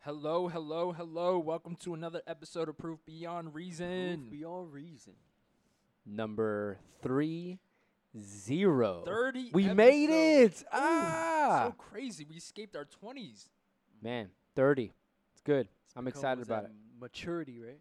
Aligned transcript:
Hello, 0.00 0.48
hello, 0.48 0.92
hello. 0.92 1.38
Welcome 1.38 1.76
to 1.76 1.94
another 1.94 2.22
episode 2.26 2.68
of 2.68 2.78
Proof 2.78 2.98
Beyond 3.04 3.54
Reason. 3.54 4.18
Proof 4.20 4.30
beyond 4.30 4.72
reason. 4.72 5.12
Number 6.06 6.78
three 7.02 7.58
zero. 8.18 9.02
30 9.04 9.50
We 9.52 9.68
made 9.74 10.10
it. 10.10 10.62
Ooh, 10.62 10.66
Ah, 10.72 11.64
So 11.68 11.72
crazy. 11.72 12.26
We 12.28 12.36
escaped 12.36 12.74
our 12.76 12.86
20s. 12.86 13.48
man, 14.02 14.30
thirty. 14.56 14.92
It's 15.32 15.42
good. 15.42 15.68
It's 15.84 15.94
I'm 15.96 16.08
excited 16.08 16.42
about 16.44 16.64
it. 16.64 16.70
Maturity, 16.98 17.60
right? 17.60 17.78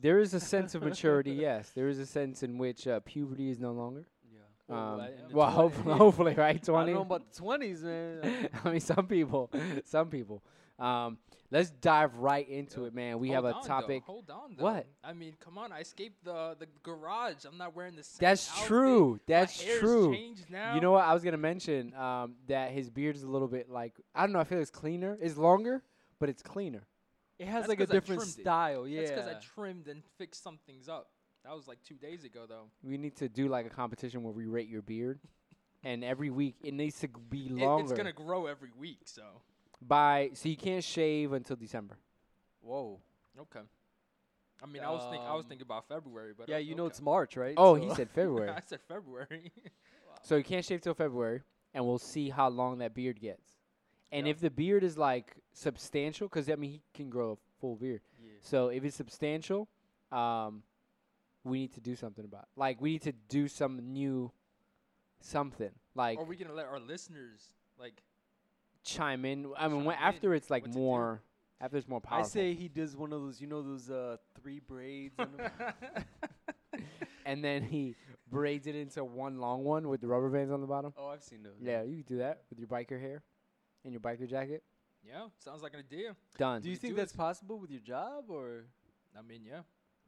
There 0.00 0.18
is 0.20 0.32
a 0.34 0.40
sense 0.40 0.74
of 0.74 0.82
maturity. 0.82 1.32
Yes, 1.40 1.70
there 1.74 1.88
is 1.88 1.98
a 1.98 2.06
sense 2.06 2.42
in 2.42 2.56
which 2.58 2.86
uh, 2.88 3.00
puberty 3.00 3.50
is 3.50 3.58
no 3.60 3.72
longer. 3.72 4.06
Yeah. 4.32 4.74
Um, 4.74 5.00
I- 5.00 5.08
in 5.08 5.28
the 5.28 5.36
well, 5.36 5.50
hopefully, 5.62 5.94
hopefully, 5.96 6.34
right? 6.34 6.48
I 6.48 6.52
don't 6.54 6.64
Twenty. 6.64 6.92
know 6.94 7.02
about 7.02 7.30
the 7.30 7.38
twenties, 7.38 7.82
man. 7.82 8.48
I 8.64 8.70
mean, 8.70 8.80
some 8.80 9.06
people, 9.06 9.50
some 9.84 10.08
people. 10.08 10.42
Um, 10.78 11.18
let's 11.50 11.70
dive 11.70 12.16
right 12.18 12.48
into 12.48 12.82
Yeah. 12.82 12.86
it, 12.88 12.94
man. 12.94 13.18
We 13.18 13.28
Hold 13.28 13.34
have 13.36 13.44
a 13.44 13.56
on, 13.56 13.62
though. 13.62 13.66
topic. 13.68 14.02
Hold 14.04 14.30
on, 14.30 14.54
though. 14.56 14.62
What? 14.64 14.86
I 15.02 15.12
mean, 15.12 15.34
come 15.40 15.58
on. 15.58 15.72
I 15.72 15.80
escaped 15.80 16.24
the, 16.24 16.56
the 16.58 16.66
garage. 16.82 17.44
I'm 17.44 17.58
not 17.58 17.74
wearing 17.74 17.96
the 17.96 18.04
same 18.04 18.18
That's 18.20 18.48
outfit. 18.50 18.66
true. 18.66 19.20
That's 19.26 19.60
hair's 19.60 19.80
true. 19.80 20.12
changed 20.14 20.50
now. 20.50 20.74
You 20.74 20.80
know 20.80 20.92
what? 20.92 21.04
I 21.04 21.14
was 21.14 21.22
gonna 21.24 21.36
mention 21.36 21.94
um, 21.94 22.34
that 22.46 22.70
his 22.70 22.90
beard 22.90 23.16
is 23.16 23.22
a 23.24 23.28
little 23.28 23.48
bit 23.48 23.68
like 23.70 23.94
I 24.14 24.22
don't 24.22 24.32
know. 24.32 24.40
I 24.40 24.44
feel 24.44 24.60
it's 24.60 24.70
cleaner. 24.70 25.18
It's 25.20 25.36
longer, 25.36 25.82
but 26.20 26.28
it's 26.28 26.42
cleaner. 26.42 26.86
It 27.38 27.46
has 27.46 27.62
That's 27.66 27.68
like 27.68 27.80
a 27.80 27.86
different 27.86 28.20
trimmed 28.22 28.38
it. 28.38 28.42
style. 28.42 28.86
Yeah. 28.88 29.00
That's 29.00 29.10
because 29.12 29.28
I 29.28 29.34
trimmed 29.54 29.88
and 29.88 30.02
fixed 30.16 30.42
some 30.42 30.58
things 30.66 30.88
up. 30.88 31.08
That 31.44 31.54
was 31.54 31.66
like 31.68 31.78
two 31.82 31.94
days 31.94 32.24
ago, 32.24 32.46
though. 32.48 32.64
We 32.82 32.98
need 32.98 33.16
to 33.16 33.28
do 33.28 33.48
like 33.48 33.64
a 33.66 33.70
competition 33.70 34.22
where 34.22 34.32
we 34.32 34.46
rate 34.46 34.68
your 34.68 34.82
beard, 34.82 35.20
and 35.84 36.02
every 36.04 36.30
week 36.30 36.56
it 36.62 36.74
needs 36.74 36.98
to 37.00 37.06
g- 37.06 37.14
be 37.30 37.46
It- 37.46 37.52
longer. 37.52 37.84
it's 37.84 37.92
gonna 37.96 38.12
grow 38.12 38.46
every 38.46 38.70
week, 38.76 39.02
so 39.06 39.22
By 39.80 40.30
so 40.34 40.48
you 40.48 40.56
can't 40.56 40.82
shave 40.84 41.32
until 41.32 41.56
December. 41.56 41.96
Whoa. 42.60 43.00
okay. 43.40 43.60
I 44.62 44.66
mean, 44.66 44.82
I 44.82 44.90
was 44.90 45.08
think 45.10 45.22
I 45.22 45.34
was 45.34 45.44
Um, 45.44 45.48
thinking 45.50 45.66
about 45.66 45.86
February, 45.86 46.32
but 46.36 46.48
Yeah, 46.48 46.56
o- 46.56 46.58
you 46.58 46.74
know 46.74 46.84
okay. 46.86 46.90
it's 46.90 47.00
March, 47.00 47.36
right? 47.36 47.54
Oh, 47.56 47.76
So- 47.76 47.82
he 47.88 47.94
said 47.94 48.10
February. 48.14 48.50
I 48.50 48.60
said 48.60 48.80
February. 48.88 49.52
so 50.22 50.36
you 50.36 50.42
can't 50.44 50.64
shave 50.64 50.80
till 50.80 50.94
February, 50.94 51.42
and 51.72 51.86
we'll 51.86 51.98
see 52.00 52.28
how 52.30 52.48
long 52.48 52.78
that 52.78 52.92
beard 52.92 53.20
gets. 53.20 53.56
And 54.10 54.26
Yeah. 54.26 54.32
if 54.32 54.40
the 54.40 54.50
beard 54.50 54.82
is 54.82 54.98
like 54.98 55.36
substantial, 55.52 56.26
because 56.28 56.50
I 56.50 56.56
mean 56.56 56.70
he 56.72 56.82
can 56.92 57.08
grow 57.08 57.32
a 57.32 57.36
full 57.60 57.76
beard. 57.76 58.00
Yeah. 58.20 58.32
So 58.40 58.68
if 58.68 58.82
it's 58.84 58.96
substantial, 58.96 59.68
um, 60.10 60.64
we 61.44 61.60
need 61.60 61.72
to 61.74 61.80
do 61.80 61.94
something 61.94 62.24
about. 62.24 62.42
It. 62.44 62.48
Like 62.58 62.80
we 62.80 62.92
need 62.92 63.02
to 63.02 63.12
do 63.12 63.46
some 63.46 63.78
new, 63.92 64.32
something 65.20 65.70
like 65.94 66.18
Are 66.18 66.24
we 66.24 66.36
gonna 66.36 66.52
let 66.54 66.66
our 66.66 66.80
listeners 66.80 67.54
like? 67.78 68.02
Chime 68.88 69.24
in. 69.24 69.52
I 69.56 69.68
mean, 69.68 69.84
when, 69.84 69.96
Chime 69.96 70.08
in, 70.08 70.14
after 70.14 70.34
it's 70.34 70.50
like 70.50 70.62
what 70.64 70.72
to 70.72 70.78
do. 70.78 70.82
more, 70.82 71.22
after 71.60 71.76
it's 71.76 71.88
more 71.88 72.00
powerful. 72.00 72.16
I 72.16 72.20
powerful. 72.22 72.30
say 72.30 72.54
he 72.54 72.68
does 72.68 72.96
one 72.96 73.12
of 73.12 73.20
those, 73.20 73.40
you 73.40 73.46
know, 73.46 73.62
those 73.62 73.90
uh 73.90 74.16
three 74.40 74.60
braids. 74.60 75.14
on 75.18 75.28
them? 75.36 75.50
and 77.26 77.44
then 77.44 77.62
he 77.62 77.94
braids 78.30 78.66
it 78.66 78.74
into 78.74 79.04
one 79.04 79.38
long 79.38 79.64
one 79.64 79.88
with 79.88 80.00
the 80.00 80.06
rubber 80.06 80.28
bands 80.30 80.52
on 80.52 80.60
the 80.60 80.66
bottom. 80.66 80.92
oh, 80.96 81.08
I've 81.08 81.22
seen 81.22 81.42
those. 81.42 81.54
Yeah, 81.60 81.82
you 81.82 81.96
can 82.02 82.04
do 82.16 82.18
that 82.18 82.42
with 82.50 82.58
your 82.58 82.68
biker 82.68 83.00
hair 83.00 83.22
and 83.84 83.92
your 83.92 84.00
biker 84.00 84.28
jacket. 84.28 84.62
yeah, 85.06 85.26
sounds 85.38 85.62
like 85.62 85.74
an 85.74 85.80
idea. 85.80 86.14
Done. 86.38 86.62
Do 86.62 86.68
you 86.68 86.74
We 86.74 86.78
think 86.78 86.92
do 86.94 86.96
that's 86.96 87.14
it. 87.14 87.16
possible 87.16 87.58
with 87.58 87.70
your 87.70 87.80
job, 87.80 88.24
or? 88.28 88.64
I 89.18 89.22
mean, 89.22 89.42
yeah. 89.44 89.60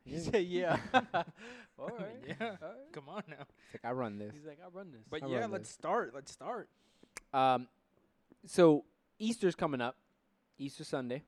He 0.05 0.19
said, 0.19 0.45
"Yeah." 0.47 0.79
All 1.79 1.91
I 1.99 2.03
mean, 2.03 2.09
yeah. 2.41 2.57
All 2.63 2.69
right. 2.69 2.93
Come 2.93 3.09
on 3.09 3.23
now. 3.29 3.45
It's 3.73 3.83
like 3.85 3.85
I 3.85 3.93
run 3.93 4.19
this. 4.19 4.33
He's 4.35 4.47
like, 4.47 4.59
"I 4.65 4.69
run 4.73 4.93
this." 4.93 5.03
But 5.11 5.23
I 5.23 5.27
yeah, 5.27 5.41
run 5.41 5.51
let's 5.51 5.69
this. 5.69 5.75
start. 5.75 6.13
Let's 6.15 6.33
start. 6.33 6.69
Um, 7.33 7.69
so 8.47 8.85
Easter's 9.19 9.55
coming 9.55 9.81
up, 9.81 9.97
Easter 10.59 10.85
Sunday. 10.85 11.23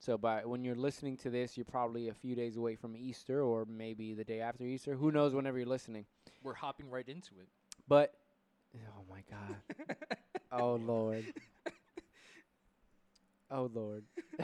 So 0.00 0.16
by 0.16 0.44
when 0.44 0.62
you're 0.64 0.76
listening 0.76 1.16
to 1.18 1.30
this, 1.30 1.56
you're 1.56 1.64
probably 1.64 2.08
a 2.08 2.14
few 2.14 2.34
days 2.36 2.56
away 2.56 2.76
from 2.76 2.96
Easter, 2.96 3.42
or 3.42 3.64
maybe 3.66 4.14
the 4.14 4.24
day 4.24 4.40
after 4.40 4.64
Easter. 4.64 4.94
Who 4.94 5.10
knows? 5.10 5.34
Whenever 5.34 5.58
you're 5.58 5.66
listening, 5.66 6.06
We're 6.42 6.54
hopping 6.54 6.88
right 6.88 7.08
into 7.08 7.30
it. 7.40 7.48
but 7.88 8.14
oh 8.76 9.02
my 9.10 9.22
God, 9.28 9.96
oh 10.52 10.74
Lord, 10.76 11.24
oh 13.50 13.70
Lord. 13.74 14.04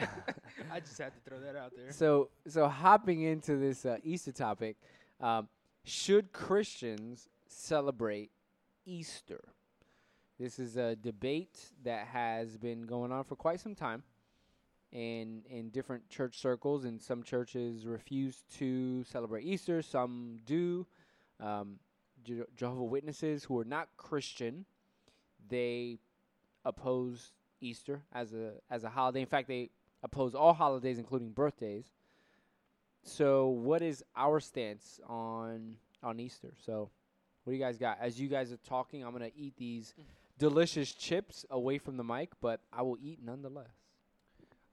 I 0.71 0.79
just 0.81 0.97
had 0.97 1.13
to 1.13 1.29
throw 1.29 1.39
that 1.39 1.55
out 1.55 1.71
there. 1.75 1.91
So 1.91 2.29
so 2.47 2.67
hopping 2.67 3.21
into 3.21 3.55
this 3.55 3.85
uh, 3.85 3.97
Easter 4.03 4.33
topic, 4.33 4.75
um, 5.21 5.47
should 5.85 6.33
Christians 6.33 7.29
celebrate 7.47 8.31
Easter? 8.85 9.41
This 10.39 10.59
is 10.59 10.75
a 10.77 10.95
debate 10.95 11.71
that 11.83 12.07
has 12.07 12.57
been 12.57 12.85
going 12.85 13.11
on 13.11 13.23
for 13.23 13.35
quite 13.35 13.59
some 13.59 13.75
time, 13.75 14.03
in 14.91 15.43
in 15.49 15.69
different 15.69 16.09
church 16.09 16.37
circles. 16.37 16.85
And 16.85 17.01
some 17.01 17.23
churches 17.23 17.85
refuse 17.85 18.43
to 18.57 19.03
celebrate 19.05 19.45
Easter. 19.45 19.81
Some 19.81 20.37
do. 20.45 20.85
Um, 21.39 21.79
Je- 22.23 22.43
Jehovah 22.57 22.83
Witnesses 22.83 23.43
who 23.43 23.57
are 23.59 23.65
not 23.65 23.87
Christian, 23.97 24.65
they 25.47 25.99
oppose 26.65 27.31
Easter 27.61 28.01
as 28.11 28.33
a 28.33 28.53
as 28.69 28.83
a 28.83 28.89
holiday. 28.89 29.21
In 29.21 29.27
fact, 29.27 29.47
they 29.47 29.69
oppose 30.03 30.35
all 30.35 30.53
holidays, 30.53 30.97
including 30.97 31.31
birthdays. 31.31 31.85
So, 33.03 33.47
what 33.49 33.81
is 33.81 34.03
our 34.15 34.39
stance 34.39 34.99
on 35.07 35.75
on 36.03 36.19
Easter? 36.19 36.53
So, 36.65 36.89
what 37.43 37.51
do 37.51 37.57
you 37.57 37.63
guys 37.63 37.77
got? 37.77 37.99
As 38.01 38.19
you 38.19 38.27
guys 38.27 38.51
are 38.51 38.57
talking, 38.57 39.05
I'm 39.05 39.11
gonna 39.11 39.29
eat 39.35 39.55
these 39.57 39.93
delicious 40.37 40.91
chips 40.93 41.45
away 41.49 41.77
from 41.77 41.97
the 41.97 42.03
mic, 42.03 42.31
but 42.41 42.61
I 42.71 42.81
will 42.81 42.97
eat 43.01 43.19
nonetheless. 43.23 43.71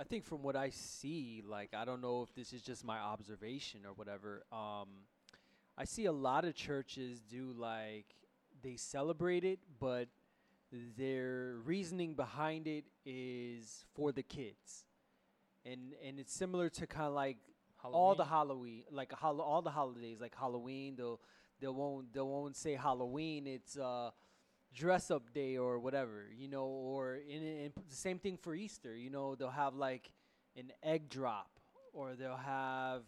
I 0.00 0.04
think 0.04 0.24
from 0.24 0.42
what 0.42 0.56
I 0.56 0.70
see, 0.70 1.42
like 1.46 1.74
I 1.74 1.84
don't 1.84 2.00
know 2.00 2.22
if 2.22 2.34
this 2.34 2.52
is 2.52 2.62
just 2.62 2.84
my 2.84 2.98
observation 2.98 3.80
or 3.86 3.92
whatever. 3.92 4.42
Um, 4.50 4.88
I 5.78 5.84
see 5.84 6.06
a 6.06 6.12
lot 6.12 6.44
of 6.44 6.54
churches 6.54 7.20
do 7.20 7.52
like 7.56 8.06
they 8.62 8.76
celebrate 8.76 9.44
it, 9.44 9.60
but 9.78 10.08
their 10.96 11.56
reasoning 11.64 12.14
behind 12.14 12.66
it 12.66 12.84
is 13.04 13.84
for 13.94 14.10
the 14.10 14.22
kids, 14.22 14.86
and 15.64 15.94
and 16.04 16.18
it's 16.18 16.32
similar 16.32 16.68
to 16.70 16.86
kind 16.86 17.06
of 17.06 17.12
like 17.12 17.36
all 17.84 18.14
the 18.14 18.24
Halloween, 18.24 18.84
like 18.90 19.12
hol- 19.12 19.40
all 19.40 19.62
the 19.62 19.70
holidays, 19.70 20.20
like 20.20 20.34
Halloween. 20.36 20.96
They'll 20.96 21.20
they 21.60 21.68
won't 21.68 22.12
they 22.12 22.20
won't 22.20 22.56
say 22.56 22.74
Halloween. 22.74 23.46
It's 23.46 23.76
uh 23.76 24.10
dress 24.75 25.10
up 25.10 25.33
day 25.33 25.56
or 25.56 25.78
whatever, 25.78 26.27
you 26.37 26.49
know, 26.49 26.65
or 26.65 27.16
in, 27.16 27.43
in 27.43 27.72
the 27.88 27.97
same 27.97 28.19
thing 28.19 28.37
for 28.37 28.55
Easter, 28.55 28.97
you 28.97 29.10
know, 29.10 29.34
they'll 29.34 29.50
have 29.50 29.75
like 29.75 30.12
an 30.56 30.72
egg 30.83 31.09
drop 31.09 31.60
or 31.93 32.15
they'll 32.15 32.37
have 32.37 33.03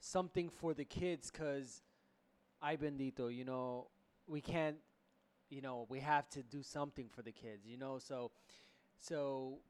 something 0.00 0.48
for 0.48 0.74
the 0.74 0.84
kids 0.84 1.30
cuz 1.30 1.82
ay 2.62 2.76
bendito, 2.76 3.34
you 3.34 3.44
know, 3.44 3.88
we 4.26 4.40
can't 4.40 4.78
you 5.50 5.62
know, 5.62 5.86
we 5.88 6.00
have 6.00 6.28
to 6.28 6.42
do 6.42 6.62
something 6.62 7.08
for 7.08 7.22
the 7.22 7.32
kids, 7.32 7.66
you 7.66 7.78
know, 7.78 7.98
so 7.98 8.30
so 8.98 9.60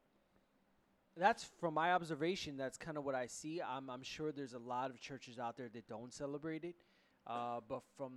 that's 1.17 1.45
from 1.61 1.75
my 1.75 1.93
observation 1.93 2.57
that's 2.57 2.79
kind 2.79 2.97
of 2.97 3.05
what 3.05 3.15
I 3.15 3.27
see. 3.27 3.61
I'm 3.61 3.91
I'm 3.91 4.03
sure 4.03 4.33
there's 4.33 4.55
a 4.55 4.59
lot 4.59 4.91
of 4.91 5.01
churches 5.01 5.39
out 5.39 5.57
there 5.57 5.69
that 5.69 5.87
don't 5.89 6.13
celebrate 6.13 6.65
it. 6.65 6.77
Uh, 7.27 7.61
but 7.69 7.83
from 7.97 8.13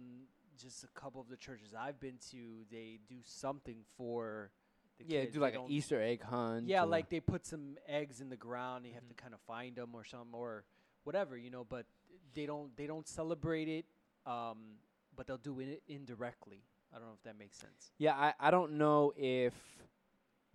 just 0.58 0.84
a 0.84 0.88
couple 1.00 1.22
of 1.22 1.30
the 1.30 1.38
churches 1.38 1.74
I've 1.78 2.00
been 2.00 2.18
to, 2.32 2.66
they 2.72 3.00
do 3.08 3.18
something 3.24 3.78
for 3.98 4.52
the 4.98 5.06
yeah, 5.06 5.22
kids. 5.22 5.34
do 5.36 5.40
like 5.40 5.56
an 5.56 5.66
Easter 5.68 6.02
egg 6.02 6.22
hunt. 6.24 6.68
Yeah, 6.68 6.84
like 6.84 7.10
they 7.10 7.20
put 7.20 7.46
some 7.46 7.78
eggs 7.88 8.22
in 8.22 8.30
the 8.30 8.36
ground. 8.38 8.86
You 8.86 8.94
have 8.94 9.08
to 9.08 9.14
Mhm. 9.14 9.18
kind 9.18 9.34
of 9.34 9.42
find 9.42 9.76
them 9.76 9.94
or 9.96 10.04
some 10.04 10.34
or 10.34 10.64
whatever, 11.04 11.38
you 11.38 11.50
know. 11.50 11.64
But 11.64 11.86
they 12.34 12.46
don't 12.46 12.76
they 12.78 12.88
don't 12.88 13.08
celebrate 13.08 13.68
it. 13.68 13.86
Um, 14.26 14.78
but 15.16 15.28
they'll 15.28 15.38
do 15.38 15.60
it 15.60 15.82
indirectly. 15.88 16.64
I 16.94 16.98
don't 17.00 17.08
know 17.08 17.14
if 17.14 17.24
that 17.24 17.38
makes 17.38 17.58
sense. 17.58 17.92
Yeah, 17.98 18.16
I, 18.16 18.34
I 18.40 18.52
don't 18.52 18.74
know 18.74 19.14
if 19.18 19.54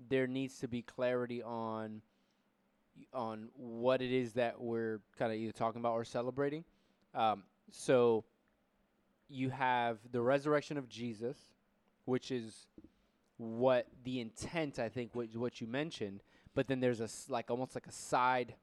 there 0.09 0.27
needs 0.27 0.59
to 0.61 0.69
be 0.69 0.83
clarity 0.83 1.43
on 1.43 2.03
on 3.13 3.49
what 3.55 4.01
it 4.01 4.11
is 4.13 4.33
that 4.35 4.61
we're 4.61 5.01
kind 5.19 5.33
of 5.33 5.39
either 5.39 5.53
talking 5.53 5.81
about 5.81 5.93
or 5.95 6.05
celebrating. 6.05 6.65
Um, 7.15 7.43
so 7.71 8.25
you 9.29 9.51
have 9.51 9.99
the 10.13 10.21
resurrection 10.21 10.77
of 10.77 10.89
Jesus, 10.89 11.37
which 12.05 12.31
is 12.31 12.67
what 13.39 13.87
the 14.05 14.21
intent 14.21 14.79
I 14.79 14.89
think 14.89 15.15
what 15.15 15.35
what 15.37 15.61
you 15.61 15.67
mentioned, 15.67 16.23
but 16.55 16.69
then 16.69 16.81
there's 16.81 17.01
a 17.01 17.05
s- 17.05 17.27
like 17.29 17.51
almost 17.51 17.75
like 17.75 17.87
a 17.87 17.93
side 17.93 18.55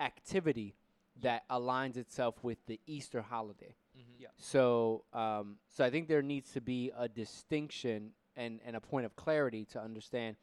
activity 0.00 0.74
that 1.22 1.48
aligns 1.48 1.96
itself 1.96 2.42
with 2.42 2.58
the 2.66 2.80
Easter 2.86 3.22
holiday. 3.22 3.74
Mhm. 3.96 4.02
Yeah. 4.18 4.28
So, 4.36 5.04
um, 5.12 5.58
so 5.70 5.84
I 5.84 5.90
think 5.90 6.08
there 6.08 6.22
needs 6.22 6.52
to 6.52 6.60
be 6.60 6.90
a 6.96 7.08
distinction 7.08 8.12
and, 8.36 8.60
and 8.64 8.74
a 8.76 8.80
point 8.80 9.06
of 9.06 9.14
clarity 9.14 9.64
to 9.66 9.80
understand 9.80 10.36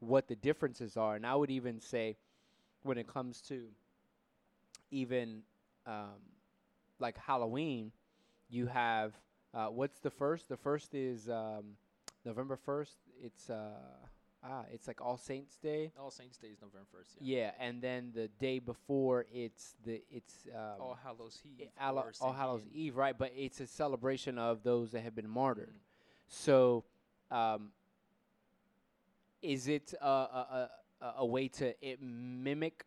what 0.00 0.26
the 0.26 0.34
differences 0.36 0.96
are. 0.96 1.14
And 1.14 1.24
I 1.24 1.36
would 1.36 1.50
even 1.50 1.80
say, 1.80 2.16
when 2.82 2.98
it 2.98 3.06
comes 3.06 3.40
to 3.42 3.68
even 4.90 5.42
um, 5.86 6.20
like 6.98 7.16
Halloween, 7.16 7.92
you 8.48 8.66
have 8.66 9.12
uh, 9.54 9.66
what's 9.68 9.98
the 10.00 10.10
first? 10.10 10.48
The 10.48 10.56
first 10.56 10.94
is 10.94 11.28
um, 11.28 11.76
November 12.24 12.56
first. 12.56 12.96
It's 13.22 13.48
uh, 13.50 13.70
ah, 14.44 14.64
it's 14.72 14.86
like 14.86 15.00
All 15.00 15.16
Saints 15.16 15.56
Day. 15.56 15.92
All 15.98 16.10
Saints 16.10 16.36
Day 16.38 16.48
is 16.48 16.60
November 16.60 16.86
first. 16.92 17.16
Yeah. 17.20 17.36
Yeah, 17.36 17.50
and 17.58 17.80
then 17.80 18.10
the 18.14 18.28
day 18.38 18.58
before 18.58 19.26
it's 19.32 19.74
the 19.84 20.02
it's 20.10 20.46
um, 20.54 20.80
All 20.80 20.98
Hallows 21.02 21.40
Eve. 21.44 21.68
Alla- 21.80 22.04
All 22.20 22.32
Hallows. 22.32 22.62
Eve, 22.72 22.96
right? 22.96 23.16
But 23.16 23.32
it's 23.36 23.60
a 23.60 23.66
celebration 23.66 24.38
of 24.38 24.62
those 24.62 24.90
that 24.92 25.00
have 25.02 25.14
been 25.14 25.28
martyred. 25.30 25.70
Mhm. 25.74 25.80
So, 26.28 26.84
um, 27.30 27.70
is 29.42 29.68
it 29.68 29.94
a, 30.00 30.06
a, 30.06 30.70
a, 31.00 31.06
a 31.18 31.26
way 31.26 31.48
to 31.48 31.74
it 31.86 32.00
mimic 32.02 32.84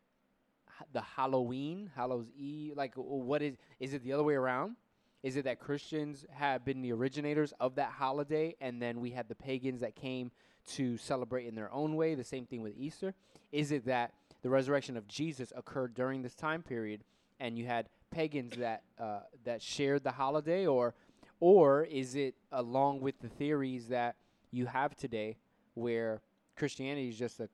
the 0.94 1.02
Halloween, 1.02 1.90
Hallows 1.96 2.30
Eve? 2.38 2.74
Like, 2.76 2.94
what 2.96 3.42
is 3.42 3.56
is 3.80 3.94
it 3.94 4.04
the 4.04 4.14
other 4.14 4.24
way 4.24 4.36
around? 4.36 4.76
Is 5.22 5.36
it 5.36 5.44
that 5.44 5.60
Christians 5.60 6.26
have 6.32 6.64
been 6.64 6.82
the 6.82 6.94
originators 6.94 7.54
of 7.60 7.76
that 7.76 7.92
holiday, 7.92 8.56
and 8.62 8.82
then 8.82 9.02
we 9.02 9.12
had 9.12 9.28
the 9.28 9.36
pagans 9.36 9.82
that 9.82 9.96
came 9.96 10.32
to 10.76 10.98
celebrate 10.98 11.46
in 11.46 11.56
their 11.56 11.72
own 11.74 11.96
way? 11.96 12.16
The 12.16 12.24
same 12.24 12.46
thing 12.46 12.62
with 12.62 12.74
Easter. 12.78 13.14
Is 13.52 13.72
it 13.72 13.86
that 13.86 14.14
the 14.42 14.50
resurrection 14.50 14.96
of 14.96 15.08
Jesus 15.08 15.52
occurred 15.56 15.94
during 15.94 16.22
this 16.22 16.36
time 16.36 16.64
period, 16.64 17.04
and 17.40 17.58
you 17.58 17.66
had 17.66 17.90
pagans 18.12 18.56
that 18.58 18.84
uh, 18.98 19.20
that 19.44 19.62
shared 19.62 20.04
the 20.04 20.12
holiday, 20.12 20.66
or 20.66 20.94
or 21.42 21.84
is 21.84 22.16
it 22.16 22.36
along 22.52 23.02
with 23.02 23.20
the 23.20 23.30
theories 23.30 23.88
that 23.90 24.16
you 24.52 24.68
have 24.68 24.96
today, 24.96 25.38
where 25.74 26.22
Christianity 26.56 27.10
is 27.10 27.18
just 27.18 27.42
a 27.42 27.50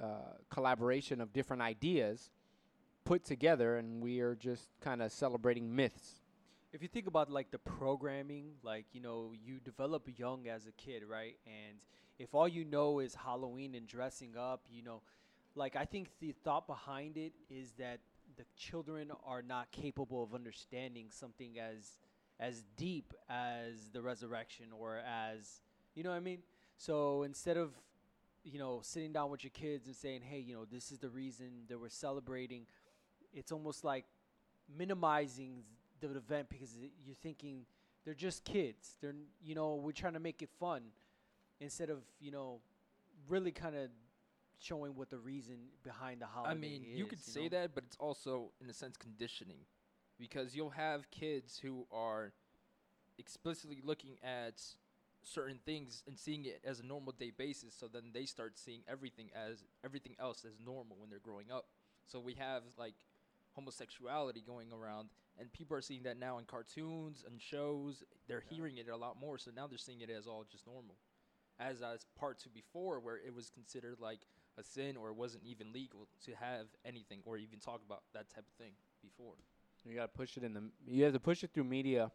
uh, 0.00 0.06
collaboration 0.50 1.20
of 1.20 1.32
different 1.32 1.62
ideas 1.62 2.30
put 3.04 3.24
together, 3.24 3.76
and 3.76 4.02
we 4.02 4.20
are 4.20 4.34
just 4.34 4.68
kind 4.80 5.02
of 5.02 5.10
celebrating 5.10 5.74
myths? 5.74 6.21
If 6.72 6.82
you 6.82 6.88
think 6.88 7.06
about 7.06 7.30
like 7.30 7.50
the 7.50 7.58
programming, 7.58 8.52
like 8.62 8.86
you 8.92 9.00
know, 9.00 9.32
you 9.44 9.60
develop 9.60 10.08
young 10.16 10.48
as 10.48 10.66
a 10.66 10.72
kid, 10.72 11.02
right? 11.08 11.36
And 11.46 11.78
if 12.18 12.34
all 12.34 12.48
you 12.48 12.64
know 12.64 12.98
is 12.98 13.14
Halloween 13.14 13.74
and 13.74 13.86
dressing 13.86 14.36
up, 14.38 14.62
you 14.70 14.82
know, 14.82 15.02
like 15.54 15.76
I 15.76 15.84
think 15.84 16.08
the 16.20 16.32
thought 16.44 16.66
behind 16.66 17.16
it 17.18 17.32
is 17.50 17.72
that 17.78 18.00
the 18.36 18.44
children 18.56 19.10
are 19.26 19.42
not 19.42 19.70
capable 19.70 20.22
of 20.22 20.34
understanding 20.34 21.06
something 21.10 21.58
as 21.58 21.98
as 22.40 22.62
deep 22.76 23.12
as 23.28 23.90
the 23.92 24.00
resurrection 24.00 24.66
or 24.76 24.98
as 24.98 25.60
you 25.94 26.02
know 26.02 26.10
what 26.10 26.16
I 26.16 26.20
mean? 26.20 26.38
So 26.78 27.22
instead 27.24 27.58
of 27.58 27.72
you 28.44 28.58
know 28.58 28.80
sitting 28.82 29.12
down 29.12 29.30
with 29.30 29.44
your 29.44 29.50
kids 29.50 29.86
and 29.86 29.94
saying, 29.94 30.22
"Hey, 30.22 30.38
you 30.38 30.54
know, 30.54 30.64
this 30.64 30.90
is 30.90 30.98
the 30.98 31.10
reason 31.10 31.64
that 31.68 31.78
we're 31.78 31.90
celebrating," 31.90 32.66
it's 33.34 33.52
almost 33.52 33.84
like 33.84 34.06
minimizing 34.74 35.64
the 36.08 36.16
event 36.16 36.48
because 36.48 36.76
you're 37.04 37.16
thinking 37.22 37.66
they're 38.04 38.14
just 38.14 38.44
kids. 38.44 38.96
They're 39.00 39.14
you 39.42 39.54
know 39.54 39.76
we're 39.76 39.92
trying 39.92 40.14
to 40.14 40.20
make 40.20 40.42
it 40.42 40.50
fun 40.58 40.82
instead 41.60 41.90
of 41.90 41.98
you 42.20 42.30
know 42.30 42.60
really 43.28 43.52
kind 43.52 43.76
of 43.76 43.88
showing 44.58 44.94
what 44.94 45.10
the 45.10 45.18
reason 45.18 45.56
behind 45.82 46.20
the 46.20 46.26
holiday 46.26 46.52
I 46.52 46.54
mean, 46.54 46.84
is. 46.88 46.98
you 46.98 47.06
could 47.06 47.20
say 47.20 47.44
know? 47.44 47.60
that, 47.60 47.74
but 47.74 47.84
it's 47.84 47.96
also 47.98 48.52
in 48.60 48.70
a 48.70 48.72
sense 48.72 48.96
conditioning, 48.96 49.58
because 50.18 50.54
you'll 50.54 50.70
have 50.70 51.10
kids 51.10 51.58
who 51.60 51.86
are 51.92 52.32
explicitly 53.18 53.80
looking 53.84 54.16
at 54.22 54.62
certain 55.22 55.58
things 55.64 56.02
and 56.06 56.18
seeing 56.18 56.44
it 56.44 56.60
as 56.64 56.80
a 56.80 56.86
normal 56.86 57.12
day 57.12 57.32
basis. 57.36 57.74
So 57.78 57.88
then 57.92 58.10
they 58.12 58.24
start 58.24 58.58
seeing 58.58 58.82
everything 58.88 59.30
as 59.34 59.64
everything 59.84 60.14
else 60.20 60.44
as 60.44 60.52
normal 60.64 60.96
when 60.98 61.10
they're 61.10 61.18
growing 61.18 61.50
up. 61.50 61.66
So 62.06 62.18
we 62.20 62.34
have 62.34 62.62
like 62.78 62.94
homosexuality 63.54 64.42
going 64.46 64.68
around, 64.72 65.08
and 65.38 65.52
people 65.52 65.76
are 65.76 65.80
seeing 65.80 66.02
that 66.04 66.18
now 66.18 66.38
in 66.38 66.44
cartoons 66.44 67.24
and 67.26 67.40
shows. 67.40 68.02
They're 68.26 68.40
Yeah. 68.40 68.56
hearing 68.56 68.78
it 68.78 68.88
a 68.88 68.96
lot 68.96 69.18
more, 69.18 69.38
so 69.38 69.50
now 69.50 69.66
they're 69.66 69.78
seeing 69.78 70.00
it 70.00 70.10
as 70.10 70.26
all 70.26 70.44
just 70.44 70.66
normal. 70.66 70.96
As 71.58 71.82
as 71.82 72.04
part 72.16 72.38
to 72.40 72.48
before, 72.48 73.00
where 73.00 73.18
it 73.18 73.34
was 73.34 73.50
considered 73.50 74.00
like 74.00 74.26
a 74.56 74.62
sin 74.62 74.96
or 74.96 75.08
it 75.10 75.14
wasn't 75.14 75.44
even 75.44 75.72
legal 75.72 76.08
to 76.24 76.34
have 76.36 76.66
anything 76.84 77.22
or 77.24 77.36
even 77.38 77.58
talk 77.60 77.82
about 77.84 78.02
that 78.12 78.28
type 78.28 78.46
of 78.46 78.54
thing 78.54 78.72
before. 79.00 79.34
You 79.84 79.94
got 79.96 80.02
to 80.12 80.16
push 80.16 80.36
it 80.36 80.44
in 80.44 80.54
the. 80.54 80.70
You 80.86 81.04
have 81.04 81.12
to 81.12 81.20
push 81.20 81.42
it 81.42 81.50
through 81.52 81.64
media 81.64 82.10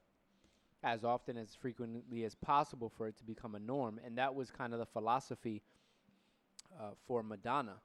as 0.84 1.04
often 1.04 1.38
as 1.38 1.56
frequently 1.56 2.24
as 2.24 2.36
possible 2.36 2.90
for 2.90 3.08
it 3.08 3.18
to 3.18 3.24
become 3.24 3.56
a 3.56 3.60
norm, 3.60 4.00
and 4.06 4.18
that 4.18 4.34
was 4.34 4.52
kind 4.52 4.74
of 4.74 4.80
the 4.80 4.86
philosophy 4.86 5.64
uh, 6.80 6.92
for 7.06 7.24
Madonna. 7.24 7.82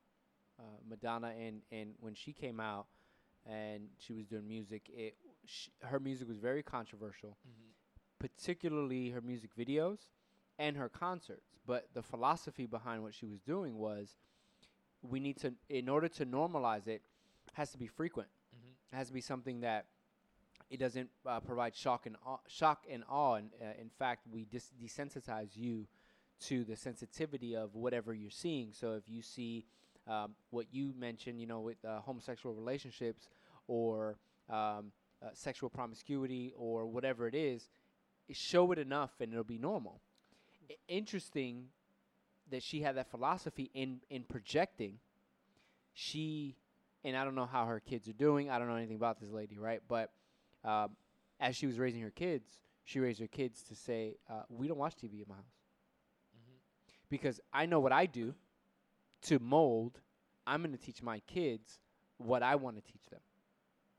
Uh, 0.58 0.62
Madonna, 0.88 1.28
and 1.28 1.62
and 1.72 1.94
when 2.00 2.14
she 2.14 2.32
came 2.32 2.60
out 2.60 2.86
and 3.48 3.88
she 3.98 4.12
was 4.12 4.26
doing 4.26 4.46
music, 4.46 4.90
it 4.94 5.16
sh- 5.46 5.68
her 5.82 5.98
music 5.98 6.28
was 6.28 6.38
very 6.38 6.62
controversial, 6.62 7.36
particularly 8.18 9.10
her 9.10 9.20
music 9.20 9.50
videos 9.58 9.98
and 10.58 10.76
her 10.76 10.88
concerts. 10.88 11.48
But 11.66 11.88
the 11.94 12.02
philosophy 12.02 12.66
behind 12.66 13.02
what 13.02 13.14
she 13.14 13.26
was 13.26 13.40
doing 13.40 13.76
was, 13.76 14.16
we 15.02 15.18
need 15.18 15.36
to, 15.38 15.54
in 15.68 15.88
order 15.88 16.08
to 16.08 16.26
normalize 16.26 16.86
it, 16.86 17.02
has 17.54 17.70
to 17.72 17.78
be 17.78 17.86
frequent. 17.86 18.28
Mm-hmm. 18.54 18.94
It 18.94 18.98
has 18.98 19.08
to 19.08 19.12
be 19.12 19.20
something 19.20 19.60
that 19.60 19.86
it 20.70 20.78
doesn't 20.78 21.10
uh, 21.26 21.40
provide 21.40 21.74
shock 21.74 22.06
and 22.06 22.16
awe, 22.24 22.38
shock 22.46 22.84
and 22.90 23.04
awe. 23.08 23.34
And 23.34 23.50
uh, 23.60 23.80
in 23.80 23.90
fact, 23.98 24.26
we 24.32 24.44
dis- 24.44 24.72
desensitize 24.82 25.50
you 25.54 25.86
to 26.46 26.64
the 26.64 26.76
sensitivity 26.76 27.54
of 27.54 27.74
whatever 27.74 28.14
you're 28.14 28.30
seeing. 28.30 28.72
So 28.72 28.94
if 28.94 29.02
you 29.08 29.22
see 29.22 29.66
um, 30.06 30.34
what 30.50 30.66
you 30.72 30.92
mentioned, 30.98 31.40
you 31.40 31.46
know, 31.46 31.60
with 31.60 31.82
uh, 31.84 32.00
homosexual 32.00 32.54
relationships 32.54 33.28
or 33.68 34.18
um, 34.50 34.92
uh, 35.22 35.28
sexual 35.34 35.70
promiscuity 35.70 36.52
or 36.56 36.86
whatever 36.86 37.28
it 37.28 37.34
is, 37.34 37.68
show 38.30 38.72
it 38.72 38.78
enough 38.78 39.10
and 39.20 39.32
it'll 39.32 39.44
be 39.44 39.58
normal. 39.58 40.00
I- 40.70 40.76
interesting 40.88 41.68
that 42.50 42.62
she 42.62 42.80
had 42.82 42.96
that 42.96 43.10
philosophy 43.10 43.70
in 43.74 44.00
in 44.10 44.24
projecting. 44.24 44.98
She 45.92 46.56
and 47.04 47.16
I 47.16 47.24
don't 47.24 47.34
know 47.34 47.46
how 47.46 47.66
her 47.66 47.80
kids 47.80 48.08
are 48.08 48.12
doing. 48.14 48.50
I 48.50 48.58
don't 48.58 48.68
know 48.68 48.76
anything 48.76 48.96
about 48.96 49.20
this 49.20 49.30
lady, 49.30 49.58
right? 49.58 49.82
But 49.88 50.10
um, 50.64 50.96
as 51.40 51.56
she 51.56 51.66
was 51.66 51.78
raising 51.78 52.00
her 52.02 52.10
kids, 52.10 52.58
she 52.84 53.00
raised 53.00 53.20
her 53.20 53.26
kids 53.26 53.62
to 53.64 53.74
say, 53.74 54.16
uh, 54.30 54.42
"We 54.48 54.68
don't 54.68 54.78
watch 54.78 54.96
TV 54.96 55.20
in 55.22 55.26
my 55.28 55.36
house 55.36 55.44
Mm-hmm. 56.36 56.56
because 57.08 57.40
I 57.52 57.66
know 57.66 57.80
what 57.80 57.92
I 57.92 58.06
do 58.06 58.34
to 59.22 59.38
mold. 59.38 60.00
I'm 60.46 60.62
going 60.62 60.72
to 60.76 60.78
teach 60.82 61.02
my 61.02 61.20
kids 61.20 61.80
what 62.18 62.42
I 62.42 62.56
want 62.56 62.76
to 62.76 62.82
teach 62.82 63.06
them." 63.10 63.20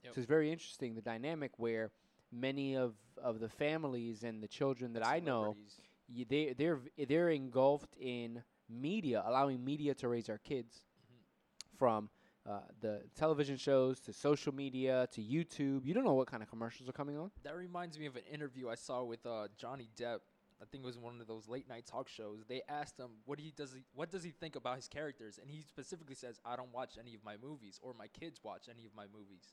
Yep. 0.04 0.14
So 0.14 0.20
it's 0.20 0.28
very 0.28 0.50
interesting 0.52 0.94
the 0.94 1.02
dynamic 1.02 1.58
where 1.58 1.90
many 2.32 2.76
of 2.76 2.94
of 3.22 3.40
the 3.40 3.48
families 3.48 4.22
and 4.24 4.42
the 4.42 4.48
children 4.48 4.92
that 4.94 5.06
I 5.06 5.20
know 5.20 5.56
y- 6.08 6.26
they 6.28 6.52
they're 6.52 6.80
they're 7.08 7.30
engulfed 7.30 7.94
in 7.98 8.42
media, 8.68 9.22
allowing 9.26 9.64
media 9.64 9.94
to 9.94 10.08
raise 10.08 10.28
our 10.28 10.38
kids 10.38 10.84
Mhm. 11.12 11.78
from 11.78 12.10
uh, 12.46 12.60
the 12.80 13.02
television 13.14 13.56
shows 13.56 14.00
to 14.00 14.12
social 14.12 14.54
media 14.54 15.06
to 15.12 15.22
YouTube. 15.22 15.86
You 15.86 15.94
don't 15.94 16.04
know 16.04 16.12
what 16.14 16.26
kind 16.28 16.42
of 16.42 16.48
commercials 16.50 16.88
are 16.88 16.92
coming 16.92 17.16
on. 17.16 17.30
That 17.42 17.56
reminds 17.56 17.98
me 17.98 18.04
of 18.06 18.16
an 18.16 18.24
interview 18.30 18.68
I 18.68 18.74
saw 18.74 19.02
with 19.02 19.24
uh, 19.24 19.48
Johnny 19.56 19.88
Depp. 19.96 20.20
I 20.62 20.64
think 20.66 20.84
it 20.84 20.86
was 20.86 20.98
one 20.98 21.20
of 21.20 21.26
those 21.26 21.48
late 21.48 21.68
night 21.68 21.86
talk 21.86 22.08
shows. 22.08 22.44
They 22.48 22.62
asked 22.68 22.98
him 22.98 23.10
what 23.24 23.38
he 23.38 23.52
does 23.56 23.72
he, 23.72 23.84
what 23.94 24.10
does 24.10 24.22
he 24.22 24.30
think 24.30 24.56
about 24.56 24.76
his 24.76 24.88
characters, 24.88 25.38
and 25.40 25.50
he 25.50 25.62
specifically 25.62 26.14
says, 26.14 26.38
"I 26.44 26.56
don't 26.56 26.72
watch 26.72 26.96
any 26.98 27.14
of 27.14 27.24
my 27.24 27.36
movies, 27.36 27.78
or 27.82 27.92
my 27.94 28.06
kids 28.08 28.40
watch 28.42 28.68
any 28.70 28.86
of 28.86 28.94
my 28.94 29.06
movies." 29.12 29.52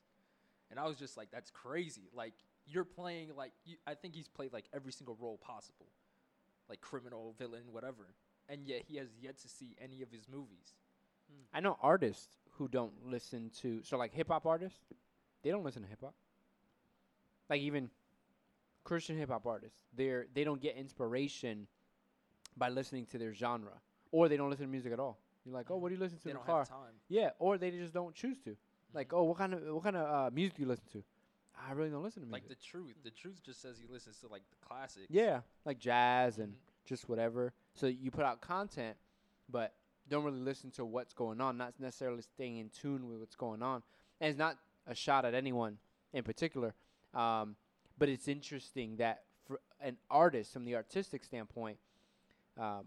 And 0.70 0.80
I 0.80 0.88
was 0.88 0.98
just 0.98 1.18
like, 1.18 1.32
"That's 1.32 1.50
crazy! 1.52 2.10
Like 2.14 2.34
you're 2.66 2.86
playing 2.86 3.36
like 3.36 3.52
you, 3.66 3.78
I 3.86 3.96
think 3.96 4.16
he's 4.16 4.28
played 4.28 4.54
like 4.54 4.66
every 4.74 4.92
single 4.92 5.18
role 5.20 5.38
possible, 5.38 5.88
like 6.70 6.82
criminal, 6.82 7.36
villain, 7.38 7.64
whatever, 7.72 8.14
and 8.48 8.66
yet 8.66 8.84
he 8.88 8.98
has 8.98 9.10
yet 9.20 9.38
to 9.40 9.50
see 9.50 9.76
any 9.82 10.02
of 10.02 10.12
his 10.12 10.28
movies." 10.30 10.76
I 11.54 11.62
know 11.62 11.78
artists 11.82 12.38
who 12.52 12.68
don't 12.68 12.94
listen 13.06 13.50
to 13.62 13.82
so 13.84 13.98
like 13.98 14.14
hip 14.14 14.28
hop 14.28 14.46
artists, 14.46 14.80
they 15.44 15.50
don't 15.50 15.64
listen 15.64 15.82
to 15.82 15.88
hip 15.88 16.02
hop. 16.02 16.14
Like 17.50 17.62
even 17.62 17.90
Christian 18.84 19.18
hip 19.18 19.30
hop 19.30 19.46
artists, 19.46 19.84
they're 19.96 20.28
they 20.34 20.44
don't 20.44 20.62
get 20.62 20.76
inspiration 20.76 21.68
by 22.58 22.70
listening 22.70 23.06
to 23.08 23.18
their 23.18 23.34
genre, 23.34 23.74
or 24.12 24.28
they 24.30 24.38
don't 24.38 24.50
listen 24.50 24.66
to 24.66 24.72
music 24.72 24.92
at 24.94 25.00
all. 25.00 25.18
You're 25.46 25.54
like, 25.56 25.72
oh, 25.72 25.78
what 25.78 25.90
do 25.90 25.96
you 25.96 26.00
listen 26.00 26.18
to 26.20 26.24
They 26.26 26.32
in 26.32 26.38
the 26.38 26.44
car? 26.44 26.68
Yeah, 27.10 27.30
or 27.40 27.58
they 27.58 27.72
just 27.72 27.94
don't 27.94 28.14
choose 28.14 28.38
to. 28.46 28.56
Like, 28.94 29.10
Mhm. 29.10 29.18
oh, 29.18 29.24
what 29.24 29.38
kind 29.38 29.54
of 29.54 29.64
what 29.74 29.84
kind 29.84 29.96
of 29.96 30.28
uh, 30.28 30.30
music 30.34 30.56
do 30.58 30.64
you 30.64 30.68
listen 30.68 30.86
to? 30.94 31.04
I 31.56 31.74
really 31.74 31.90
don't 31.92 32.04
listen 32.04 32.24
to 32.24 32.28
music. 32.28 32.50
like 32.50 32.58
the 32.58 32.64
truth. 32.64 32.96
The 33.04 33.12
truth 33.12 33.42
just 33.44 33.62
says 33.62 33.78
he 33.80 33.88
listens 33.88 34.20
to 34.22 34.28
like 34.28 34.44
the 34.50 34.56
classics. 34.68 35.08
yeah, 35.10 35.42
like 35.66 35.80
jazz 35.80 36.40
and 36.40 36.54
Mhm. 36.54 36.58
just 36.86 37.08
whatever. 37.10 37.54
So 37.74 37.88
you 37.88 38.12
put 38.12 38.26
out 38.26 38.42
content, 38.42 38.98
but 39.50 39.76
don't 40.10 40.24
really 40.24 40.40
listen 40.42 40.72
to 40.72 40.84
what's 40.86 41.14
going 41.14 41.40
on, 41.40 41.58
not 41.58 41.80
necessarily 41.80 42.22
staying 42.22 42.58
in 42.58 42.70
tune 42.70 43.08
with 43.08 43.20
what's 43.20 43.36
going 43.36 43.62
on. 43.62 43.84
And 44.20 44.30
it's 44.30 44.38
not 44.40 44.58
a 44.88 44.96
shot 44.96 45.24
at 45.26 45.34
anyone 45.34 45.80
in 46.14 46.24
particular, 46.24 46.74
um, 47.14 47.56
but 48.02 48.10
it's 48.10 48.28
interesting 48.28 48.96
that 48.96 49.22
for 49.46 49.60
an 49.80 49.96
artist, 50.10 50.52
from 50.52 50.66
the 50.66 50.76
artistic 50.76 51.24
standpoint, 51.24 51.78
um, 52.60 52.86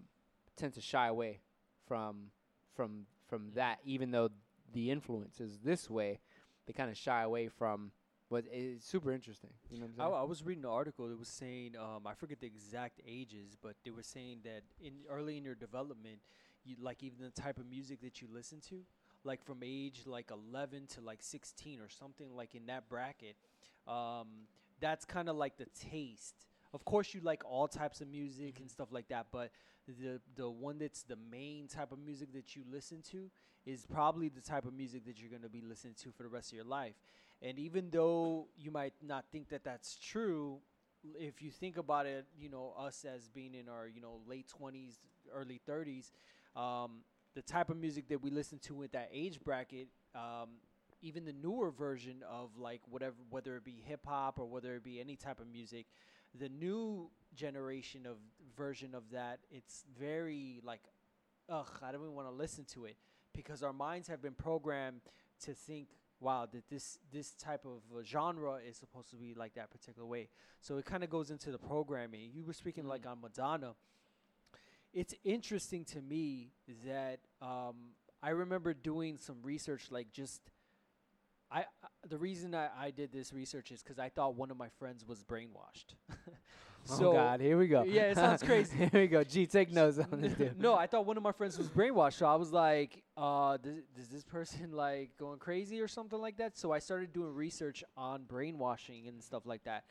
tends 0.57 0.75
to 0.75 0.83
shy 0.83 1.07
away 1.07 1.39
from 1.87 2.33
from 2.75 3.07
from 3.29 3.53
that, 3.55 3.79
even 3.85 4.11
though 4.11 4.31
the 4.73 4.91
influence 4.91 5.41
is 5.41 5.61
this 5.63 5.89
way. 5.89 6.19
They 6.67 6.73
kind 6.73 6.91
of 6.91 6.97
shy 6.97 7.23
away 7.23 7.47
from. 7.47 7.93
But 8.29 8.47
it's 8.51 8.85
super 8.85 9.13
interesting. 9.13 9.51
You 9.71 9.79
know 9.79 9.87
what 9.95 10.05
I'm 10.05 10.15
I. 10.15 10.17
I 10.19 10.23
was 10.25 10.43
reading 10.43 10.65
an 10.65 10.71
article 10.71 11.07
that 11.07 11.17
was 11.17 11.29
saying 11.29 11.77
um, 11.79 12.09
I 12.09 12.15
forget 12.15 12.41
the 12.41 12.49
exact 12.49 13.01
ages, 13.07 13.57
but 13.63 13.77
they 13.85 13.93
were 13.93 14.03
saying 14.03 14.39
that 14.43 14.63
in 14.85 14.95
early 15.09 15.37
in 15.37 15.45
your 15.45 15.55
development, 15.55 16.19
you 16.65 16.75
like 16.81 17.05
even 17.05 17.19
the 17.21 17.41
type 17.41 17.59
of 17.59 17.71
music 17.71 18.01
that 18.01 18.21
you 18.21 18.27
listen 18.35 18.61
to, 18.71 18.81
like 19.23 19.45
from 19.45 19.59
age 19.63 20.01
like 20.07 20.33
11 20.33 20.89
to 20.95 21.03
like 21.03 21.23
16 21.23 21.81
or 21.81 21.89
something 21.89 22.35
like 22.35 22.57
in 22.57 22.67
that 22.67 22.89
bracket. 22.89 23.37
Um, 23.87 24.49
that's 24.85 25.07
kind 25.07 25.31
of 25.31 25.37
like 25.37 25.57
the 25.57 25.67
taste. 25.91 26.35
Of 26.75 26.85
course, 26.85 27.15
you 27.15 27.21
like 27.23 27.43
all 27.49 27.67
types 27.67 28.03
of 28.03 28.09
music 28.09 28.61
and 28.61 28.71
stuff 28.71 28.89
like 28.91 29.09
that, 29.09 29.29
but 29.33 29.51
the 29.87 30.21
the 30.37 30.51
one 30.51 30.79
that's 30.79 31.03
the 31.05 31.17
main 31.31 31.69
type 31.69 31.91
of 31.91 31.99
music 31.99 32.35
that 32.35 32.55
you 32.55 32.63
listen 32.71 33.01
to 33.13 33.31
is 33.65 33.87
probably 33.87 34.29
the 34.29 34.43
type 34.43 34.67
of 34.67 34.75
music 34.75 35.07
that 35.07 35.19
you're 35.19 35.31
going 35.31 35.43
to 35.43 35.49
be 35.49 35.63
listening 35.63 35.95
to 36.03 36.11
for 36.11 36.23
the 36.23 36.29
rest 36.29 36.53
of 36.53 36.57
your 36.57 36.67
life. 36.67 36.95
And 37.41 37.59
even 37.59 37.89
though 37.91 38.49
you 38.59 38.71
might 38.71 38.93
not 39.03 39.25
think 39.33 39.49
that 39.49 39.65
that's 39.65 39.97
true, 39.97 40.59
if 41.19 41.41
you 41.41 41.51
think 41.51 41.79
about 41.79 42.05
it, 42.05 42.27
you 42.39 42.51
know, 42.51 42.75
us 42.79 43.07
as 43.07 43.29
being 43.29 43.55
in 43.55 43.71
our, 43.71 43.89
you 43.89 44.03
know, 44.03 44.21
late 44.29 44.47
20s, 44.61 44.99
early 45.35 45.61
30s, 45.67 46.11
um, 46.61 47.05
the 47.35 47.43
type 47.43 47.71
of 47.71 47.79
music 47.79 48.09
that 48.09 48.23
we 48.23 48.31
listen 48.31 48.59
to 48.61 48.75
with 48.75 48.93
that 48.93 49.09
age 49.13 49.41
bracket, 49.43 49.89
um, 50.15 50.51
even 51.05 51.25
the 51.27 51.33
newer 51.35 51.71
version 51.71 52.23
of 52.29 52.49
like 52.59 52.81
whatever, 52.89 53.17
whether 53.31 53.57
it 53.57 53.65
be 53.65 53.83
hip 53.85 54.07
hop 54.07 54.39
or 54.39 54.47
whether 54.47 54.75
it 54.75 54.83
be 54.83 55.01
any 55.01 55.17
type 55.17 55.39
of 55.39 55.47
music, 55.47 55.87
the 56.39 56.49
new 56.49 57.11
generation 57.35 58.07
of 58.07 58.17
version 58.57 58.95
of 58.95 59.03
that, 59.13 59.41
it's 59.51 59.85
very 59.99 60.61
like, 60.65 60.81
ugh, 61.49 61.69
I 61.83 61.93
don't 61.93 62.01
even 62.01 62.15
want 62.15 62.29
to 62.29 62.35
listen 62.35 62.65
to 62.73 62.87
it 62.87 62.97
because 63.35 63.63
our 63.63 63.73
minds 63.73 64.09
have 64.09 64.23
been 64.23 64.35
programmed 64.35 65.03
to 65.45 65.53
think 65.53 65.89
wow 66.21 66.47
that 66.51 66.69
this 66.71 66.99
this 67.13 67.33
type 67.35 67.67
of 67.67 67.83
genre 68.07 68.59
is 68.67 68.77
supposed 68.79 69.11
to 69.11 69.17
be 69.17 69.35
like 69.35 69.55
that 69.55 69.71
particular 69.71 70.07
way. 70.07 70.29
So 70.61 70.79
it 70.79 70.87
kind 70.87 71.05
of 71.05 71.11
goes 71.11 71.31
into 71.31 71.51
the 71.51 71.59
programming. 71.59 72.31
You 72.33 72.45
were 72.45 72.55
speaking 72.55 72.87
like 72.87 73.03
Mm. 73.03 73.11
on 73.13 73.21
madonna. 73.21 73.75
It's 74.93 75.15
interesting 75.25 75.85
to 75.87 76.01
me 76.01 76.53
that 76.87 77.19
um, 77.43 77.95
i 78.23 78.31
remember 78.31 78.73
doing 78.73 79.19
some 79.19 79.37
research 79.43 79.91
like 79.91 80.11
just 80.11 80.41
I, 81.55 81.65
the 82.09 82.19
reason 82.19 82.53
I, 82.53 82.69
I 82.77 82.91
did 82.91 83.13
this 83.13 83.33
research 83.33 83.71
is 83.71 83.81
because 83.81 84.01
I 84.01 84.09
thought 84.09 84.35
one 84.35 84.51
of 84.51 84.57
my 84.57 84.69
friends 84.81 85.07
was 85.07 85.23
brainwashed. 85.23 85.95
oh 86.91 87.13
God, 87.13 87.41
here 87.41 87.57
we 87.57 87.69
go. 87.69 87.85
Yeah, 87.85 88.11
it 88.11 88.17
sounds 88.17 88.43
crazy. 88.47 88.77
here 88.77 88.91
we 88.93 89.07
go. 89.07 89.23
Gee, 89.23 89.47
take 89.47 89.73
notes 89.73 90.01
on 90.01 90.21
this 90.21 90.33
dude. 90.33 90.59
no, 90.61 90.75
I 90.75 90.89
thought 90.89 91.07
one 91.07 91.17
of 91.17 91.23
my 91.23 91.31
friends 91.31 91.57
was 91.57 91.69
brainwashed. 91.69 92.15
So 92.15 92.27
I 92.27 92.35
was 92.35 92.53
like, 92.53 93.05
uh, 93.17 93.57
does, 93.59 93.77
does 93.97 94.09
this 94.09 94.25
person 94.25 94.73
like 94.73 95.17
going 95.17 95.39
crazy 95.39 95.81
or 95.81 95.87
something 95.87 96.19
like 96.19 96.39
that? 96.39 96.59
So 96.59 96.73
I 96.73 96.81
started 96.81 97.13
doing 97.13 97.33
research 97.33 97.85
on 97.97 98.25
brainwashing 98.25 99.07
and 99.07 99.23
stuff 99.23 99.47
like 99.47 99.63
that. 99.63 99.85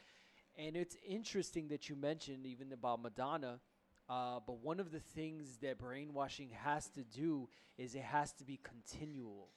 And 0.58 0.75
it's 0.75 0.98
interesting 1.08 1.70
that 1.70 1.88
you 1.88 1.96
mentioned 1.96 2.46
even 2.46 2.74
about 2.74 3.01
Madonna. 3.01 3.62
Uh, 4.10 4.41
but 4.46 4.60
one 4.60 4.82
of 4.82 4.91
the 4.91 5.00
things 5.00 5.58
that 5.62 5.77
brainwashing 5.79 6.50
has 6.50 6.88
to 6.89 7.05
do 7.05 7.48
is 7.77 7.96
it 7.96 8.01
has 8.01 8.34
to 8.34 8.43
be 8.43 8.60
continual. 8.62 9.48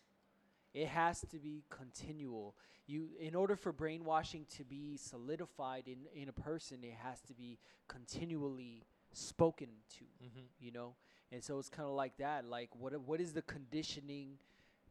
It 0.77 0.89
has 0.89 1.23
to 1.31 1.39
be 1.39 1.65
continual. 1.71 2.55
You, 2.87 3.09
in 3.19 3.35
order 3.35 3.57
for 3.57 3.73
brainwashing 3.73 4.47
to 4.59 4.65
be 4.65 4.97
solidified 4.97 5.85
in, 5.89 6.01
in 6.15 6.29
a 6.29 6.33
person, 6.33 6.79
it 6.83 6.95
has 7.03 7.21
to 7.23 7.35
be 7.35 7.59
continually 7.89 8.85
spoken 9.13 9.69
to 9.99 10.05
Mm-hmm. 10.23 10.47
you 10.61 10.73
know 10.73 10.95
and 11.33 11.43
so 11.43 11.59
it's 11.59 11.69
kind 11.69 11.89
of 11.89 11.95
like 11.95 12.17
that 12.19 12.45
like 12.45 12.69
what 12.79 12.99
what 13.07 13.21
is 13.21 13.33
the 13.33 13.43
conditioning 13.43 14.33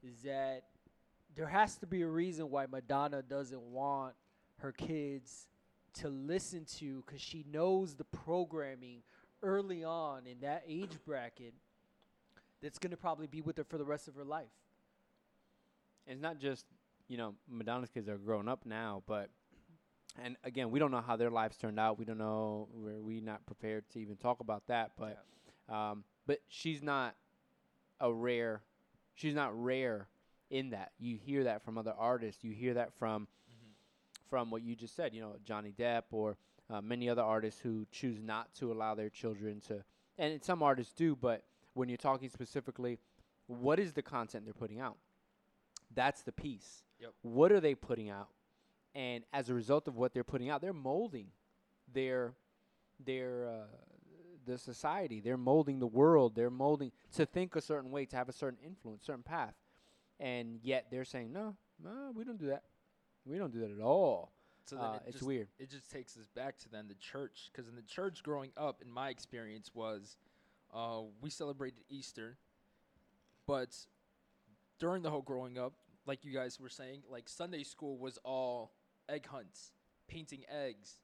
is 0.04 0.22
that 0.24 0.63
there 1.36 1.48
has 1.48 1.75
to 1.77 1.86
be 1.86 2.01
a 2.01 2.08
reason 2.08 2.50
why 2.50 2.65
madonna 2.65 3.22
doesn't 3.22 3.62
want 3.62 4.13
her 4.58 4.72
kids 4.72 5.48
to 5.94 6.10
listen 6.10 6.65
to 6.77 7.04
because 7.06 7.22
she 7.22 7.46
knows 7.51 7.96
the 7.96 8.04
programming 8.04 9.04
early 9.44 9.84
on 9.84 10.25
in 10.25 10.39
that 10.42 10.63
age 10.68 10.98
bracket 11.06 11.54
that's 12.62 12.80
going 12.80 12.92
to 12.92 12.98
probably 12.98 13.27
be 13.27 13.42
with 13.42 13.58
her 13.58 13.63
for 13.63 13.77
the 13.77 13.86
rest 13.86 14.08
of 14.08 14.15
her 14.15 14.24
life 14.24 14.48
it's 16.07 16.21
not 16.21 16.39
just 16.39 16.65
you 17.07 17.17
know 17.17 17.35
Madonna's 17.50 17.89
kids 17.89 18.07
are 18.09 18.17
growing 18.17 18.47
up 18.47 18.65
now, 18.65 19.03
but 19.07 19.29
and 20.24 20.38
again, 20.43 20.71
we 20.71 20.79
don't 20.79 20.91
know 20.91 21.01
how 21.01 21.15
their 21.15 21.29
lives 21.29 21.57
turned 21.57 21.79
out. 21.79 22.00
We 22.00 22.05
don't 22.05 22.17
know. 22.17 22.69
We're 22.74 23.01
we 23.01 23.21
not 23.21 23.45
prepared 23.45 23.89
to 23.91 24.00
even 24.00 24.15
talk 24.15 24.39
about 24.39 24.67
that. 24.67 24.91
But 24.97 25.24
um, 25.74 26.03
but 26.25 26.39
she's 26.47 26.81
not 26.81 27.15
a 28.00 28.13
rare. 28.13 28.62
She's 29.15 29.35
not 29.35 29.51
rare 29.62 30.07
in 30.50 30.71
that. 30.71 30.91
You 31.00 31.17
hear 31.17 31.43
that 31.45 31.63
from 31.63 31.77
other 31.77 31.93
artists. 31.97 32.43
You 32.43 32.53
hear 32.53 32.75
that 32.75 32.93
from 32.97 33.27
from 34.29 34.50
what 34.51 34.62
you 34.62 34.75
just 34.75 34.95
said. 34.95 35.13
You 35.13 35.21
know, 35.21 35.35
Johnny 35.43 35.74
Depp 35.77 36.03
or 36.12 36.38
uh, 36.69 36.81
many 36.81 37.09
other 37.09 37.21
artists 37.21 37.59
who 37.62 37.85
choose 37.91 38.21
not 38.21 38.53
to 38.55 38.71
allow 38.71 38.95
their 38.95 39.09
children 39.09 39.62
to. 39.67 39.83
And 40.17 40.41
some 40.43 40.63
artists 40.63 40.93
do, 40.93 41.15
but 41.15 41.43
when 41.74 41.89
you're 41.89 41.97
talking 41.97 42.29
specifically, 42.29 43.00
what 43.47 43.79
is 43.79 43.93
the 43.93 44.01
content 44.01 44.45
they're 44.45 44.53
putting 44.53 44.79
out? 44.79 44.97
That's 45.95 46.21
the 46.21 46.31
piece. 46.31 46.83
Yep. 46.99 47.13
What 47.21 47.51
are 47.51 47.59
they 47.59 47.75
putting 47.75 48.09
out? 48.09 48.27
And 48.93 49.23
as 49.33 49.49
a 49.49 49.53
result 49.53 49.87
of 49.87 49.95
what 49.95 50.13
they're 50.13 50.23
putting 50.23 50.49
out, 50.49 50.61
they're 50.61 50.73
molding 50.73 51.27
their 51.93 52.33
their 53.03 53.47
uh, 53.47 53.75
the 54.45 54.57
society. 54.57 55.21
They're 55.21 55.37
molding 55.37 55.79
the 55.79 55.87
world. 55.87 56.35
They're 56.35 56.49
molding 56.49 56.91
to 57.15 57.25
think 57.25 57.55
a 57.55 57.61
certain 57.61 57.91
way, 57.91 58.05
to 58.05 58.15
have 58.15 58.29
a 58.29 58.33
certain 58.33 58.59
influence, 58.63 59.05
certain 59.05 59.23
path. 59.23 59.55
And 60.19 60.59
yet 60.61 60.87
they're 60.91 61.03
saying, 61.03 61.33
no, 61.33 61.57
no, 61.83 62.11
we 62.15 62.23
don't 62.23 62.39
do 62.39 62.47
that. 62.47 62.63
We 63.25 63.37
don't 63.37 63.51
do 63.51 63.59
that 63.59 63.71
at 63.71 63.81
all. 63.81 64.31
So 64.65 64.77
then 64.77 64.85
Uh, 64.85 64.93
it 64.93 65.01
it's 65.07 65.13
just, 65.15 65.25
weird. 65.25 65.47
It 65.59 65.69
just 65.69 65.91
takes 65.91 66.15
us 66.17 66.27
back 66.27 66.57
to 66.59 66.69
then 66.69 66.87
the 66.87 66.95
church, 66.95 67.49
because 67.51 67.67
in 67.67 67.75
the 67.75 67.81
church 67.81 68.23
growing 68.23 68.51
up, 68.55 68.81
in 68.81 68.89
my 68.89 69.09
experience, 69.09 69.71
was 69.73 70.15
uh, 70.73 71.01
we 71.21 71.29
celebrated 71.29 71.83
Easter, 71.89 72.37
but 73.45 73.75
during 74.79 75.03
the 75.03 75.09
whole 75.09 75.21
growing 75.21 75.57
up, 75.57 75.73
like 76.05 76.24
you 76.24 76.33
guys 76.33 76.59
were 76.59 76.69
saying, 76.69 77.01
like 77.09 77.27
Sunday 77.27 77.63
school 77.63 77.97
was 77.97 78.17
all 78.24 78.74
egg 79.09 79.27
hunts, 79.27 79.71
painting 80.07 80.43
eggs. 80.50 80.95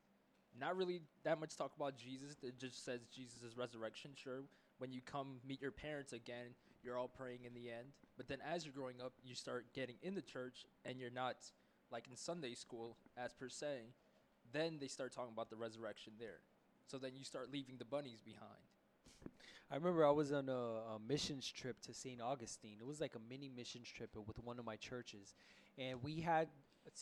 Not 0.60 0.76
really 0.76 1.02
that 1.24 1.40
much 1.40 1.56
talk 1.56 1.72
about 1.76 1.96
Jesus. 1.98 2.36
It 2.44 2.60
just 2.60 2.84
says 2.84 3.02
Jesus' 3.14 3.56
resurrection. 3.56 4.12
Sure, 4.16 4.42
when 4.80 4.92
you 4.92 5.02
come 5.02 5.38
meet 5.48 5.62
your 5.62 5.72
parents 5.72 6.14
again, 6.14 6.56
you're 6.84 6.98
all 6.98 7.08
praying 7.08 7.40
in 7.46 7.54
the 7.54 7.70
end. 7.70 7.88
But 8.18 8.28
then 8.28 8.40
as 8.48 8.66
you're 8.66 8.74
growing 8.74 9.02
up, 9.04 9.14
you 9.24 9.36
start 9.36 9.68
getting 9.74 9.96
in 10.02 10.16
the 10.16 10.22
church, 10.22 10.66
and 10.86 11.00
you're 11.00 11.10
not 11.10 11.38
like 11.92 12.08
in 12.10 12.16
Sunday 12.16 12.54
school, 12.54 12.98
as 13.18 13.34
per 13.34 13.50
se, 13.50 13.82
then 14.52 14.78
they 14.80 14.88
start 14.88 15.14
talking 15.14 15.34
about 15.34 15.50
the 15.50 15.56
resurrection 15.56 16.14
there. 16.20 16.40
So 16.88 16.98
then 16.98 17.12
you 17.16 17.24
start 17.24 17.52
leaving 17.52 17.76
the 17.78 17.86
bunnies 17.86 18.22
behind. 18.22 18.62
I 19.72 19.76
remember 19.76 20.06
I 20.06 20.12
was 20.12 20.34
on 20.34 20.50
a, 20.50 20.52
a 20.52 21.00
missions 21.08 21.50
trip 21.50 21.80
to 21.84 21.94
St. 21.94 22.22
Augustine. 22.22 22.76
It 22.82 22.86
was 22.86 23.00
like 23.00 23.16
a 23.16 23.20
mini 23.30 23.50
missions 23.56 23.88
trip 23.88 24.10
with 24.28 24.38
one 24.44 24.60
of 24.60 24.66
my 24.66 24.76
churches, 24.76 25.34
and 25.78 26.04
we 26.04 26.20
had 26.20 26.50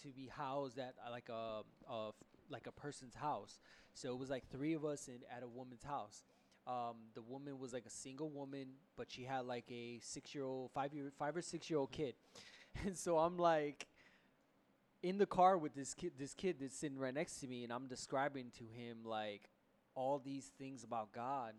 to 0.01 0.09
be 0.09 0.29
housed 0.31 0.77
at 0.77 0.93
uh, 1.03 1.09
like 1.09 1.29
a, 1.29 1.61
a 1.91 2.11
like 2.47 2.67
a 2.67 2.71
person's 2.71 3.15
house. 3.15 3.59
So 3.95 4.11
it 4.11 4.19
was 4.19 4.29
like 4.29 4.43
three 4.51 4.73
of 4.73 4.85
us 4.85 5.07
in 5.07 5.15
at 5.35 5.41
a 5.41 5.47
woman's 5.47 5.83
house. 5.83 6.23
Um, 6.67 6.97
the 7.15 7.23
woman 7.23 7.57
was 7.57 7.73
like 7.73 7.87
a 7.87 7.89
single 7.89 8.29
woman, 8.29 8.67
but 8.95 9.09
she 9.09 9.23
had 9.23 9.45
like 9.47 9.65
a 9.71 9.99
six 10.03 10.35
year 10.35 10.43
old, 10.43 10.69
five 10.71 10.93
year, 10.93 11.11
five 11.17 11.35
or 11.35 11.41
six 11.41 11.71
year 11.71 11.79
old 11.79 11.91
kid, 11.91 12.13
and 12.85 12.95
so 12.95 13.17
I'm 13.17 13.37
like 13.37 13.87
in 15.01 15.17
the 15.17 15.25
car 15.25 15.57
with 15.57 15.73
this 15.73 15.95
kid, 15.95 16.11
this 16.19 16.35
kid 16.35 16.57
that's 16.61 16.77
sitting 16.77 16.99
right 16.99 17.15
next 17.15 17.39
to 17.39 17.47
me, 17.47 17.63
and 17.63 17.73
I'm 17.73 17.87
describing 17.87 18.51
to 18.59 18.63
him 18.63 18.99
like 19.03 19.49
all 19.95 20.21
these 20.23 20.51
things 20.59 20.83
about 20.83 21.11
God 21.11 21.53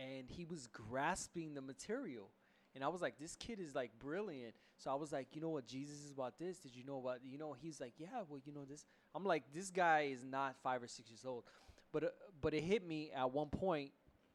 and 0.00 0.30
he 0.30 0.44
was 0.44 0.66
grasping 0.68 1.54
the 1.54 1.60
material. 1.60 2.30
And 2.74 2.84
i 2.84 2.88
was 2.88 3.02
like 3.02 3.18
this 3.18 3.36
kid 3.36 3.58
is 3.60 3.74
like 3.74 3.90
brilliant. 3.98 4.54
So 4.78 4.90
i 4.90 4.94
was 4.94 5.12
like 5.12 5.28
you 5.32 5.40
know 5.40 5.50
what? 5.50 5.66
Jesus 5.66 6.04
is 6.04 6.12
about 6.12 6.38
this. 6.38 6.58
Did 6.58 6.74
you 6.74 6.84
know 6.84 6.98
about 6.98 7.18
you 7.24 7.38
know 7.38 7.54
he's 7.60 7.80
like 7.80 7.94
yeah 7.98 8.22
well 8.28 8.40
you 8.44 8.52
know 8.52 8.64
this 8.64 8.84
i'm 9.14 9.24
like 9.24 9.44
this 9.54 9.70
guy 9.70 10.10
is 10.12 10.24
not 10.24 10.56
five 10.62 10.82
or 10.82 10.88
six 10.88 11.10
years 11.10 11.24
old. 11.26 11.44
But 11.92 12.04
uh, 12.04 12.08
but 12.40 12.54
it 12.54 12.62
hit 12.62 12.86
me 12.86 13.10
at 13.14 13.30
one 13.30 13.48
point 13.48 13.90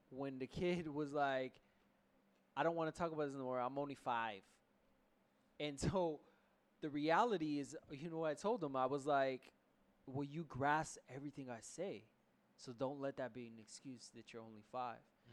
when 0.10 0.40
the 0.40 0.48
kid 0.48 0.88
was 0.94 1.12
like 1.14 1.54
i 2.56 2.64
don't 2.64 2.76
want 2.76 2.94
to 2.94 3.00
talk 3.00 3.12
about 3.12 3.26
this 3.26 3.36
anymore 3.36 3.60
i'm 3.60 3.78
only 3.78 3.96
five. 3.96 4.42
And 5.60 5.80
so 5.80 6.20
the 6.82 6.90
reality 6.90 7.60
is 7.60 7.76
you 7.92 8.10
know 8.10 8.20
what 8.20 8.32
i 8.32 8.34
told 8.34 8.62
him 8.62 8.76
i 8.76 8.86
was 8.86 9.06
like 9.06 9.54
well 10.06 10.26
you 10.26 10.44
grasp 10.44 10.98
everything 11.14 11.50
i 11.50 11.60
say. 11.62 12.04
So 12.58 12.72
don't 12.72 13.02
let 13.02 13.18
that 13.18 13.34
be 13.34 13.48
an 13.48 13.60
excuse 13.60 14.10
that 14.16 14.32
you're 14.32 14.42
only 14.42 14.64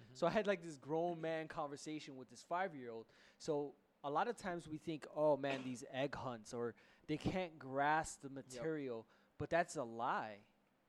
5 0.09 0.19
so 0.19 0.27
I 0.27 0.31
had 0.31 0.47
like 0.47 0.63
this 0.63 0.77
grown 0.77 1.21
man 1.21 1.49
conversation 1.49 2.17
with 2.17 2.31
this 2.31 2.45
five 2.49 2.75
year 2.75 2.91
old. 2.91 3.07
So 3.39 3.75
a 4.05 4.11
lot 4.11 4.29
of 4.29 4.37
times 4.37 4.69
we 4.69 4.79
think, 4.79 5.07
oh 5.17 5.37
man, 5.37 5.61
these 5.65 5.85
egg 5.93 6.15
hunts 6.15 6.53
or 6.53 6.75
they 7.09 7.17
can't 7.17 7.59
grasp 7.59 8.23
the 8.23 8.31
material, 8.31 9.07
but 9.39 9.51
that's 9.51 9.77
a 9.77 9.83
lie. 9.83 10.39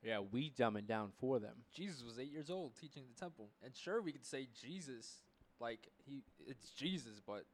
Yeah, 0.03 0.19
we 0.19 0.49
dumb 0.49 0.75
it 0.75 0.85
down 0.85 1.11
for 1.17 1.39
them. 1.39 1.55
Jesus 1.73 2.03
was 2.03 2.19
eight 2.19 2.31
years 2.31 2.49
old 2.49 2.75
teaching 2.79 3.03
the 3.13 3.19
temple, 3.19 3.49
and 3.63 3.73
sure 3.73 4.01
we 4.01 4.11
could 4.11 4.25
say 4.25 4.47
Jesus, 4.61 5.21
like 5.61 5.87
he, 6.05 6.23
it's 6.45 6.71
Jesus, 6.71 7.21
but 7.25 7.45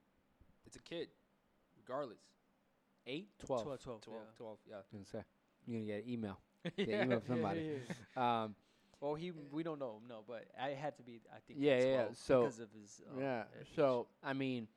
it's 0.65 0.75
a 0.75 0.81
kid, 0.81 1.09
regardless. 1.77 2.21
Eight, 3.05 3.29
twelve. 3.45 3.63
12, 3.63 3.83
12, 3.83 4.01
12, 4.01 4.23
12 4.37 4.57
yeah. 4.67 4.75
Gonna 4.91 5.25
you're 5.65 5.79
gonna 5.79 5.91
get 5.91 6.03
an 6.03 6.09
email. 6.09 6.39
yeah. 6.77 7.03
email 7.03 7.19
from 7.19 7.35
somebody. 7.35 7.71
yeah. 8.17 8.43
Um, 8.43 8.55
Well, 8.99 9.15
he 9.15 9.31
we 9.31 9.63
don't 9.63 9.79
know, 9.79 9.97
him, 10.01 10.07
no, 10.09 10.23
but 10.27 10.45
I 10.61 10.69
had 10.69 10.97
to 10.97 11.03
be. 11.03 11.21
I 11.33 11.39
think. 11.47 11.59
Yeah, 11.61 11.79
yeah, 11.83 12.05
so- 12.13 12.41
because 12.43 12.59
of 12.59 12.67
his. 12.73 13.01
Um, 13.13 13.21
yeah. 13.21 13.43
So 13.75 14.07
I 14.23 14.33
mean, 14.33 14.67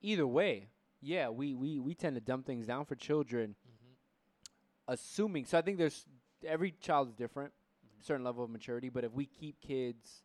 either 0.00 0.26
way, 0.26 0.68
yeah, 1.00 1.28
we 1.28 1.54
we 1.54 1.78
we 1.80 1.94
tend 1.94 2.14
to 2.16 2.20
dumb 2.20 2.42
things 2.42 2.66
down 2.66 2.84
for 2.84 2.94
children, 2.94 3.56
Mm-hmm. 3.66 4.92
assuming. 4.92 5.44
So 5.44 5.58
I 5.58 5.62
think 5.62 5.78
there's 5.78 6.06
every 6.46 6.70
child 6.80 7.08
is 7.08 7.14
different, 7.14 7.52
Mhm. 7.52 8.04
certain 8.04 8.24
level 8.24 8.44
of 8.44 8.50
maturity. 8.50 8.88
But 8.90 9.04
if 9.04 9.12
we 9.12 9.26
keep 9.26 9.60
kids 9.60 10.22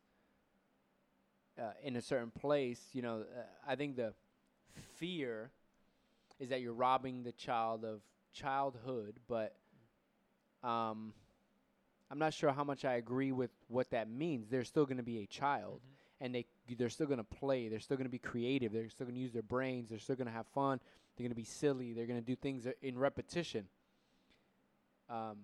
uh, 1.59 1.71
in 1.81 1.95
a 1.95 2.01
certain 2.01 2.31
place, 2.31 2.89
you 2.93 3.01
know, 3.01 3.21
uh, 3.21 3.41
I 3.67 3.75
think 3.75 3.95
the 3.95 4.13
fear 4.97 5.51
is 6.39 6.49
that 6.49 6.61
you're 6.61 6.73
robbing 6.73 7.23
the 7.23 7.31
child 7.31 7.83
of 7.83 8.01
childhood. 8.31 9.19
But 9.27 9.55
um, 10.63 11.13
I'm 12.11 12.19
not 12.19 12.33
sure 12.33 12.51
how 12.51 12.63
much 12.63 12.85
I 12.85 12.93
agree 12.95 13.31
with 13.31 13.51
what 13.67 13.89
that 13.91 14.09
means. 14.09 14.49
They're 14.49 14.63
still 14.63 14.85
going 14.85 14.97
to 14.97 15.03
be 15.03 15.19
a 15.19 15.25
child 15.27 15.81
Mm-hmm. 15.81 16.25
and 16.25 16.35
they 16.35 16.45
they're 16.77 16.89
still 16.89 17.07
going 17.07 17.17
to 17.17 17.23
play. 17.23 17.67
They're 17.67 17.79
still 17.79 17.97
going 17.97 18.07
to 18.07 18.11
be 18.11 18.19
creative. 18.19 18.71
They're 18.71 18.89
still 18.89 19.05
going 19.05 19.15
to 19.15 19.21
use 19.21 19.33
their 19.33 19.41
brains. 19.41 19.89
They're 19.89 19.99
still 19.99 20.15
going 20.15 20.27
to 20.27 20.33
have 20.33 20.47
fun. 20.53 20.79
They're 21.15 21.23
going 21.23 21.31
to 21.31 21.35
be 21.35 21.43
silly. 21.43 21.93
They're 21.93 22.05
going 22.05 22.19
to 22.19 22.25
do 22.25 22.35
things 22.35 22.67
in 22.81 22.97
repetition. 22.97 23.65
Um, 25.09 25.37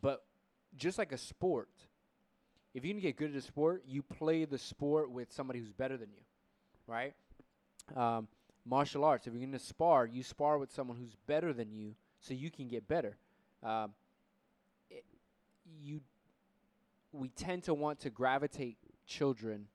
but 0.00 0.24
just 0.76 0.98
like 0.98 1.12
a 1.12 1.18
sport, 1.18 1.70
if 2.74 2.84
you 2.84 2.92
can 2.92 3.00
get 3.00 3.16
good 3.16 3.30
at 3.30 3.36
a 3.36 3.40
sport, 3.40 3.82
you 3.86 4.02
play 4.02 4.44
the 4.44 4.58
sport 4.58 5.10
with 5.10 5.32
somebody 5.32 5.58
who's 5.58 5.72
better 5.72 5.96
than 5.96 6.08
you, 6.10 6.22
right? 6.86 7.14
Um, 7.96 8.28
martial 8.64 9.04
arts. 9.04 9.26
If 9.26 9.32
you're 9.32 9.40
going 9.40 9.52
to 9.52 9.58
spar, 9.58 10.06
you 10.06 10.22
spar 10.22 10.58
with 10.58 10.72
someone 10.72 10.96
who's 10.96 11.16
better 11.26 11.52
than 11.52 11.72
you, 11.72 11.94
so 12.20 12.34
you 12.34 12.50
can 12.50 12.68
get 12.68 12.86
better. 12.88 13.16
Um, 13.62 13.92
you, 15.82 16.00
we 17.12 17.28
tend 17.28 17.64
to 17.64 17.74
want 17.74 18.00
to 18.00 18.10
gravitate 18.10 18.76
children 19.06 19.66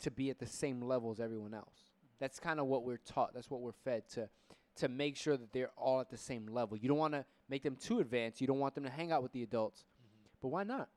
to 0.00 0.10
be 0.10 0.30
at 0.30 0.38
the 0.38 0.46
same 0.46 0.82
level 0.82 1.10
as 1.10 1.20
everyone 1.20 1.54
else. 1.54 1.90
That's 2.18 2.38
kind 2.38 2.60
of 2.60 2.66
what 2.66 2.84
we're 2.84 2.98
taught. 2.98 3.34
That's 3.34 3.50
what 3.50 3.60
we're 3.60 3.72
fed 3.84 4.08
to 4.10 4.28
to 4.76 4.88
make 4.88 5.16
sure 5.16 5.36
that 5.36 5.52
they're 5.52 5.70
all 5.76 6.00
at 6.00 6.10
the 6.10 6.16
same 6.16 6.46
level. 6.46 6.76
You 6.76 6.88
don't 6.88 6.98
want 6.98 7.12
to 7.12 7.24
make 7.48 7.62
them 7.62 7.76
too 7.76 8.00
advanced. 8.00 8.40
You 8.40 8.46
don't 8.46 8.58
want 8.58 8.74
them 8.74 8.84
to 8.84 8.90
hang 8.90 9.12
out 9.12 9.22
with 9.22 9.32
the 9.32 9.42
adults. 9.42 9.80
Mm-hmm. 9.80 10.28
But 10.40 10.48
why 10.48 10.62
not? 10.62 10.88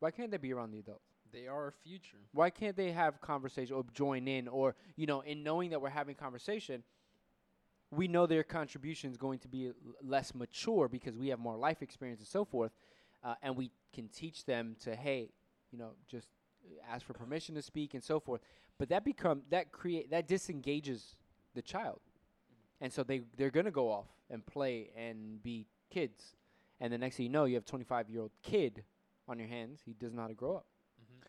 Why 0.00 0.10
can't 0.10 0.30
they 0.30 0.38
be 0.38 0.52
around 0.52 0.72
the 0.72 0.80
adults? 0.80 1.06
They 1.32 1.46
are 1.46 1.54
our 1.54 1.74
future. 1.84 2.18
Why 2.32 2.50
can't 2.50 2.76
they 2.76 2.90
have 2.90 3.20
conversation 3.20 3.74
or 3.74 3.84
join 3.94 4.26
in 4.26 4.48
or 4.48 4.74
you 4.96 5.06
know, 5.06 5.20
in 5.20 5.42
knowing 5.42 5.70
that 5.70 5.80
we're 5.80 5.90
having 5.90 6.14
conversation, 6.16 6.82
we 7.90 8.08
know 8.08 8.26
their 8.26 8.42
contribution 8.42 9.10
is 9.10 9.16
going 9.16 9.38
to 9.40 9.48
be 9.48 9.70
less 10.02 10.34
mature 10.34 10.88
because 10.88 11.16
we 11.16 11.28
have 11.28 11.38
more 11.38 11.56
life 11.56 11.82
experience 11.82 12.20
and 12.20 12.28
so 12.28 12.44
forth, 12.44 12.72
uh, 13.24 13.34
and 13.42 13.56
we 13.56 13.70
can 13.92 14.08
teach 14.08 14.44
them 14.44 14.76
to 14.80 14.94
hey, 14.96 15.30
you 15.70 15.78
know, 15.78 15.90
just 16.08 16.28
uh, 16.66 16.92
ask 16.94 17.04
for 17.06 17.12
permission 17.14 17.54
to 17.54 17.62
speak 17.62 17.94
and 17.94 18.02
so 18.02 18.20
forth. 18.20 18.40
But 18.78 18.88
that 18.88 19.04
become 19.04 19.42
that 19.50 19.72
create 19.72 20.10
that 20.10 20.26
disengages 20.26 21.16
the 21.54 21.62
child, 21.62 22.00
and 22.80 22.92
so 22.92 23.02
they 23.02 23.22
they're 23.36 23.50
gonna 23.50 23.70
go 23.70 23.90
off 23.90 24.06
and 24.30 24.44
play 24.44 24.90
and 24.96 25.42
be 25.42 25.66
kids, 25.90 26.34
and 26.80 26.92
the 26.92 26.98
next 26.98 27.16
thing 27.16 27.24
you 27.26 27.30
know, 27.32 27.44
you 27.44 27.54
have 27.54 27.64
25 27.64 28.08
year 28.10 28.22
old 28.22 28.32
kid 28.42 28.82
on 29.28 29.38
your 29.38 29.48
hands. 29.48 29.80
He 29.84 29.92
doesn't 29.92 30.16
know 30.16 30.22
how 30.22 30.28
to 30.28 30.34
grow 30.34 30.56
up. 30.56 30.66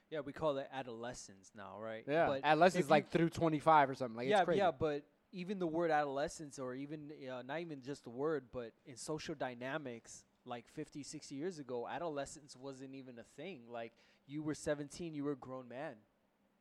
Yeah, 0.09 0.19
we 0.19 0.31
call 0.31 0.57
it 0.59 0.67
adolescence 0.71 1.51
now, 1.55 1.77
right? 1.79 2.03
Yeah, 2.07 2.27
But 2.27 2.41
adolescence 2.43 2.75
if 2.75 2.85
is 2.85 2.87
you- 2.89 2.91
like 2.91 3.09
through 3.09 3.29
25 3.29 3.89
or 3.89 3.95
something. 3.95 4.15
Like 4.17 4.27
yeah, 4.27 4.39
it's 4.39 4.45
crazy. 4.45 4.59
yeah, 4.59 4.69
but 4.71 5.03
even 5.31 5.57
the 5.57 5.65
word 5.67 5.89
adolescence, 5.89 6.59
or 6.59 6.75
even 6.75 7.11
uh, 7.31 7.41
not 7.41 7.59
even 7.61 7.81
just 7.81 8.03
the 8.03 8.11
word, 8.11 8.45
but 8.51 8.73
in 8.85 8.95
social 8.95 9.33
dynamics, 9.33 10.23
like 10.45 10.65
50, 10.73 11.03
60 11.03 11.35
years 11.35 11.59
ago, 11.59 11.87
adolescence 11.87 12.55
wasn't 12.55 12.95
even 12.95 13.17
a 13.19 13.41
thing. 13.41 13.61
Like 13.69 13.93
you 14.27 14.43
were 14.43 14.55
17, 14.55 15.13
you 15.13 15.23
were 15.23 15.33
a 15.33 15.37
grown 15.37 15.67
man, 15.67 15.95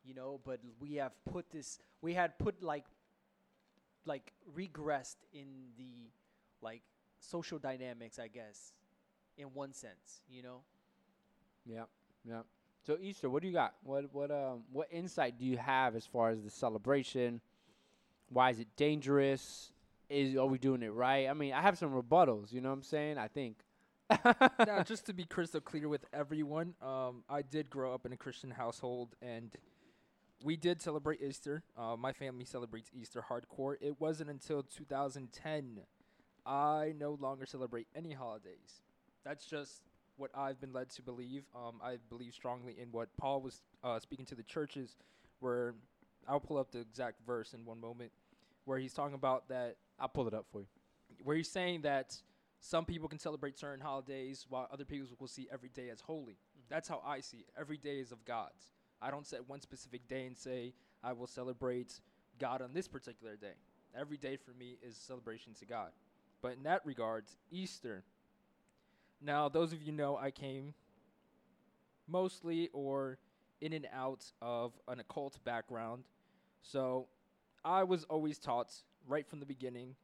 you 0.04 0.14
know. 0.14 0.40
But 0.44 0.60
we 0.80 0.94
have 0.94 1.12
put 1.24 1.50
this, 1.50 1.78
we 2.00 2.14
had 2.14 2.38
put 2.38 2.62
like, 2.62 2.84
like 4.04 4.32
regressed 4.56 5.16
in 5.32 5.46
the 5.76 6.10
like 6.60 6.82
social 7.18 7.58
dynamics, 7.58 8.18
I 8.18 8.28
guess, 8.28 8.73
in 9.36 9.47
one 9.49 9.73
sense, 9.73 10.23
you 10.28 10.42
know. 10.42 10.60
Yeah, 11.64 11.84
yeah. 12.28 12.42
So 12.84 12.99
Easter, 13.00 13.30
what 13.30 13.42
do 13.42 13.49
you 13.49 13.54
got? 13.54 13.75
What 13.84 14.12
what 14.12 14.30
um 14.30 14.64
what 14.73 14.88
insight 14.90 15.38
do 15.38 15.45
you 15.45 15.56
have 15.56 15.95
as 15.95 16.04
far 16.04 16.30
as 16.30 16.42
the 16.42 16.50
celebration? 16.50 17.40
Why 18.28 18.50
is 18.50 18.58
it 18.58 18.68
dangerous? 18.76 19.73
Is 20.08 20.36
are 20.36 20.47
we 20.47 20.58
doing 20.58 20.82
it 20.82 20.92
right? 20.92 21.28
I 21.28 21.34
mean, 21.34 21.52
I 21.52 21.62
have 21.62 21.78
some 21.78 21.92
rebuttals. 21.92 22.52
You 22.52 22.60
know 22.60 22.71
what 22.71 22.76
I'm 22.76 22.82
saying? 22.82 23.18
I 23.18 23.28
think. 23.28 23.58
now, 24.66 24.82
just 24.82 25.06
to 25.06 25.12
be 25.12 25.25
crystal 25.25 25.60
clear 25.60 25.88
with 25.88 26.04
everyone, 26.12 26.75
um, 26.82 27.25
I 27.28 27.42
did 27.42 27.70
grow 27.70 27.94
up 27.94 28.06
in 28.06 28.12
a 28.12 28.16
Christian 28.16 28.50
household, 28.50 29.14
and 29.22 29.54
we 30.42 30.56
did 30.56 30.82
celebrate 30.82 31.22
Easter. 31.22 31.62
Uh, 31.76 31.96
my 31.96 32.12
family 32.12 32.44
celebrates 32.44 32.90
Easter 32.92 33.25
hardcore. 33.28 33.76
It 33.80 34.00
wasn't 34.00 34.30
until 34.30 34.62
2010 34.62 35.80
I 36.44 36.94
no 36.98 37.16
longer 37.20 37.46
celebrate 37.46 37.86
any 37.94 38.12
holidays. 38.12 38.82
That's 39.25 39.46
just 39.46 39.82
what 40.16 40.30
I've 40.34 40.60
been 40.60 40.72
led 40.72 40.90
to 40.90 41.02
believe. 41.02 41.44
Um, 41.54 41.80
I 41.82 41.98
believe 42.08 42.34
strongly 42.34 42.75
in 42.80 42.88
what 42.90 43.08
Paul 43.16 43.40
was 43.42 43.62
uh, 43.84 44.00
speaking 44.00 44.26
to 44.26 44.34
the 44.34 44.42
churches, 44.42 44.96
where 45.40 45.75
I'll 46.28 46.40
pull 46.40 46.58
up 46.58 46.72
the 46.72 46.80
exact 46.80 47.25
verse 47.25 47.54
in 47.54 47.64
one 47.64 47.80
moment, 47.80 48.10
where 48.64 48.78
he's 48.78 48.92
talking 48.92 49.14
about 49.14 49.48
that 49.48 49.76
I'll 50.00 50.08
pull 50.08 50.26
it 50.26 50.34
up 50.34 50.46
for 50.50 50.60
you. 50.62 50.66
where 51.22 51.36
he's 51.36 51.50
saying 51.50 51.82
that 51.82 52.16
some 52.64 52.84
people 52.84 53.08
can 53.08 53.18
celebrate 53.18 53.58
certain 53.58 53.80
holidays 53.80 54.46
while 54.48 54.68
other 54.72 54.84
people 54.84 55.08
will 55.18 55.26
see 55.26 55.48
every 55.52 55.68
day 55.68 55.90
as 55.90 56.00
holy. 56.00 56.34
Mm-hmm. 56.34 56.60
That's 56.70 56.88
how 56.88 57.02
I 57.04 57.18
see 57.18 57.38
it. 57.38 57.48
Every 57.58 57.76
day 57.76 57.98
is 57.98 58.12
of 58.12 58.25
God's. 58.25 58.70
I 59.02 59.10
don't 59.10 59.26
set 59.26 59.48
one 59.48 59.60
specific 59.60 60.06
day 60.06 60.26
and 60.26 60.38
say 60.38 60.72
I 61.02 61.12
will 61.12 61.26
celebrate 61.26 62.00
God 62.38 62.62
on 62.62 62.72
this 62.72 62.86
particular 62.86 63.34
day. 63.34 63.54
Every 63.98 64.16
day 64.16 64.36
for 64.36 64.52
me 64.52 64.78
is 64.80 64.96
celebration 64.96 65.54
to 65.54 65.66
God. 65.66 65.90
But 66.40 66.52
in 66.52 66.62
that 66.62 66.86
regards, 66.86 67.36
Easter. 67.50 68.04
Now, 69.20 69.48
those 69.48 69.72
of 69.72 69.82
you 69.82 69.90
know 69.90 70.16
I 70.16 70.30
came 70.30 70.72
mostly 72.06 72.70
or 72.72 73.18
in 73.60 73.72
and 73.72 73.88
out 73.92 74.25
of 74.40 74.72
an 74.86 75.00
occult 75.00 75.42
background. 75.44 76.04
So 76.62 77.08
I 77.64 77.82
was 77.82 78.04
always 78.04 78.38
taught 78.38 78.72
right 79.08 79.26
from 79.26 79.40
the 79.40 79.46
beginning 79.46 79.96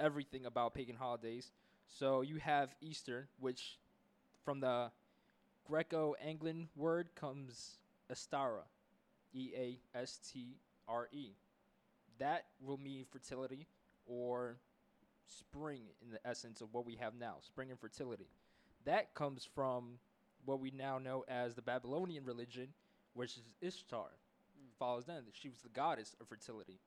everything 0.00 0.46
about 0.46 0.74
pagan 0.74 0.96
holidays. 0.96 1.52
So 1.98 2.22
you 2.22 2.36
have 2.36 2.74
Eastern, 2.80 3.26
which 3.38 3.78
from 4.44 4.60
the 4.60 4.90
Greco 5.66 6.14
Anglan 6.24 6.68
word 6.76 7.10
comes 7.14 7.78
Astara, 8.08 8.64
E 9.34 9.50
A 9.56 9.80
S 9.94 10.18
T 10.32 10.56
R 10.88 11.08
E. 11.12 11.32
That 12.18 12.46
will 12.60 12.78
mean 12.78 13.04
fertility 13.10 13.66
or 14.06 14.56
spring 15.26 15.82
in 16.02 16.10
the 16.10 16.26
essence 16.26 16.60
of 16.60 16.72
what 16.72 16.86
we 16.86 16.96
have 16.96 17.14
now, 17.14 17.36
spring 17.40 17.70
and 17.70 17.78
fertility. 17.78 18.28
That 18.84 19.14
comes 19.14 19.48
from 19.54 19.98
what 20.44 20.60
we 20.60 20.70
now 20.70 20.98
know 20.98 21.24
as 21.28 21.54
the 21.54 21.62
Babylonian 21.62 22.24
religion, 22.24 22.68
which 23.14 23.36
is 23.36 23.50
Ishtar. 23.60 24.10
Hmm. 24.56 24.68
Follows 24.78 25.04
them. 25.04 25.24
She 25.32 25.48
was 25.48 25.60
the 25.60 25.68
goddess 25.68 26.16
of 26.20 26.28
fertility. 26.28 26.80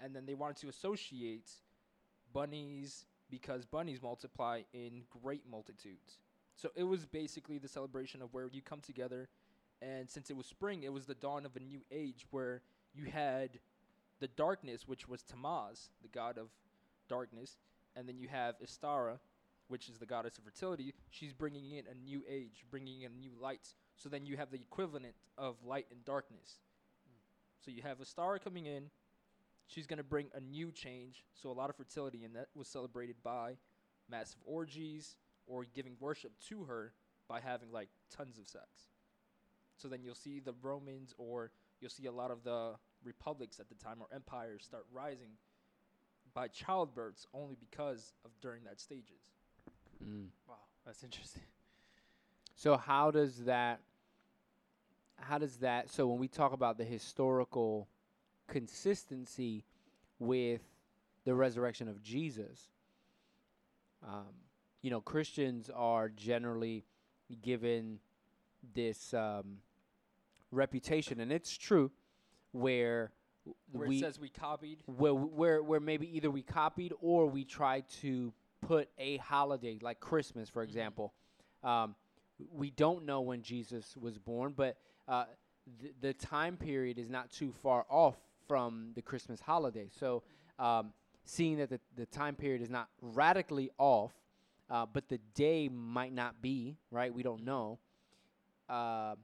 And 0.00 0.14
then 0.14 0.26
they 0.26 0.34
wanted 0.34 0.56
to 0.58 0.68
associate 0.68 1.50
bunnies 2.32 3.04
because 3.30 3.64
bunnies 3.64 4.02
multiply 4.02 4.62
in 4.72 5.02
great 5.22 5.42
multitudes. 5.50 6.18
So 6.56 6.70
it 6.74 6.84
was 6.84 7.06
basically 7.06 7.58
the 7.58 7.68
celebration 7.68 8.22
of 8.22 8.32
where 8.34 8.48
you 8.48 8.62
come 8.62 8.80
together, 8.80 9.28
and 9.80 10.10
since 10.10 10.30
it 10.30 10.36
was 10.36 10.46
spring, 10.46 10.82
it 10.82 10.92
was 10.92 11.06
the 11.06 11.14
dawn 11.14 11.46
of 11.46 11.54
a 11.56 11.60
new 11.60 11.82
age 11.92 12.26
where 12.30 12.62
you 12.92 13.04
had 13.04 13.60
the 14.20 14.28
darkness, 14.28 14.88
which 14.88 15.08
was 15.08 15.22
Tammuz, 15.22 15.90
the 16.02 16.08
god 16.08 16.38
of 16.38 16.48
darkness, 17.08 17.56
and 17.94 18.08
then 18.08 18.18
you 18.18 18.28
have 18.28 18.56
Istara, 18.60 19.18
which 19.68 19.88
is 19.88 19.98
the 19.98 20.06
goddess 20.06 20.38
of 20.38 20.44
fertility. 20.44 20.94
She's 21.10 21.32
bringing 21.32 21.72
in 21.72 21.84
a 21.90 21.94
new 21.94 22.22
age, 22.28 22.64
bringing 22.70 23.02
in 23.02 23.20
new 23.20 23.32
light. 23.40 23.74
So 23.96 24.08
then 24.08 24.26
you 24.26 24.36
have 24.36 24.50
the 24.50 24.56
equivalent 24.56 25.14
of 25.36 25.56
light 25.64 25.86
and 25.90 26.04
darkness. 26.04 26.60
Hmm. 27.06 27.18
So 27.64 27.70
you 27.70 27.82
have 27.82 27.98
Istara 27.98 28.42
coming 28.42 28.66
in, 28.66 28.90
she's 29.68 29.86
going 29.86 29.98
to 29.98 30.04
bring 30.04 30.26
a 30.34 30.40
new 30.40 30.72
change. 30.72 31.24
So 31.34 31.50
a 31.50 31.52
lot 31.52 31.70
of 31.70 31.76
fertility, 31.76 32.24
and 32.24 32.34
that 32.34 32.48
was 32.54 32.66
celebrated 32.66 33.16
by 33.22 33.56
massive 34.10 34.40
orgies 34.44 35.16
or 35.46 35.64
giving 35.72 35.96
worship 36.00 36.32
to 36.48 36.64
her 36.64 36.92
by 37.28 37.40
having 37.40 37.70
like 37.70 37.88
tons 38.10 38.38
of 38.38 38.48
sex. 38.48 38.66
So 39.76 39.86
then 39.86 40.02
you'll 40.02 40.14
see 40.14 40.40
the 40.40 40.54
Romans 40.62 41.14
or 41.18 41.52
you'll 41.80 41.90
see 41.90 42.06
a 42.06 42.12
lot 42.12 42.30
of 42.30 42.42
the 42.42 42.72
republics 43.04 43.60
at 43.60 43.68
the 43.68 43.74
time 43.76 43.98
or 44.00 44.08
empires 44.12 44.64
start 44.64 44.86
rising 44.92 45.30
by 46.34 46.48
childbirths 46.48 47.26
only 47.32 47.56
because 47.58 48.12
of 48.24 48.30
during 48.40 48.64
that 48.64 48.80
stages. 48.80 49.30
Mm. 50.04 50.28
Wow, 50.48 50.54
that's 50.84 51.04
interesting. 51.04 51.42
So 52.56 52.76
how 52.76 53.10
does 53.10 53.44
that? 53.44 53.80
How 55.16 55.38
does 55.38 55.58
that? 55.58 55.90
So 55.90 56.06
when 56.08 56.18
we 56.18 56.28
talk 56.28 56.52
about 56.52 56.78
the 56.78 56.84
historical 56.84 57.88
consistency 58.48 59.64
with 60.18 60.62
the 61.24 61.34
resurrection 61.34 61.88
of 61.88 62.02
Jesus, 62.02 62.70
um, 64.06 64.26
you 64.82 64.90
know, 64.90 65.00
Christians 65.00 65.70
are 65.74 66.08
generally 66.08 66.84
given 67.42 67.98
this 68.74 69.12
um, 69.14 69.58
reputation, 70.50 71.20
and 71.20 71.32
it's 71.32 71.56
true, 71.56 71.90
where 72.52 73.12
Where 73.72 73.88
we 73.88 73.96
it 73.96 74.00
says 74.00 74.18
we 74.18 74.28
copied. 74.28 74.82
where 74.86 75.14
where 75.14 75.62
where 75.62 75.80
maybe 75.80 76.14
either 76.16 76.30
we 76.30 76.42
copied 76.42 76.92
or 77.00 77.26
we 77.26 77.44
tried 77.44 77.88
to 78.00 78.32
put 78.60 78.88
a 78.98 79.16
holiday 79.18 79.78
like 79.82 80.00
Christmas, 80.00 80.48
for 80.48 80.62
Mhm. 80.62 80.68
example. 80.68 81.14
Um, 81.62 81.94
we 82.52 82.70
don't 82.70 83.04
know 83.04 83.20
when 83.20 83.42
Jesus 83.42 83.96
was 83.96 84.16
born, 84.18 84.52
but 84.52 84.78
uh, 85.08 85.24
th- 85.80 85.94
the 86.00 86.14
time 86.14 86.56
period 86.56 86.98
is 86.98 87.08
not 87.10 87.30
too 87.30 87.52
far 87.52 87.84
off 87.88 88.16
from 88.48 88.92
the 88.94 89.02
Christmas 89.02 89.40
holiday. 89.40 89.88
So, 90.00 90.22
um, 90.58 90.92
seeing 91.24 91.58
that 91.58 91.68
the, 91.68 91.80
the 91.94 92.06
time 92.06 92.34
period 92.34 92.62
is 92.62 92.70
not 92.70 92.88
radically 93.00 93.70
off, 93.78 94.12
uh, 94.70 94.86
but 94.90 95.08
the 95.08 95.18
day 95.34 95.68
might 95.68 96.12
not 96.12 96.42
be 96.42 96.76
right, 96.90 97.12
we 97.12 97.22
don't 97.22 97.44
know. 97.44 97.78
Uh, 98.68 99.14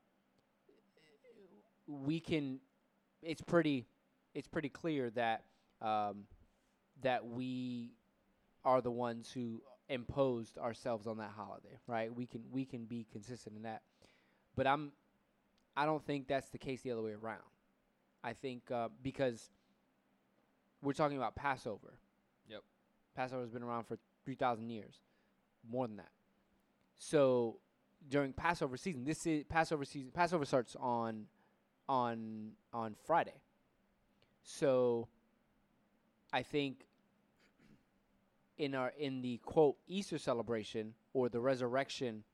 we 1.87 2.20
can. 2.20 2.60
It's 3.22 3.42
pretty. 3.42 3.87
It's 4.34 4.48
pretty 4.48 4.68
clear 4.68 5.10
that 5.10 5.44
um, 5.80 6.24
that 7.02 7.26
we 7.26 7.92
are 8.64 8.80
the 8.80 8.90
ones 8.90 9.30
who 9.32 9.62
imposed 9.88 10.56
ourselves 10.58 11.06
on 11.06 11.18
that 11.18 11.30
holiday, 11.37 11.78
right? 11.87 12.14
We 12.14 12.26
can 12.26 12.42
we 12.50 12.64
can 12.64 12.84
be 12.84 13.06
consistent 13.12 13.56
in 13.56 13.62
that, 13.62 13.82
but 14.56 14.66
I'm 14.66 14.92
I 15.76 15.87
don't 15.87 16.04
think 16.04 16.28
that's 16.28 16.48
the 16.50 16.58
case 16.58 16.82
the 16.82 16.92
other 16.92 17.02
way 17.02 17.12
around. 17.12 17.42
I 18.24 18.32
think 18.32 18.70
uh, 18.70 18.88
because 19.02 19.50
we're 20.82 20.94
talking 20.94 21.18
about 21.18 21.37
Passover. 21.37 21.98
Yep. 22.48 22.62
Passover's 23.14 23.50
been 23.50 23.62
around 23.62 23.84
for 23.84 23.98
three 24.24 24.34
thousand 24.34 24.70
years, 24.70 24.96
more 25.70 25.87
than 25.87 25.98
that. 25.98 26.10
So 26.96 27.58
during 28.08 28.32
Passover 28.32 28.76
season, 28.76 29.04
this 29.04 29.26
is 29.26 29.44
Passover 29.44 29.84
season. 29.84 30.10
Passover 30.12 30.44
starts 30.44 30.74
on 30.80 31.26
on 31.88 32.52
on 32.72 32.96
Friday. 33.06 33.40
So 34.42 35.08
I 36.32 36.42
think 36.42 36.87
in 38.56 38.74
our 38.74 38.92
in 38.98 39.20
the 39.20 39.38
quote 39.38 39.76
Easter 39.87 40.18
celebration 40.18 40.94
or 41.12 41.28
the 41.28 41.40
resurrection 41.40 42.24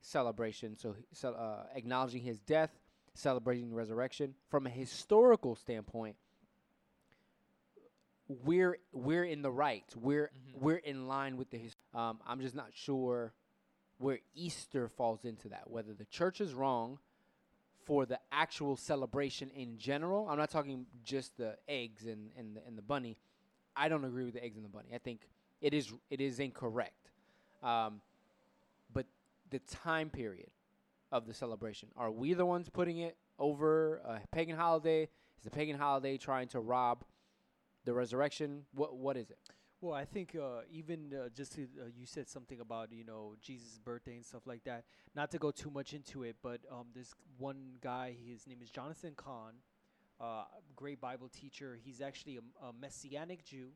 celebration, 0.00 0.76
so, 0.76 0.94
so 1.12 1.30
uh, 1.30 1.66
acknowledging 1.74 2.22
his 2.22 2.38
death, 2.40 2.70
celebrating 3.16 3.70
the 3.70 3.76
resurrection 3.76 4.34
from 4.48 4.66
a 4.66 4.70
historical 4.70 5.54
standpoint, 5.56 6.16
we're 8.28 8.78
we're 8.92 9.24
in 9.24 9.42
the 9.42 9.50
right. 9.52 9.84
We're 9.96 10.28
Mhm. 10.30 10.60
we're 10.60 10.76
in 10.76 11.06
line 11.06 11.36
with 11.36 11.50
the 11.50 11.58
his. 11.58 11.76
Um, 11.94 12.20
I'm 12.26 12.40
just 12.40 12.54
not 12.54 12.74
sure 12.74 13.32
where 13.98 14.18
Easter 14.34 14.88
falls 14.88 15.24
into 15.24 15.48
that. 15.50 15.70
Whether 15.70 15.94
the 15.94 16.04
church 16.06 16.40
is 16.40 16.52
wrong 16.52 16.98
for 17.84 18.04
the 18.04 18.18
actual 18.32 18.76
celebration 18.76 19.48
in 19.50 19.78
general. 19.78 20.28
I'm 20.28 20.38
not 20.38 20.50
talking 20.50 20.86
just 21.04 21.36
the 21.36 21.56
eggs 21.68 22.06
and 22.06 22.32
and 22.36 22.56
the, 22.56 22.66
and 22.66 22.76
the 22.76 22.82
bunny. 22.82 23.16
I 23.76 23.88
don't 23.88 24.04
agree 24.04 24.24
with 24.24 24.34
the 24.34 24.42
eggs 24.42 24.56
and 24.56 24.64
the 24.64 24.70
bunny. 24.70 24.88
I 24.92 24.98
think 24.98 25.28
it 25.60 25.72
is 25.72 25.92
it 26.10 26.20
is 26.20 26.40
incorrect. 26.40 27.12
Um, 27.62 28.00
but 28.92 29.06
the 29.50 29.60
time 29.60 30.10
period 30.10 30.50
of 31.12 31.26
the 31.26 31.34
celebration 31.34 31.88
are 31.96 32.10
we 32.10 32.34
the 32.34 32.46
ones 32.46 32.68
putting 32.68 32.98
it 32.98 33.16
over 33.38 33.96
a 33.98 34.20
pagan 34.32 34.56
holiday? 34.56 35.02
Is 35.38 35.44
the 35.44 35.50
pagan 35.50 35.78
holiday 35.78 36.16
trying 36.16 36.48
to 36.48 36.60
rob 36.60 37.04
the 37.84 37.92
resurrection? 37.92 38.64
What 38.72 38.96
what 38.96 39.16
is 39.16 39.30
it? 39.30 39.38
Well, 39.80 39.94
I 39.94 40.06
think 40.06 40.34
uh, 40.34 40.62
even 40.70 41.12
uh, 41.12 41.28
just 41.28 41.52
to, 41.56 41.62
uh, 41.62 41.84
you 41.94 42.06
said 42.06 42.28
something 42.28 42.60
about 42.60 42.92
you 42.92 43.04
know 43.04 43.34
Jesus' 43.42 43.78
birthday 43.78 44.16
and 44.16 44.24
stuff 44.24 44.46
like 44.46 44.64
that. 44.64 44.84
Not 45.14 45.30
to 45.32 45.38
go 45.38 45.50
too 45.50 45.70
much 45.70 45.92
into 45.92 46.22
it, 46.22 46.36
but 46.42 46.60
um, 46.72 46.86
there's 46.94 47.14
one 47.38 47.74
guy. 47.82 48.16
His 48.26 48.46
name 48.46 48.58
is 48.62 48.70
Jonathan 48.70 49.12
Cahn, 49.16 49.52
uh, 50.18 50.44
great 50.74 51.00
Bible 51.00 51.28
teacher. 51.28 51.78
He's 51.82 52.00
actually 52.00 52.38
a 52.38 52.72
messianic 52.72 53.44
Jew. 53.44 53.68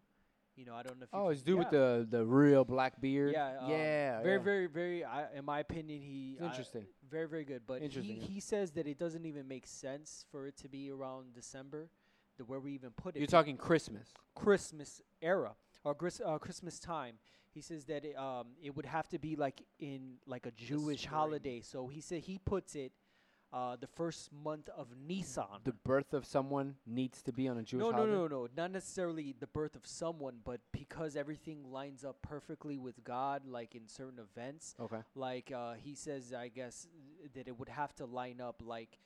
You 0.56 0.64
know, 0.66 0.74
I 0.74 0.82
don't 0.82 0.98
know 0.98 1.04
if 1.04 1.08
Oh, 1.12 1.28
it's 1.28 1.42
dude 1.42 1.58
with 1.58 1.70
the 1.70 2.06
the 2.10 2.24
real 2.24 2.64
black 2.64 3.00
beard. 3.00 3.32
Yeah, 3.32 3.58
um, 3.60 3.70
yeah, 3.70 4.22
very, 4.22 4.36
yeah. 4.36 4.42
very, 4.42 4.66
very. 4.66 5.04
I, 5.04 5.32
in 5.34 5.44
my 5.44 5.60
opinion, 5.60 6.02
he 6.02 6.32
It's 6.34 6.42
I- 6.42 6.46
interesting. 6.46 6.86
very, 7.08 7.26
very 7.28 7.44
good. 7.44 7.62
But 7.66 7.78
he, 7.80 7.86
Interesting, 7.86 8.16
yeah. 8.16 8.26
he 8.26 8.40
says 8.40 8.72
that 8.72 8.86
it 8.86 8.98
doesn't 8.98 9.24
even 9.24 9.48
make 9.48 9.66
sense 9.66 10.26
for 10.30 10.46
it 10.46 10.56
to 10.58 10.68
be 10.68 10.90
around 10.90 11.32
December, 11.34 11.88
the 12.36 12.44
where 12.44 12.60
we 12.60 12.72
even 12.72 12.90
put 12.90 13.16
it. 13.16 13.20
You're 13.20 13.26
talking 13.26 13.56
Christmas. 13.56 14.08
Christmas 14.34 15.00
era 15.22 15.52
or 15.84 15.94
Gris- 15.94 16.20
uh, 16.24 16.38
Christmas 16.38 16.78
time. 16.78 17.16
He 17.52 17.60
says 17.62 17.84
that 17.86 18.04
it, 18.04 18.16
um, 18.16 18.48
it 18.62 18.76
would 18.76 18.86
have 18.86 19.08
to 19.08 19.18
be 19.18 19.36
like 19.36 19.62
in 19.78 20.16
like 20.26 20.46
a 20.46 20.50
Jewish 20.52 21.06
holiday. 21.06 21.60
So 21.62 21.86
he 21.88 22.00
said 22.00 22.20
he 22.22 22.38
puts 22.38 22.74
it 22.74 22.92
uh, 23.52 23.76
the 23.80 23.86
first 23.86 24.30
month 24.32 24.68
of 24.76 24.88
Nisan. 25.06 25.44
The 25.64 25.72
birth 25.72 26.14
of 26.14 26.24
someone 26.24 26.76
needs 26.86 27.22
to 27.22 27.32
be 27.32 27.48
on 27.48 27.58
a 27.58 27.62
Jewish 27.62 27.82
no, 27.82 27.90
no, 27.90 27.96
holiday. 27.96 28.12
no, 28.12 28.26
no, 28.26 28.48
not 28.56 28.70
necessarily 28.70 29.34
the 29.38 29.46
birth 29.46 29.74
of 29.74 29.86
someone, 29.86 30.36
but 30.44 30.60
because 30.72 31.16
everything 31.16 31.70
lines 31.70 32.04
up 32.04 32.16
perfectly 32.22 32.78
with 32.78 33.02
God, 33.02 33.42
like 33.46 33.74
in 33.74 33.88
certain 33.88 34.20
events. 34.20 34.74
Okay. 34.80 35.00
Like 35.14 35.52
uh, 35.54 35.74
he 35.82 35.94
says, 35.94 36.32
I 36.32 36.48
guess 36.48 36.86
that 37.34 37.48
it 37.48 37.58
would 37.58 37.68
have 37.68 37.94
to 37.96 38.06
line 38.06 38.40
up 38.40 38.62
like 38.64 38.98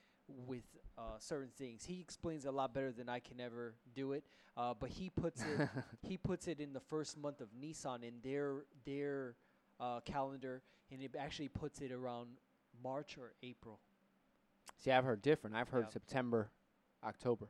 with 0.47 0.65
uh, 0.99 1.19
certain 1.19 1.51
things. 1.57 1.85
He 1.85 2.01
explains 2.01 2.45
a 2.45 2.51
lot 2.51 2.75
better 2.75 2.93
than 2.93 3.09
I 3.09 3.21
can 3.21 3.41
ever 3.41 3.75
do 3.95 4.13
it. 4.13 4.25
Uh, 4.57 4.73
but 4.79 4.91
he 4.91 5.11
puts 5.11 5.43
it 5.43 5.69
he 6.03 6.17
puts 6.17 6.47
it 6.47 6.61
in 6.61 6.73
the 6.73 6.81
first 6.81 7.19
month 7.19 7.41
of 7.41 7.49
Nisan 7.59 8.05
in 8.05 8.15
their 8.23 8.65
their 8.85 9.35
uh, 9.81 10.01
calendar, 10.05 10.63
and 10.93 11.03
it 11.03 11.15
actually 11.19 11.49
puts 11.49 11.81
it 11.81 11.91
around 11.91 12.29
March 12.83 13.17
or 13.19 13.33
April. 13.43 13.81
See, 14.79 14.91
I've 14.91 15.05
heard 15.05 15.23
different. 15.23 15.57
I've 15.57 15.69
heard 15.69 15.87
Yeah. 15.87 15.93
September, 15.93 16.51
October. 17.03 17.49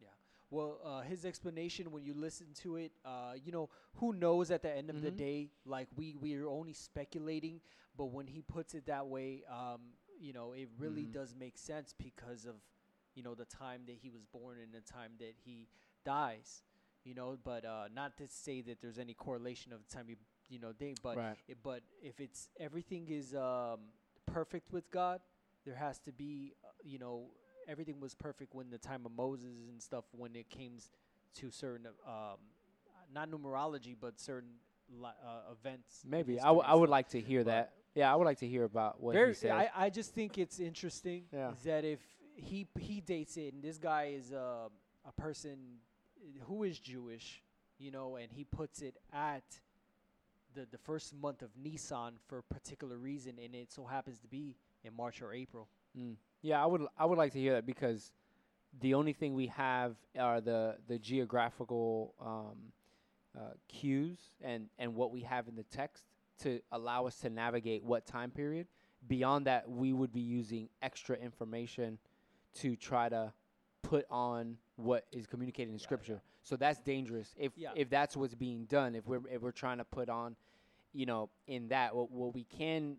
Yeah. 0.00 0.08
Well, 0.50 0.78
uh, 0.84 1.00
his 1.02 1.24
explanation 1.24 1.90
when 1.90 2.04
you 2.04 2.14
listen 2.14 2.52
to 2.62 2.76
it, 2.76 2.92
uh, 3.04 3.34
you 3.42 3.52
know, 3.52 3.70
who 3.94 4.12
knows 4.12 4.50
at 4.50 4.62
the 4.62 4.70
end 4.70 4.90
of 4.90 5.00
the 5.02 5.10
Mhm. 5.10 5.16
day? 5.16 5.50
Like 5.64 5.88
we 5.96 6.14
we 6.14 6.34
are 6.36 6.46
only 6.48 6.72
speculating, 6.72 7.60
but 7.96 8.06
when 8.06 8.26
he 8.26 8.42
puts 8.42 8.74
it 8.74 8.86
that 8.86 9.06
way, 9.06 9.44
um, 9.44 9.94
you 10.18 10.32
know, 10.32 10.52
it 10.52 10.68
really 10.78 11.06
Mhm. 11.06 11.12
does 11.12 11.34
make 11.34 11.58
sense 11.58 11.92
because 11.92 12.46
of, 12.46 12.56
you 13.14 13.22
know, 13.22 13.34
the 13.34 13.44
time 13.44 13.84
that 13.86 13.96
he 13.96 14.08
was 14.10 14.24
born 14.24 14.58
and 14.58 14.72
the 14.72 14.80
time 14.80 15.16
that 15.18 15.34
he 15.44 15.68
dies. 16.04 16.62
You 17.04 17.14
know, 17.14 17.36
but 17.42 17.64
uh, 17.64 17.88
not 17.92 18.16
to 18.18 18.26
say 18.26 18.62
that 18.62 18.80
there's 18.80 18.98
any 18.98 19.14
correlation 19.14 19.72
of 19.72 19.80
the 19.86 19.94
time 19.94 20.08
he, 20.08 20.16
you 20.48 20.58
know, 20.58 20.72
day, 20.72 20.94
but 20.94 21.16
right. 21.16 21.38
it, 21.46 21.62
but 21.62 21.82
if 22.02 22.20
it's 22.20 22.48
everything 22.58 23.08
is 23.08 23.32
um, 23.34 23.92
perfect 24.26 24.72
with 24.72 24.90
God, 24.90 25.20
there 25.66 25.74
has 25.74 25.98
to 25.98 26.12
be, 26.12 26.54
uh, 26.64 26.68
you 26.82 26.98
know, 26.98 27.24
everything 27.68 28.00
was 28.00 28.14
perfect 28.14 28.54
when 28.54 28.70
the 28.70 28.78
time 28.78 29.04
of 29.04 29.12
Moses 29.12 29.50
and 29.68 29.82
stuff 29.82 30.04
when 30.12 30.34
it 30.36 30.48
came 30.48 30.78
to 31.40 31.50
certain 31.50 31.86
um, 32.06 32.36
not 33.12 33.30
numerology 33.30 33.94
but 34.00 34.18
certain 34.18 34.50
li- 34.90 35.08
uh, 35.24 35.52
events. 35.52 36.02
Maybe 36.08 36.38
I, 36.40 36.44
w- 36.46 36.62
I 36.64 36.74
would 36.74 36.88
like 36.88 37.08
to 37.10 37.20
hear 37.20 37.40
but- 37.44 37.50
that. 37.50 37.72
Yeah, 37.94 38.12
I 38.12 38.16
would 38.16 38.26
like 38.26 38.40
to 38.40 38.46
hear 38.46 38.64
about 38.64 39.00
what 39.02 39.14
Very, 39.14 39.28
he 39.28 39.34
said. 39.34 39.52
I, 39.52 39.70
I 39.74 39.88
just 39.90 40.12
think 40.14 40.36
it's 40.36 40.60
interesting 40.60 41.24
Yeah. 41.32 41.52
that 41.64 41.82
if 41.86 42.00
he 42.36 42.66
he 42.78 43.00
dates 43.00 43.38
it 43.38 43.54
and 43.54 43.62
this 43.62 43.78
guy 43.78 44.12
is 44.14 44.32
a 44.32 44.68
a 45.06 45.12
person 45.12 45.56
uh, 46.20 46.44
who 46.44 46.62
is 46.64 46.78
Jewish, 46.78 47.42
you 47.78 47.90
know, 47.90 48.16
and 48.16 48.30
he 48.30 48.44
puts 48.44 48.82
it 48.82 48.96
at 49.14 49.44
the 50.54 50.66
the 50.70 50.76
first 50.76 51.14
month 51.14 51.40
of 51.40 51.48
Nisan 51.56 52.12
for 52.26 52.36
a 52.38 52.42
particular 52.42 52.98
reason, 52.98 53.38
and 53.42 53.54
it 53.54 53.72
so 53.72 53.84
happens 53.86 54.18
to 54.18 54.28
be 54.28 54.56
in 54.86 54.94
March 54.96 55.20
or 55.20 55.32
April. 55.32 55.68
Mm. 55.98 56.14
Yeah, 56.42 56.62
I 56.62 56.66
would 56.66 56.82
I 56.96 57.04
would 57.04 57.18
like 57.18 57.32
to 57.32 57.38
hear 57.40 57.54
that 57.54 57.66
because 57.66 58.12
the 58.80 58.94
only 58.94 59.12
thing 59.12 59.34
we 59.34 59.48
have 59.48 59.96
are 60.18 60.40
the 60.40 60.76
the 60.86 60.98
geographical 60.98 62.14
um, 62.20 62.56
uh, 63.36 63.52
cues 63.68 64.18
and 64.42 64.68
and 64.78 64.94
what 64.94 65.10
we 65.10 65.20
have 65.22 65.48
in 65.48 65.56
the 65.56 65.64
text 65.64 66.04
to 66.42 66.60
allow 66.72 67.06
us 67.06 67.16
to 67.20 67.30
navigate 67.30 67.82
what 67.82 68.06
time 68.06 68.30
period. 68.30 68.66
Beyond 69.08 69.46
that, 69.46 69.68
we 69.68 69.92
would 69.92 70.12
be 70.12 70.20
using 70.20 70.68
extra 70.82 71.16
information 71.16 71.98
to 72.54 72.76
try 72.76 73.08
to 73.08 73.32
put 73.82 74.04
on 74.10 74.56
what 74.76 75.06
is 75.12 75.26
communicated 75.26 75.70
in 75.70 75.78
Yeah, 75.78 75.82
scripture. 75.82 76.12
yeah. 76.14 76.18
So 76.42 76.56
that's 76.56 76.80
dangerous. 76.80 77.34
If 77.38 77.52
Yeah. 77.56 77.72
if 77.74 77.88
that's 77.88 78.16
what's 78.16 78.34
being 78.34 78.66
done, 78.66 78.94
if 78.94 79.06
we're 79.06 79.26
if 79.28 79.42
we're 79.42 79.52
trying 79.52 79.78
to 79.78 79.84
put 79.84 80.08
on, 80.08 80.36
you 80.92 81.06
know, 81.06 81.30
in 81.46 81.68
that 81.68 81.94
what 81.94 82.10
what 82.10 82.34
we 82.34 82.44
can, 82.44 82.96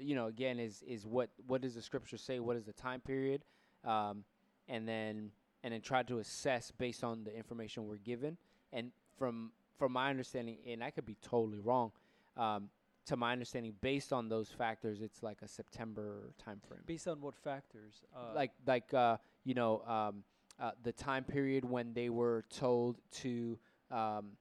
you 0.00 0.14
know, 0.14 0.26
again 0.26 0.58
is 0.58 0.82
is 0.86 1.06
what 1.06 1.30
what 1.46 1.60
does 1.60 1.74
the 1.74 1.82
scripture 1.82 2.16
say? 2.16 2.40
What 2.40 2.56
is 2.56 2.64
the 2.64 2.72
time 2.72 3.00
period? 3.00 3.42
Um, 3.84 4.24
and 4.68 4.86
then 4.86 5.30
and 5.64 5.72
then 5.72 5.80
try 5.80 6.02
to 6.04 6.18
assess 6.18 6.70
based 6.70 7.04
on 7.04 7.24
the 7.24 7.36
information 7.36 7.86
we're 7.86 7.96
given. 7.96 8.36
And 8.72 8.92
from 9.18 9.52
from 9.78 9.92
my 9.92 10.10
understanding, 10.10 10.58
and 10.66 10.82
I 10.82 10.90
could 10.90 11.06
be 11.06 11.16
totally 11.22 11.60
wrong. 11.60 11.92
Um, 12.36 12.70
to 13.06 13.16
my 13.16 13.32
understanding, 13.32 13.74
based 13.80 14.12
on 14.12 14.28
those 14.28 14.48
factors, 14.50 15.00
it's 15.00 15.22
like 15.22 15.38
a 15.42 15.48
September 15.48 16.34
time 16.44 16.60
frame 16.68 16.80
Based 16.84 17.08
on 17.08 17.20
what 17.22 17.34
factors? 17.34 18.02
Uh, 18.14 18.34
like 18.34 18.52
like 18.66 18.92
uh, 18.92 19.16
you 19.44 19.54
know 19.54 19.82
um, 19.86 20.24
uh, 20.60 20.72
the 20.82 20.92
time 20.92 21.24
period 21.24 21.64
when 21.64 21.94
they 21.94 22.10
were 22.10 22.44
told 22.50 22.98
to 23.12 23.58
um, 23.90 24.32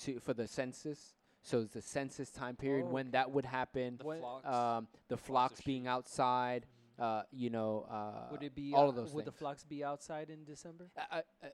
to 0.00 0.20
for 0.20 0.34
the 0.34 0.46
census. 0.46 1.14
So 1.42 1.60
it's 1.60 1.74
the 1.74 1.82
census 1.82 2.30
time 2.30 2.56
period 2.56 2.86
Oh, 2.88 2.92
when 2.92 3.06
okay. 3.06 3.12
that 3.12 3.30
would 3.32 3.44
happen. 3.44 3.96
The 3.98 4.04
When- 4.04 4.20
flocks. 4.20 4.46
Um, 4.46 4.88
the 5.08 5.16
flocks 5.16 5.54
flocks 5.54 5.60
being 5.62 5.86
outside. 5.86 6.66
uh, 6.98 7.22
you 7.32 7.50
know, 7.50 7.86
uh, 7.90 8.28
Would 8.30 8.42
it 8.44 8.54
be 8.54 8.72
all 8.74 8.86
uh, 8.86 8.88
of 8.90 8.94
those 8.94 9.04
things? 9.06 9.14
Would 9.16 9.24
the 9.24 9.32
flocks 9.32 9.64
be 9.64 9.82
outside 9.82 10.30
in 10.30 10.44
December? 10.44 10.88
Uh, 10.96 11.00
uh, 11.10 11.22
uh, 11.42 11.48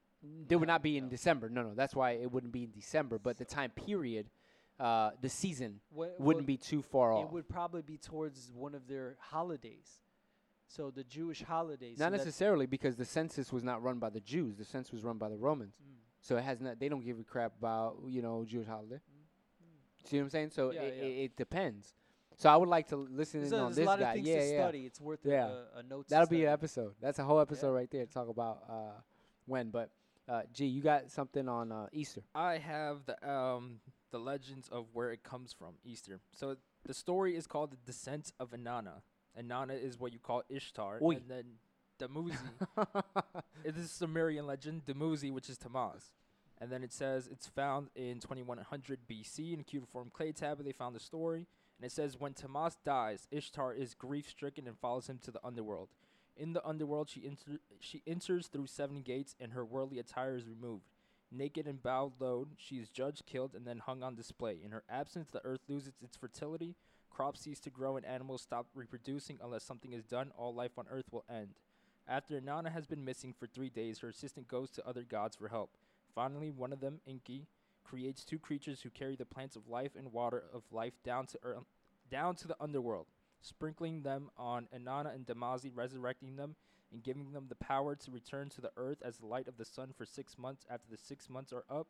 they 0.47 0.57
would 0.57 0.67
not 0.67 0.83
be 0.83 0.99
in 0.99 1.05
no. 1.05 1.11
December. 1.11 1.49
No, 1.49 1.63
no. 1.63 1.75
That's 1.75 1.95
why 1.95 2.11
it 2.13 2.31
wouldn't 2.31 2.53
be 2.53 2.65
in 2.65 2.71
December. 2.73 3.19
But 3.19 3.39
the 3.39 3.45
time 3.47 3.71
period, 3.71 4.27
uh, 4.79 5.13
the 5.23 5.29
season 5.29 5.81
What, 5.91 6.21
wouldn't 6.21 6.47
be 6.47 6.57
too 6.59 6.83
far 6.83 7.13
It 7.13 7.15
off. 7.15 7.25
It 7.27 7.31
would 7.33 7.49
probably 7.49 7.83
be 7.83 7.97
towards 7.97 8.51
one 8.53 8.75
of 8.75 8.89
their 8.89 9.17
holidays. 9.21 10.03
So 10.67 10.91
the 10.91 11.05
Jewish 11.05 11.43
holidays. 11.43 11.99
not 11.99 12.13
so 12.13 12.17
necessarily 12.19 12.67
because 12.67 12.97
the 12.97 13.07
census 13.07 13.51
was 13.53 13.63
not 13.65 13.83
run 13.83 13.99
by 13.99 14.11
the 14.11 14.21
Jews. 14.21 14.59
The 14.59 14.65
census 14.65 14.93
was 14.93 15.03
run 15.03 15.17
by 15.17 15.31
the 15.31 15.37
Romans. 15.39 15.77
Mm. 15.81 15.95
So 16.21 16.37
it 16.37 16.43
has 16.45 16.61
not. 16.61 16.79
They 16.79 16.91
don't 16.91 17.05
give 17.05 17.19
a 17.19 17.25
crap 17.25 17.57
about 17.59 18.01
you 18.07 18.21
know 18.21 18.45
Jewish 18.45 18.67
holiday. 18.67 19.01
See 20.09 20.17
what 20.19 20.25
I'm 20.25 20.31
saying? 20.31 20.51
So. 20.51 20.73
Yeah, 20.73 20.81
it, 20.83 20.95
yeah. 20.99 21.05
It, 21.05 21.11
it 21.25 21.37
depends. 21.37 21.95
So 22.37 22.49
I 22.49 22.57
would 22.57 22.69
like 22.69 22.87
to 22.89 22.97
listen 22.97 23.41
There's, 23.41 23.53
in 23.53 23.59
a, 23.59 23.63
on 23.63 23.73
there's 23.73 23.79
a 23.79 23.81
this 23.81 23.87
lot 23.87 23.99
guy. 23.99 24.09
of 24.11 24.15
things 24.15 24.29
yeah, 24.29 24.39
to 24.41 24.47
yeah. 24.47 24.63
study. 24.63 24.87
It's 24.87 25.01
worth 25.01 25.25
a- 25.27 25.29
Yeah. 25.29 25.49
a, 25.75 25.79
a 25.81 25.83
note. 25.83 26.09
That'll 26.09 26.29
be 26.29 26.45
an 26.45 26.53
episode. 26.53 26.95
That's 27.01 27.19
a 27.19 27.25
whole 27.25 27.41
episode 27.41 27.73
right 27.73 27.91
there 27.91 28.07
to 28.07 28.13
talk 28.13 28.29
about 28.29 28.63
uh, 28.69 28.93
when. 29.47 29.71
But 29.71 29.91
uh, 30.29 30.43
G, 30.53 30.67
you 30.67 30.81
got 30.81 31.11
something 31.11 31.49
on 31.49 31.73
uh, 31.73 31.87
Easter? 31.93 32.23
I 32.37 32.59
have 32.59 32.99
the 33.07 33.29
um 33.29 33.81
the 34.13 34.19
legends 34.21 34.69
of 34.69 34.87
where 34.93 35.11
it 35.11 35.23
comes 35.25 35.53
from, 35.53 35.75
Easter. 35.85 36.21
So 36.33 36.57
the 36.87 36.95
story 36.95 37.35
is 37.35 37.47
called 37.49 37.73
the 37.73 37.77
Descent 37.85 38.33
of 38.39 38.53
Inanna. 38.53 39.03
Inanna 39.39 39.83
is 39.83 39.99
what 39.99 40.13
you 40.13 40.19
call 40.21 40.43
Ishtar, 40.49 41.01
Oi. 41.03 41.17
and 41.17 41.23
then 41.29 41.45
Dumuzi. 42.01 42.37
it 43.65 43.77
is 43.77 43.85
a 43.87 43.89
Sumerian 43.89 44.47
legend, 44.47 44.83
Dumuzi, 44.87 45.33
which 45.33 45.51
is 45.51 45.59
Tammuz. 45.59 46.13
And 46.61 46.73
then 46.73 46.83
it 46.83 46.93
says 46.93 47.29
it's 47.31 47.47
found 47.47 47.89
in 47.95 48.19
2100 48.21 49.01
BC 49.09 49.55
in 49.55 49.61
a 49.61 49.65
cuneiform 49.65 50.11
clay 50.13 50.33
tablet. 50.33 50.65
They 50.65 50.73
found 50.73 50.97
the 50.97 51.01
story, 51.01 51.47
and 51.79 51.87
it 51.87 51.93
says 51.93 52.19
when 52.19 52.35
Tammuz 52.35 52.77
dies, 52.85 53.29
Ishtar 53.31 53.75
is 53.75 53.95
grief-stricken 53.95 54.67
and 54.67 54.77
follows 54.79 55.09
him 55.09 55.19
to 55.25 55.31
the 55.31 55.45
underworld. 55.45 55.89
In 56.37 56.53
the 56.53 56.67
underworld, 56.67 57.11
she 57.11 57.27
enter- 57.27 57.61
she 57.81 58.03
enters 58.07 58.47
through 58.47 58.67
seven 58.67 59.03
gates, 59.03 59.37
and 59.41 59.53
her 59.53 59.65
worldly 59.65 59.99
attire 59.99 60.37
is 60.37 60.47
removed. 60.47 60.85
Naked 61.31 61.67
and 61.67 61.83
bowed 61.83 62.21
low, 62.21 62.49
she 62.57 62.77
is 62.77 62.89
judged, 62.89 63.27
killed, 63.27 63.55
and 63.55 63.67
then 63.67 63.81
hung 63.81 64.03
on 64.03 64.15
display. 64.15 64.59
In 64.65 64.71
her 64.71 64.85
absence, 64.89 65.31
the 65.31 65.45
earth 65.45 65.61
loses 65.69 65.93
its 66.01 66.17
fertility, 66.17 66.75
crops 67.11 67.41
cease 67.43 67.61
to 67.61 67.71
grow, 67.71 67.97
and 67.97 68.07
animals 68.07 68.43
stop 68.43 68.69
reproducing. 68.75 69.39
Unless 69.43 69.65
something 69.65 69.93
is 69.93 70.05
done, 70.05 70.33
all 70.37 70.55
life 70.55 70.79
on 70.79 70.87
earth 70.91 71.13
will 71.13 71.25
end. 71.29 71.55
After 72.07 72.41
Inanna 72.41 72.73
has 72.73 72.87
been 72.87 73.05
missing 73.05 73.35
for 73.39 73.47
three 73.47 73.69
days, 73.69 73.99
her 73.99 74.09
assistant 74.09 74.49
goes 74.49 74.71
to 74.71 74.87
other 74.87 75.03
gods 75.03 75.37
for 75.37 75.49
help. 75.49 75.77
Finally, 76.19 76.51
one 76.51 76.73
of 76.73 76.81
them, 76.81 76.99
Enki, 77.07 77.47
creates 77.85 78.25
two 78.25 78.41
creatures 78.41 78.83
who 78.83 78.91
carry 78.91 79.15
the 79.15 79.25
plants 79.25 79.55
of 79.55 79.69
life 79.69 79.93
and 79.97 80.13
water 80.13 80.43
of 80.53 80.65
life 80.73 80.95
down 81.05 81.29
to 81.29 81.39
earth, 81.45 81.63
down 82.11 82.35
to 82.35 82.49
the 82.49 82.57
underworld, 82.61 83.07
sprinkling 83.41 84.03
them 84.03 84.29
on 84.37 84.67
Inanna 84.77 85.15
and 85.15 85.25
Dumuzi, 85.25 85.71
resurrecting 85.73 86.35
them 86.35 86.57
and 86.93 87.05
giving 87.05 87.31
them 87.31 87.47
the 87.49 87.55
power 87.55 87.95
to 87.95 88.11
return 88.11 88.49
to 88.49 88.61
the 88.61 88.73
earth 88.77 88.99
as 89.01 89.19
the 89.19 89.27
light 89.27 89.47
of 89.47 89.59
the 89.59 89.65
sun 89.65 89.93
for 89.97 90.05
six 90.05 90.37
months. 90.37 90.67
After 90.69 90.91
the 90.91 90.97
six 90.97 91.31
months 91.31 91.53
are 91.53 91.63
up, 91.71 91.87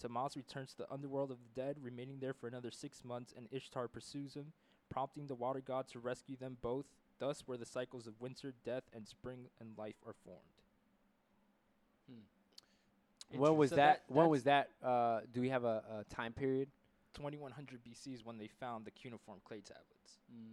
Tammuz 0.00 0.36
returns 0.36 0.72
to 0.72 0.78
the 0.78 0.92
underworld 0.92 1.30
of 1.30 1.38
the 1.38 1.60
dead, 1.60 1.76
remaining 1.80 2.18
there 2.18 2.34
for 2.34 2.48
another 2.48 2.72
six 2.72 3.04
months, 3.04 3.32
and 3.36 3.46
Ishtar 3.52 3.86
pursues 3.86 4.34
him, 4.34 4.46
prompting 4.88 5.28
the 5.28 5.36
water 5.36 5.60
god 5.64 5.86
to 5.92 6.00
rescue 6.00 6.36
them 6.36 6.56
both. 6.60 6.86
Thus, 7.20 7.44
where 7.46 7.58
the 7.58 7.64
cycles 7.64 8.08
of 8.08 8.20
winter, 8.20 8.52
death, 8.64 8.90
and 8.92 9.06
spring 9.06 9.46
and 9.60 9.78
life 9.78 10.02
are 10.04 10.16
formed. 10.24 10.40
Hmm. 12.10 12.39
When 13.36 13.56
was 13.56 13.70
So 13.70 13.76
that? 13.76 14.02
when 14.08 14.28
was 14.28 14.44
that? 14.44 14.70
Uh, 14.82 15.20
do 15.32 15.40
we 15.40 15.48
have 15.48 15.64
a, 15.64 15.82
a 16.00 16.14
time 16.14 16.32
period? 16.32 16.68
2100 17.14 17.80
BC 17.84 18.14
is 18.14 18.24
when 18.24 18.38
they 18.38 18.46
found 18.46 18.84
the 18.84 18.90
cuneiform 18.90 19.38
clay 19.44 19.60
tablets. 19.60 19.86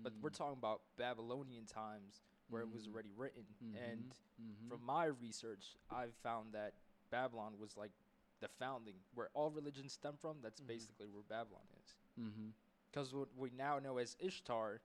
But 0.01 0.13
we're 0.21 0.29
talking 0.31 0.57
about 0.57 0.81
Babylonian 0.97 1.65
times 1.65 2.21
where 2.49 2.61
it 2.63 2.71
was 2.71 2.87
Mm. 2.87 2.93
already 2.93 3.11
written. 3.15 3.43
And 3.61 4.13
Mhm. 4.41 4.69
from 4.69 4.83
my 4.83 5.05
research, 5.05 5.75
I've 5.91 6.15
found 6.23 6.53
that 6.53 6.73
Babylon 7.11 7.59
was 7.59 7.77
like 7.77 7.91
the 8.39 8.47
founding, 8.47 8.95
where 9.13 9.29
all 9.33 9.51
religions 9.51 9.93
stem 9.93 10.17
from. 10.17 10.41
That's 10.41 10.61
Mhm. 10.61 10.67
basically 10.67 11.07
where 11.09 11.23
Babylon 11.23 11.67
is. 11.83 11.95
Mhm. 12.19 12.53
Because 12.89 13.13
what 13.13 13.35
we 13.35 13.49
now 13.51 13.77
know 13.79 13.97
as 13.97 14.15
Ishtar, 14.19 14.81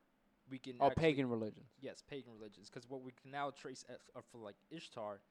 we 0.50 0.59
can 0.59 0.78
all 0.81 0.88
actually- 0.88 1.00
pagan 1.00 1.28
religions. 1.31 1.70
Yes, 1.81 2.02
pagan 2.02 2.33
religions. 2.33 2.68
Because 2.68 2.87
what 2.88 3.00
we 3.02 3.12
can 3.12 3.31
now 3.31 3.50
trace 3.50 3.85
af- 3.88 4.11
uh, 4.14 4.20
for 4.22 4.38
like 4.38 4.57
Ishtar, 4.70 5.22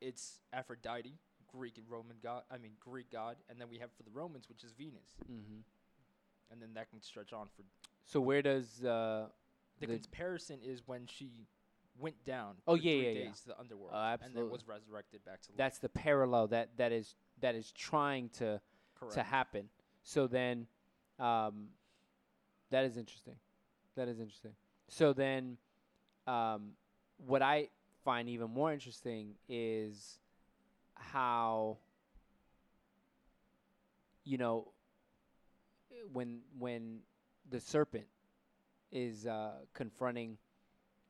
it's 0.00 0.40
Aphrodite, 0.52 1.18
Greek 1.54 1.78
and 1.78 1.86
Roman 1.88 2.16
god. 2.22 2.42
I 2.50 2.58
mean 2.58 2.72
Greek 2.80 3.10
god, 3.12 3.36
and 3.48 3.60
then 3.60 3.68
we 3.70 3.78
have 3.78 3.90
for 3.96 4.02
the 4.02 4.10
Romans, 4.12 4.48
which 4.48 4.64
is 4.64 4.72
Venus, 4.72 5.14
Mm-hmm. 5.30 5.60
and 6.50 6.60
then 6.62 6.70
that 6.74 6.90
can 6.90 7.00
stretch 7.00 7.32
on 7.32 7.46
for. 7.56 7.62
So 8.04 8.20
where 8.20 8.42
does 8.42 8.84
uh, 8.84 9.28
The, 9.80 9.86
The- 9.86 9.98
comparison 9.98 10.58
is 10.62 10.82
when 10.86 11.06
she 11.06 11.30
went 11.98 12.16
down. 12.24 12.56
Oh, 12.66 12.76
for 12.76 12.82
yeah, 12.82 12.92
three 12.92 13.12
yeah, 13.18 13.24
yeah. 13.26 13.30
to 13.32 13.46
the 13.46 13.58
underworld, 13.58 13.92
Oh, 13.94 14.16
and 14.24 14.34
then 14.34 14.50
was 14.50 14.66
resurrected 14.66 15.24
back 15.24 15.40
to 15.42 15.50
life. 15.52 15.56
that's 15.58 15.78
the 15.78 15.88
parallel 15.88 16.48
that 16.48 16.76
that 16.76 16.90
is 16.92 17.14
that 17.40 17.54
is 17.54 17.70
trying 17.72 18.28
to 18.30 18.60
correct. 18.98 19.14
to 19.14 19.22
happen. 19.22 19.68
So 20.02 20.26
then, 20.26 20.66
um, 21.18 21.68
that 22.70 22.84
is 22.84 22.96
interesting. 22.96 23.36
That 23.96 24.08
is 24.08 24.18
interesting. 24.18 24.52
So 24.88 25.12
then, 25.12 25.56
um, 26.26 26.72
what 27.26 27.42
I 27.42 27.68
find 28.04 28.28
even 28.28 28.50
more 28.50 28.72
interesting 28.72 29.36
is 29.48 30.18
how 30.96 31.78
you 34.24 34.38
know 34.38 34.68
when 36.12 36.40
when 36.58 37.00
the 37.50 37.60
serpent 37.60 38.06
is 38.92 39.26
uh, 39.26 39.52
confronting 39.74 40.38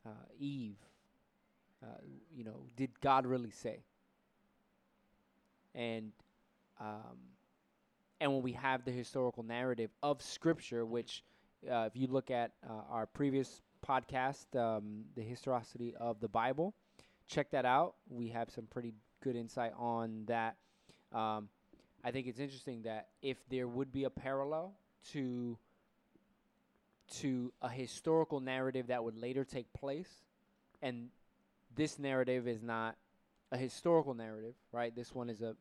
uh, 0.06 0.10
Eve. 0.38 0.76
Uh, 1.82 1.86
you 2.34 2.44
know, 2.44 2.66
did 2.76 2.98
God 3.00 3.26
really 3.26 3.50
say? 3.50 3.84
And 5.74 6.12
um, 6.80 7.18
and 8.20 8.32
when 8.32 8.42
we 8.42 8.52
have 8.52 8.84
the 8.84 8.90
historical 8.90 9.42
narrative 9.42 9.90
of 10.02 10.22
Scripture, 10.22 10.86
which 10.86 11.22
uh, 11.70 11.88
if 11.92 11.96
you 11.96 12.06
look 12.06 12.30
at 12.30 12.52
uh, 12.68 12.72
our 12.90 13.06
previous 13.06 13.62
podcast, 13.86 14.46
um, 14.56 15.04
the 15.14 15.22
historicity 15.22 15.94
of 15.98 16.20
the 16.20 16.28
Bible, 16.28 16.74
check 17.28 17.50
that 17.50 17.64
out. 17.64 17.94
We 18.08 18.28
have 18.28 18.50
some 18.50 18.66
pretty 18.66 18.94
good 19.24 19.36
insight 19.36 19.72
on 19.78 20.24
that. 20.26 20.56
Um, 21.12 21.48
I 22.04 22.10
think 22.10 22.26
it's 22.26 22.38
interesting 22.38 22.82
that 22.82 23.08
if 23.22 23.38
there 23.48 23.66
would 23.66 23.90
be 23.90 24.04
a 24.04 24.10
parallel 24.10 24.74
to 25.12 25.58
to 27.20 27.52
a 27.60 27.68
historical 27.68 28.40
narrative 28.40 28.88
that 28.88 29.02
would 29.02 29.16
later 29.16 29.44
take 29.44 29.72
place, 29.72 30.10
and 30.82 31.08
this 31.74 31.98
narrative 31.98 32.46
is 32.46 32.62
not 32.62 32.96
a 33.50 33.56
historical 33.56 34.14
narrative, 34.14 34.54
right? 34.72 34.94
This 34.94 35.14
one 35.14 35.30
is 35.30 35.40
a 35.40 35.56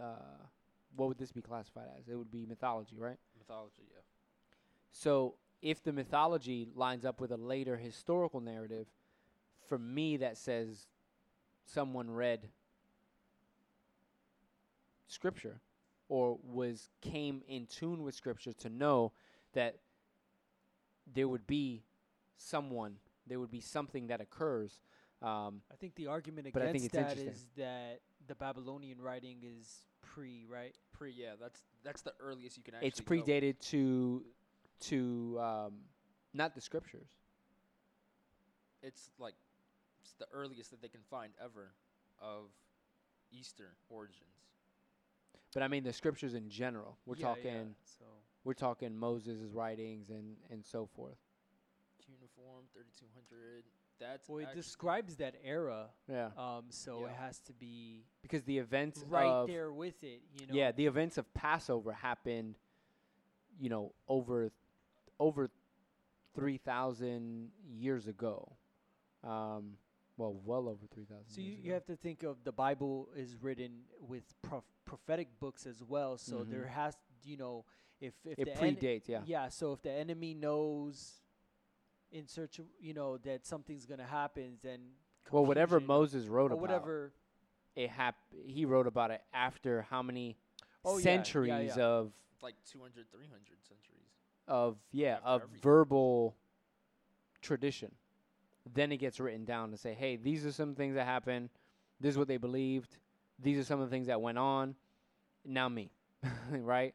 uh, 0.00 0.46
what 0.94 1.08
would 1.08 1.18
this 1.18 1.32
be 1.32 1.42
classified 1.42 1.86
as? 1.98 2.08
It 2.08 2.14
would 2.14 2.30
be 2.30 2.46
mythology, 2.46 2.96
right? 2.98 3.18
mythology. 3.38 3.82
Yeah. 3.90 4.00
So 4.92 5.34
if 5.60 5.82
the 5.82 5.92
mythology 5.92 6.68
lines 6.74 7.04
up 7.04 7.20
with 7.20 7.32
a 7.32 7.36
later 7.36 7.76
historical 7.76 8.40
narrative, 8.40 8.86
for 9.68 9.78
me 9.78 10.18
that 10.18 10.36
says 10.36 10.86
someone 11.64 12.10
read 12.10 12.48
scripture 15.12 15.60
or 16.08 16.38
was 16.42 16.90
came 17.00 17.42
in 17.48 17.66
tune 17.66 18.02
with 18.02 18.14
scripture 18.14 18.52
to 18.52 18.68
know 18.68 19.12
that 19.54 19.76
there 21.14 21.28
would 21.28 21.46
be 21.46 21.84
someone, 22.36 22.96
there 23.26 23.38
would 23.38 23.50
be 23.50 23.60
something 23.60 24.08
that 24.08 24.20
occurs. 24.20 24.80
Um, 25.20 25.62
I 25.70 25.76
think 25.78 25.94
the 25.94 26.08
argument 26.08 26.48
But 26.52 26.62
I 26.62 26.72
think 26.72 26.84
against 26.84 27.18
it's 27.18 27.44
that 27.56 27.62
that 27.62 28.00
the 28.26 28.34
Babylonian 28.34 29.00
writing 29.00 29.38
is 29.42 29.86
pre, 30.02 30.44
right? 30.48 30.74
Pre. 30.92 31.12
Yeah. 31.12 31.32
That's 31.40 31.60
that's 31.84 32.02
the 32.02 32.12
earliest 32.20 32.56
you 32.56 32.62
can 32.62 32.74
actually. 32.74 32.88
it's 32.88 33.00
go. 33.00 33.14
predated 33.14 33.58
to 33.70 34.24
to 34.80 35.38
um, 35.40 35.72
not 36.34 36.54
the 36.54 36.60
scriptures. 36.60 37.08
It's 38.82 39.10
like 39.18 39.34
it's 40.02 40.14
the 40.18 40.26
earliest 40.32 40.70
that 40.70 40.82
they 40.82 40.88
can 40.88 41.02
find 41.08 41.32
ever 41.42 41.72
of 42.20 42.50
Eastern 43.30 43.74
origins. 43.88 44.31
But 45.54 45.62
I 45.62 45.68
mean 45.68 45.84
the 45.84 45.92
scriptures 45.92 46.34
in 46.34 46.48
general. 46.48 46.98
We're 47.06 47.16
Yeah, 47.16 47.26
talking 47.26 47.44
yeah, 47.44 47.62
So 47.84 48.04
we're 48.44 48.54
talking 48.54 48.96
Moses' 48.96 49.52
writings 49.52 50.10
and 50.10 50.36
and 50.50 50.64
so 50.64 50.86
forth. 50.86 51.18
Cuneiform, 52.04 52.64
3200. 52.74 53.64
That's 54.00 54.28
well, 54.28 54.38
it 54.38 54.54
describes 54.54 55.16
that 55.16 55.36
era. 55.44 55.90
Yeah. 56.10 56.30
Um, 56.36 56.64
so 56.70 57.04
it 57.06 57.12
has 57.12 57.38
to 57.40 57.52
be 57.52 58.04
because 58.22 58.42
the 58.42 58.58
events 58.58 59.04
right 59.08 59.28
of 59.28 59.46
there 59.46 59.72
with 59.72 60.02
it. 60.02 60.22
You 60.40 60.46
know. 60.46 60.54
yeah, 60.54 60.72
the 60.72 60.86
events 60.86 61.18
of 61.18 61.32
Passover 61.34 61.92
happened 61.92 62.56
you 63.60 63.68
know 63.68 63.92
over 64.08 64.50
over 65.20 65.50
3000 66.34 67.50
years 67.70 68.06
ago. 68.06 68.56
Um 69.22 69.74
well, 70.16 70.34
well 70.44 70.68
over 70.68 70.86
3000 70.92 71.24
So 71.28 71.40
years 71.40 71.48
you, 71.48 71.54
ago. 71.54 71.62
you 71.66 71.72
have 71.72 71.84
to 71.86 71.96
think 71.96 72.22
of 72.22 72.44
the 72.44 72.52
Bible 72.52 73.08
is 73.16 73.36
written 73.40 73.80
with 74.00 74.24
prof- 74.42 74.64
prophetic 74.84 75.28
books 75.40 75.66
as 75.66 75.82
well. 75.82 76.18
So 76.18 76.44
there 76.44 76.64
Mhm. 76.64 76.68
has, 76.68 76.96
you 77.24 77.36
know, 77.36 77.64
if 78.00 78.14
if 78.26 78.38
it 78.38 78.44
the 78.46 78.52
en- 78.56 78.76
predates, 78.76 79.08
yeah. 79.08 79.22
yeah. 79.24 79.48
So 79.48 79.72
if 79.72 79.82
the 79.82 79.90
enemy 79.92 80.34
knows 80.34 81.22
in 82.10 82.26
search 82.26 82.58
of 82.58 82.66
you 82.78 82.92
know 82.92 83.16
that 83.18 83.46
something's 83.46 83.86
gonna 83.86 84.06
happen, 84.06 84.58
then 84.62 84.96
Well, 85.30 85.46
whatever 85.46 85.80
Moses 85.80 86.26
wrote 86.26 86.46
about, 86.52 86.60
whatever. 86.60 87.12
it 87.74 87.88
hap- 87.90 88.32
he 88.44 88.64
wrote 88.66 88.86
about 88.86 89.10
it 89.12 89.22
after 89.32 89.82
how 89.82 90.02
many 90.02 90.36
Oh, 90.84 90.92
yeah, 90.92 90.96
yeah, 90.98 91.02
centuries 91.02 91.76
yeah. 91.76 91.82
of 91.84 92.12
like 92.42 92.56
200, 92.64 93.08
300 93.10 93.62
centuries. 93.64 94.10
of 94.48 94.76
yeah 94.90 95.14
After 95.18 95.26
of 95.28 95.42
everything. 95.42 95.62
verbal 95.62 96.36
tradition. 97.40 97.94
Then 98.74 98.92
it 98.92 98.98
gets 98.98 99.18
written 99.18 99.44
down 99.44 99.70
to 99.72 99.76
say, 99.76 99.94
hey, 99.94 100.16
these 100.16 100.46
are 100.46 100.52
some 100.52 100.74
things 100.74 100.94
that 100.94 101.04
happened. 101.04 101.50
This 102.00 102.12
is 102.12 102.18
what 102.18 102.28
they 102.28 102.36
believed. 102.36 102.96
These 103.38 103.58
are 103.58 103.64
some 103.64 103.80
of 103.80 103.88
the 103.90 103.94
things 103.94 104.06
that 104.06 104.20
went 104.20 104.38
on. 104.38 104.74
Now 105.44 105.68
me, 105.68 105.90
right? 106.50 106.94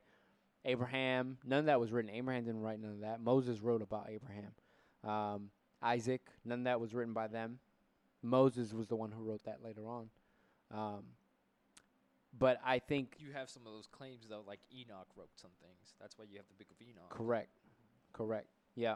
Abraham, 0.65 1.37
none 1.45 1.59
of 1.59 1.65
that 1.65 1.79
was 1.79 1.91
written. 1.91 2.11
Abraham 2.11 2.43
didn't 2.45 2.61
write 2.61 2.79
none 2.79 2.91
of 2.91 2.99
that. 3.01 3.21
Moses 3.21 3.61
wrote 3.61 3.81
about 3.81 4.09
Abraham. 4.09 4.51
Um, 5.03 5.49
Isaac, 5.81 6.21
none 6.45 6.59
of 6.59 6.65
that 6.65 6.79
was 6.79 6.93
written 6.93 7.13
by 7.13 7.27
them. 7.27 7.59
Moses 8.21 8.73
was 8.73 8.87
the 8.87 8.95
one 8.95 9.11
who 9.11 9.23
wrote 9.23 9.43
that 9.45 9.63
later 9.63 9.87
on. 9.87 10.09
Um, 10.73 11.03
but 12.37 12.59
I 12.65 12.79
think 12.79 13.15
You 13.19 13.31
have 13.33 13.49
some 13.49 13.65
of 13.65 13.73
those 13.73 13.87
claims 13.87 14.25
though, 14.29 14.43
like 14.45 14.59
Enoch 14.75 15.07
wrote 15.15 15.29
some 15.35 15.51
things. 15.61 15.93
That's 15.99 16.17
why 16.17 16.25
you 16.29 16.37
have 16.37 16.47
the 16.47 16.53
Book 16.55 16.67
of 16.71 16.85
Enoch. 16.85 17.09
Correct. 17.09 17.49
Correct. 18.13 18.47
Yeah. 18.75 18.95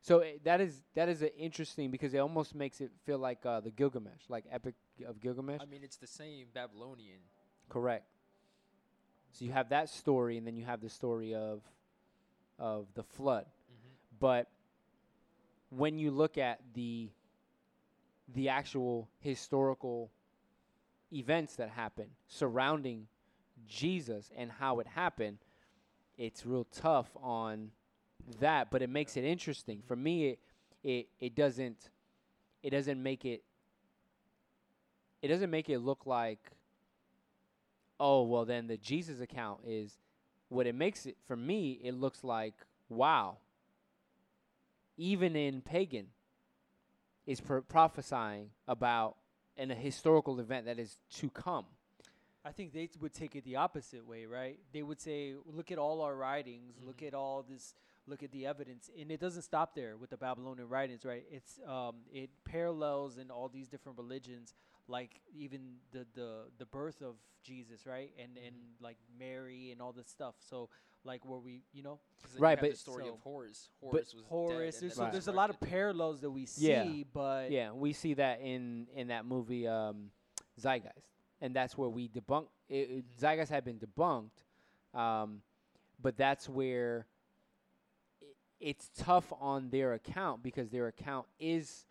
So 0.00 0.22
i 0.22 0.38
that 0.44 0.60
is 0.60 0.82
that 0.94 1.08
is 1.08 1.24
interesting 1.36 1.90
because 1.90 2.14
it 2.14 2.18
almost 2.18 2.54
makes 2.54 2.80
it 2.80 2.90
feel 3.04 3.18
like 3.18 3.44
uh, 3.44 3.60
the 3.60 3.70
Gilgamesh, 3.70 4.22
like 4.28 4.44
Epic 4.50 4.74
of 5.06 5.20
Gilgamesh. 5.20 5.60
I 5.60 5.66
mean, 5.66 5.82
it's 5.82 5.96
the 5.96 6.06
same 6.06 6.46
Babylonian. 6.54 7.20
Correct. 7.68 8.06
So 9.32 9.44
you 9.44 9.52
have 9.52 9.68
that 9.70 9.88
story, 9.90 10.38
and 10.38 10.46
then 10.46 10.56
you 10.56 10.64
have 10.64 10.80
the 10.80 10.88
story 10.88 11.34
of 11.34 11.62
of 12.58 12.86
the 12.94 13.02
flood. 13.02 13.44
Mm-hmm. 13.44 14.16
But 14.18 14.48
when 15.70 15.98
you 15.98 16.10
look 16.10 16.38
at 16.38 16.60
the 16.74 17.10
the 18.34 18.48
actual 18.48 19.08
historical 19.20 20.10
events 21.12 21.56
that 21.56 21.70
happen 21.70 22.06
surrounding 22.26 23.06
Jesus 23.66 24.30
and 24.36 24.50
how 24.50 24.80
it 24.80 24.86
happened, 24.86 25.38
it's 26.16 26.44
real 26.44 26.64
tough 26.64 27.08
on 27.16 27.70
that, 28.40 28.70
but 28.70 28.82
it 28.82 28.90
makes 28.90 29.16
it 29.16 29.24
interesting. 29.24 29.82
For 29.86 29.96
me 29.96 30.28
it 30.28 30.38
it, 30.84 31.08
it 31.20 31.34
doesn't 31.34 31.90
it 32.62 32.70
doesn't 32.70 33.02
make 33.02 33.24
it 33.24 33.42
it 35.22 35.28
doesn't 35.28 35.50
make 35.50 35.68
it 35.68 35.78
look 35.78 36.06
like 36.06 36.52
oh 37.98 38.22
well 38.22 38.44
then 38.44 38.68
the 38.68 38.76
Jesus 38.76 39.20
account 39.20 39.60
is 39.66 39.98
what 40.48 40.66
it 40.66 40.74
makes 40.74 41.04
it 41.06 41.16
for 41.26 41.36
me 41.36 41.80
it 41.82 41.94
looks 41.94 42.22
like 42.22 42.54
wow 42.88 43.38
even 44.96 45.34
in 45.36 45.60
pagan 45.60 46.06
is 47.26 47.40
pro- 47.40 47.62
prophesying 47.62 48.50
about 48.66 49.16
an, 49.56 49.70
a 49.72 49.74
historical 49.74 50.38
event 50.38 50.66
that 50.66 50.78
is 50.78 50.96
to 51.12 51.28
come 51.28 51.64
I 52.44 52.52
think 52.52 52.72
they 52.72 52.88
would 53.00 53.12
take 53.12 53.36
it 53.36 53.44
the 53.44 53.56
opposite 53.56 54.06
way, 54.06 54.24
right? 54.24 54.58
They 54.72 54.82
would 54.82 55.00
say, 55.00 55.34
"Look 55.44 55.70
at 55.70 55.76
all 55.76 56.00
our 56.00 56.14
writings. 56.14 56.76
Look 56.80 56.98
Mhm. 56.98 57.08
at 57.08 57.14
all 57.14 57.42
this. 57.42 57.74
Look 58.08 58.22
at 58.22 58.30
the 58.32 58.46
evidence." 58.46 58.90
And 58.98 59.10
it 59.10 59.20
doesn't 59.20 59.42
stop 59.42 59.74
there 59.74 59.96
with 59.96 60.10
the 60.10 60.16
Babylonian 60.16 60.68
writings, 60.68 61.04
right? 61.04 61.24
It's 61.30 61.60
um, 61.66 61.96
it 62.12 62.30
parallels 62.44 63.18
in 63.18 63.30
all 63.30 63.48
these 63.48 63.68
different 63.68 63.98
religions, 63.98 64.54
like 64.88 65.20
even 65.34 65.60
the 65.92 66.06
the 66.14 66.30
the 66.58 66.66
birth 66.66 67.02
of 67.02 67.16
Jesus, 67.42 67.86
right? 67.86 68.10
And 68.22 68.36
and 68.44 68.54
like 68.80 68.96
Mary 69.18 69.70
and 69.72 69.80
all 69.82 69.92
this 69.92 70.08
stuff. 70.08 70.34
So 70.40 70.68
like 71.04 71.24
where 71.24 71.38
we, 71.38 71.62
you 71.72 71.82
know, 71.82 72.00
then 72.22 72.32
you 72.36 72.40
Right, 72.42 72.60
the 72.60 72.68
but- 72.68 72.76
story 72.76 73.04
of 73.08 73.14
So- 73.14 73.20
Horus. 73.22 73.70
but 73.80 73.90
Horus 73.90 74.14
was 74.14 74.24
Horus. 74.24 74.74
Dead 74.74 74.82
There's 74.82 74.94
so 74.94 75.02
then 75.02 75.12
there's 75.12 75.28
a 75.28 75.32
lot 75.32 75.48
of 75.50 75.60
parallels 75.60 76.20
that 76.22 76.30
we 76.30 76.44
see, 76.44 76.66
Yeah. 76.68 77.04
but 77.12 77.50
yeah 77.52 77.70
we 77.72 77.92
see 77.92 78.14
that 78.14 78.40
in 78.40 78.88
in 78.94 79.08
that 79.08 79.24
movie 79.24 79.66
um 79.68 80.10
zeitgeist 80.60 81.06
and 81.40 81.54
that's 81.54 81.78
where 81.78 81.88
we 81.88 82.08
debunk 82.08 82.48
it, 82.68 82.74
it, 82.90 83.04
Mhm. 83.06 83.20
zeitgeist 83.20 83.48
had 83.48 83.64
been 83.64 83.78
debunked 83.78 84.42
um 84.92 85.40
but 86.02 86.16
that's 86.16 86.48
where 86.48 87.06
i 87.06 87.17
it's 88.60 88.90
tough 88.96 89.32
on 89.40 89.70
their 89.70 89.92
account 89.92 90.42
because 90.42 90.70
their 90.70 90.86
account 90.86 91.26
is 91.38 91.86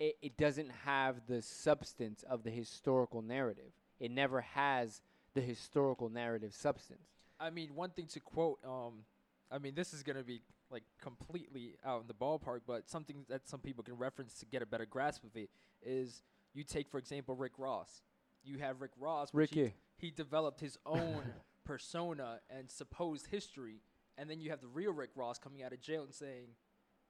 it, 0.00 0.16
it 0.22 0.36
doesn't 0.36 0.70
have 0.84 1.26
the 1.28 1.40
substance 1.40 2.24
of 2.28 2.42
the 2.42 2.50
historical 2.50 3.22
narrative 3.22 3.72
it 4.00 4.10
never 4.10 4.40
has 4.40 5.00
the 5.34 5.40
historical 5.40 6.08
narrative 6.08 6.52
substance 6.54 7.14
I 7.40 7.50
mean, 7.50 7.74
one 7.74 7.90
thing 7.90 8.06
to 8.08 8.20
quote. 8.20 8.58
Um, 8.64 9.04
I 9.50 9.58
mean, 9.58 9.74
this 9.74 9.92
is 9.92 10.02
gonna 10.02 10.22
be 10.22 10.40
like 10.70 10.84
completely 11.00 11.76
out 11.84 12.00
in 12.00 12.06
the 12.06 12.14
ballpark, 12.14 12.60
but 12.66 12.88
something 12.88 13.24
that 13.28 13.48
some 13.48 13.60
people 13.60 13.84
can 13.84 13.96
reference 13.96 14.34
to 14.40 14.46
get 14.46 14.62
a 14.62 14.66
better 14.66 14.86
grasp 14.86 15.24
of 15.24 15.36
it 15.36 15.50
is 15.82 16.22
you 16.54 16.64
take, 16.64 16.88
for 16.88 16.98
example, 16.98 17.34
Rick 17.34 17.52
Ross. 17.58 18.02
You 18.44 18.58
have 18.58 18.80
Rick 18.80 18.92
Ross. 18.98 19.32
which 19.32 19.50
he- 19.50 19.62
ricky 19.62 19.74
he 19.96 20.10
developed 20.10 20.60
his 20.60 20.78
own 20.86 21.22
persona 21.64 22.40
and 22.50 22.70
supposed 22.70 23.28
history, 23.28 23.80
and 24.18 24.28
then 24.30 24.40
you 24.40 24.50
have 24.50 24.60
the 24.60 24.68
real 24.68 24.92
Rick 24.92 25.10
Ross 25.14 25.38
coming 25.38 25.62
out 25.62 25.72
of 25.72 25.80
jail 25.80 26.02
and 26.04 26.14
saying 26.14 26.48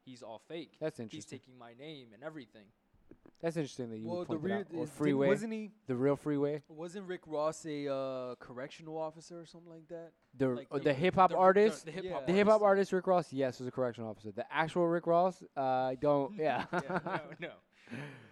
he's 0.04 0.22
all 0.22 0.40
fake. 0.48 0.72
that's 0.80 1.00
interesting. 1.00 1.16
He's 1.18 1.40
taking 1.40 1.58
my 1.58 1.72
name 1.78 2.08
and 2.14 2.22
everything. 2.22 2.66
that's 3.40 3.56
interesting 3.56 3.90
that 3.90 3.98
you 3.98 4.08
well, 4.08 4.18
would 4.18 4.28
the 4.28 4.32
point 4.38 4.42
that 4.42 4.48
real 4.48 4.58
out. 4.58 4.66
or 4.72 4.84
didn't- 4.86 4.90
freeway 4.96 5.28
wasn't 5.28 5.52
he? 5.52 5.70
the 5.86 5.94
real 5.94 6.16
freeway 6.16 6.62
Wasn't 6.68 7.06
Rick 7.06 7.22
Ross 7.26 7.64
a 7.66 7.92
uh, 7.92 8.34
correctional 8.36 8.96
officer 8.96 9.40
or 9.40 9.46
something 9.46 9.70
like 9.70 9.88
that? 9.88 10.12
the 10.36 10.48
like 10.48 10.68
uh, 10.70 10.78
the- 10.78 10.84
the 10.84 10.94
hip 10.94 11.14
hop 11.14 11.30
The- 11.30 11.36
the- 11.36 11.40
artist 11.40 11.84
the 11.84 11.90
hip 11.92 12.04
Yeah. 12.04 12.12
hop 12.14 12.26
The 12.26 12.32
hip 12.32 12.46
hop 12.46 12.62
artist. 12.62 12.64
artist 12.64 12.92
Rick 12.92 13.06
Ross, 13.06 13.32
yes, 13.32 13.58
was 13.58 13.68
a 13.68 13.70
correctional 13.70 14.10
officer. 14.10 14.30
The 14.32 14.50
actual 14.52 14.86
Rick 14.88 15.06
Ross, 15.06 15.42
uh, 15.56 15.60
I 15.60 15.96
don't. 16.00 16.34
Yeah. 16.38 16.64
yeah, 16.72 16.98
no, 17.04 17.20
no. 17.48 17.52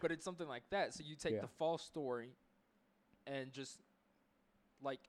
But 0.01 0.11
it's 0.13 0.25
something 0.25 0.49
like 0.49 0.63
that. 0.71 0.95
So 0.95 1.03
you 1.05 1.15
take 1.15 1.35
Yeah. 1.35 1.43
the 1.43 1.49
false 1.59 1.83
story 1.83 2.31
and 3.27 3.53
just 3.53 3.79
like 4.83 5.01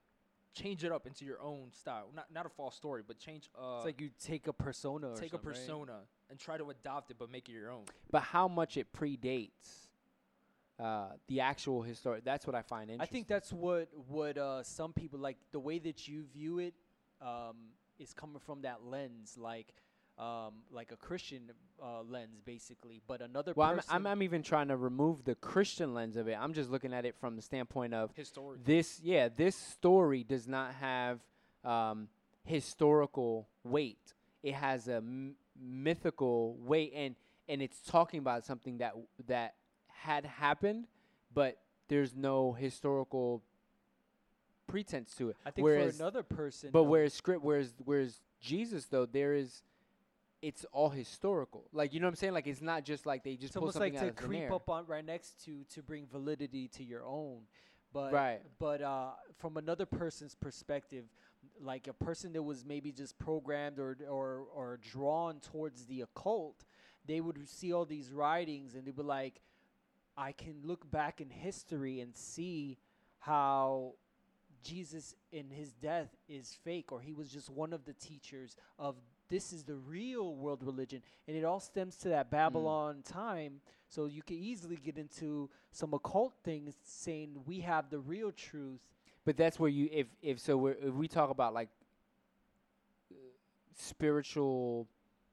change 0.54 0.84
it 0.84 0.92
up 0.92 1.08
into 1.08 1.26
your 1.26 1.42
own 1.42 1.72
style. 1.72 2.10
Not 2.16 2.26
not 2.34 2.46
a 2.46 2.50
false 2.50 2.76
story, 2.76 3.04
but 3.06 3.18
change 3.20 3.50
uh 3.60 3.76
It's 3.78 3.86
like 3.86 4.00
you 4.02 4.10
take 4.24 4.48
a 4.48 4.54
persona. 4.54 5.12
Or 5.12 5.16
take 5.16 5.28
a 5.28 5.38
something, 5.38 5.50
right? 5.50 5.56
persona 5.56 6.00
and 6.30 6.40
try 6.40 6.58
to 6.58 6.70
adopt 6.70 7.12
it 7.12 7.18
but 7.20 7.30
make 7.32 7.50
it 7.50 7.54
your 7.54 7.72
own. 7.72 7.86
but 8.12 8.22
how 8.24 8.48
much 8.48 8.78
it 8.78 8.88
predates 8.94 9.88
uh, 10.80 11.10
the 11.28 11.40
actual 11.42 11.82
history? 11.82 12.22
That's 12.24 12.46
what 12.48 12.56
I 12.56 12.62
find 12.62 12.90
interesting. 12.90 13.02
I 13.02 13.12
think 13.12 13.28
that's 13.28 13.52
what 13.54 13.90
what 14.08 14.38
uh, 14.38 14.64
some 14.64 14.94
people 14.94 15.20
like 15.20 15.38
the 15.52 15.60
way 15.60 15.80
that 15.80 16.08
you 16.08 16.26
view 16.34 16.60
it 16.60 16.74
um, 17.22 17.58
is 18.00 18.14
coming 18.14 18.40
from 18.40 18.62
that 18.64 18.84
lens, 18.84 19.38
like 19.38 19.74
um, 20.18 20.54
like 20.72 20.92
a 20.92 20.96
Christian 20.96 21.52
uh, 21.82 22.02
lens, 22.04 22.40
basically. 22.46 23.02
But 23.08 23.22
another 23.22 23.54
Well, 23.56 23.70
I'm, 23.70 23.82
I'm, 23.90 24.08
I'm 24.08 24.24
even 24.24 24.44
trying 24.44 24.68
to 24.68 24.78
remove 24.78 25.24
the 25.24 25.36
Christian 25.36 25.94
lens 25.94 26.16
of 26.18 26.28
it. 26.28 26.38
I'm 26.40 26.54
just 26.54 26.70
looking 26.70 26.94
at 26.94 27.06
it 27.06 27.16
from 27.20 27.36
the 27.36 27.42
standpoint 27.42 27.94
of 27.94 28.12
Historically. 28.16 28.64
this. 28.66 29.00
Yeah, 29.04 29.30
this 29.30 29.56
story 29.56 30.24
does 30.24 30.48
not 30.48 30.74
have 30.76 31.20
um, 31.64 32.08
historical 32.44 33.48
weight. 33.64 34.14
It 34.44 34.54
has 34.56 34.88
a 34.88 34.98
m- 34.98 35.36
mythical 35.60 36.58
weight, 36.60 36.94
and 36.96 37.16
and 37.50 37.62
it's 37.62 37.82
talking 37.82 38.20
about 38.20 38.46
something 38.46 38.78
that 38.78 38.94
that 39.28 39.56
had 39.88 40.26
happened, 40.26 40.88
but 41.34 41.58
there's 41.88 42.16
no 42.16 42.54
historical 42.54 43.42
pretense 44.68 45.14
to 45.16 45.30
it. 45.30 45.38
I 45.46 45.52
think 45.52 45.64
whereas, 45.64 45.98
for 45.98 46.04
another 46.04 46.24
person, 46.24 46.70
but 46.72 46.82
um, 46.82 46.90
whereas 46.90 47.14
script, 47.14 47.44
whereas 47.44 47.74
whereas 47.84 48.22
Jesus 48.42 48.86
though, 48.86 49.06
there 49.06 49.34
is, 49.34 49.62
it's 50.44 50.66
all 50.74 50.90
historical. 50.90 51.64
Like 51.72 51.94
you 51.94 52.02
know 52.02 52.08
what 52.08 52.12
I'm 52.12 52.16
saying? 52.18 52.34
Like 52.34 52.48
it's 52.48 52.62
not 52.62 52.84
just 52.84 53.06
like 53.06 53.24
they 53.24 53.36
just 53.36 53.46
it's 53.46 53.54
pull 53.54 53.62
almost 53.64 53.76
something 53.78 53.94
like 53.94 54.04
out 54.04 54.18
to 54.18 54.24
of 54.24 54.28
creep 54.28 54.42
air. 54.42 54.54
up 54.54 54.70
on 54.70 54.86
right 54.86 55.06
next 55.06 55.44
to 55.46 55.64
to 55.74 55.82
bring 55.82 56.06
validity 56.06 56.68
to 56.68 56.84
your 56.84 57.04
own. 57.06 57.44
But 57.94 58.12
Right. 58.12 58.42
but 58.60 58.82
uh, 58.82 59.12
from 59.38 59.56
another 59.58 59.86
person's 59.86 60.36
perspective, 60.36 61.06
like 61.62 61.88
a 61.88 61.94
person 61.94 62.34
that 62.34 62.44
was 62.44 62.66
maybe 62.66 62.92
just 62.92 63.18
programmed 63.18 63.80
or 63.80 63.96
or 64.10 64.48
or 64.54 64.80
drawn 64.92 65.40
towards 65.40 65.86
the 65.86 66.02
occult, 66.02 66.66
they 67.06 67.22
would 67.22 67.48
see 67.48 67.72
all 67.72 67.86
these 67.86 68.12
writings 68.12 68.76
and 68.76 68.86
they'd 68.86 68.96
be 68.96 69.02
like, 69.02 69.40
I 70.18 70.34
can 70.34 70.56
look 70.64 70.90
back 70.92 71.22
in 71.22 71.30
history 71.30 72.02
and 72.02 72.16
see 72.18 72.78
how 73.20 73.94
Jesus 74.64 75.16
in 75.32 75.50
his 75.50 75.72
death 75.74 76.10
is 76.28 76.58
fake 76.64 76.92
or 76.92 77.00
he 77.00 77.14
was 77.14 77.30
just 77.30 77.50
one 77.50 77.72
of 77.74 77.86
the 77.86 77.94
teachers 77.94 78.56
of 78.78 78.96
this 79.30 79.54
is 79.54 79.64
the 79.64 79.76
real 79.76 80.36
world 80.36 80.64
religion 80.64 81.02
and 81.28 81.36
it 81.36 81.44
all 81.44 81.60
stems 81.60 81.96
to 81.98 82.10
that 82.10 82.30
Babylon 82.30 83.02
time. 83.04 83.62
So 83.88 84.06
you 84.06 84.22
could 84.22 84.38
easily 84.38 84.76
get 84.76 84.98
into 84.98 85.50
some 85.72 85.94
occult 85.94 86.34
things 86.44 86.76
saying 86.84 87.42
we 87.46 87.60
have 87.62 87.90
the 87.90 88.00
real 88.00 88.32
truth. 88.32 88.82
But 89.26 89.38
that's 89.38 89.60
where 89.60 89.70
you 89.70 89.90
if 89.92 90.08
if 90.22 90.40
so 90.40 90.58
we're, 90.58 90.72
if 90.82 90.94
we 90.94 91.08
talk 91.08 91.30
about 91.30 91.54
like 91.54 91.70
uh, 93.12 93.16
spiritual 93.76 94.88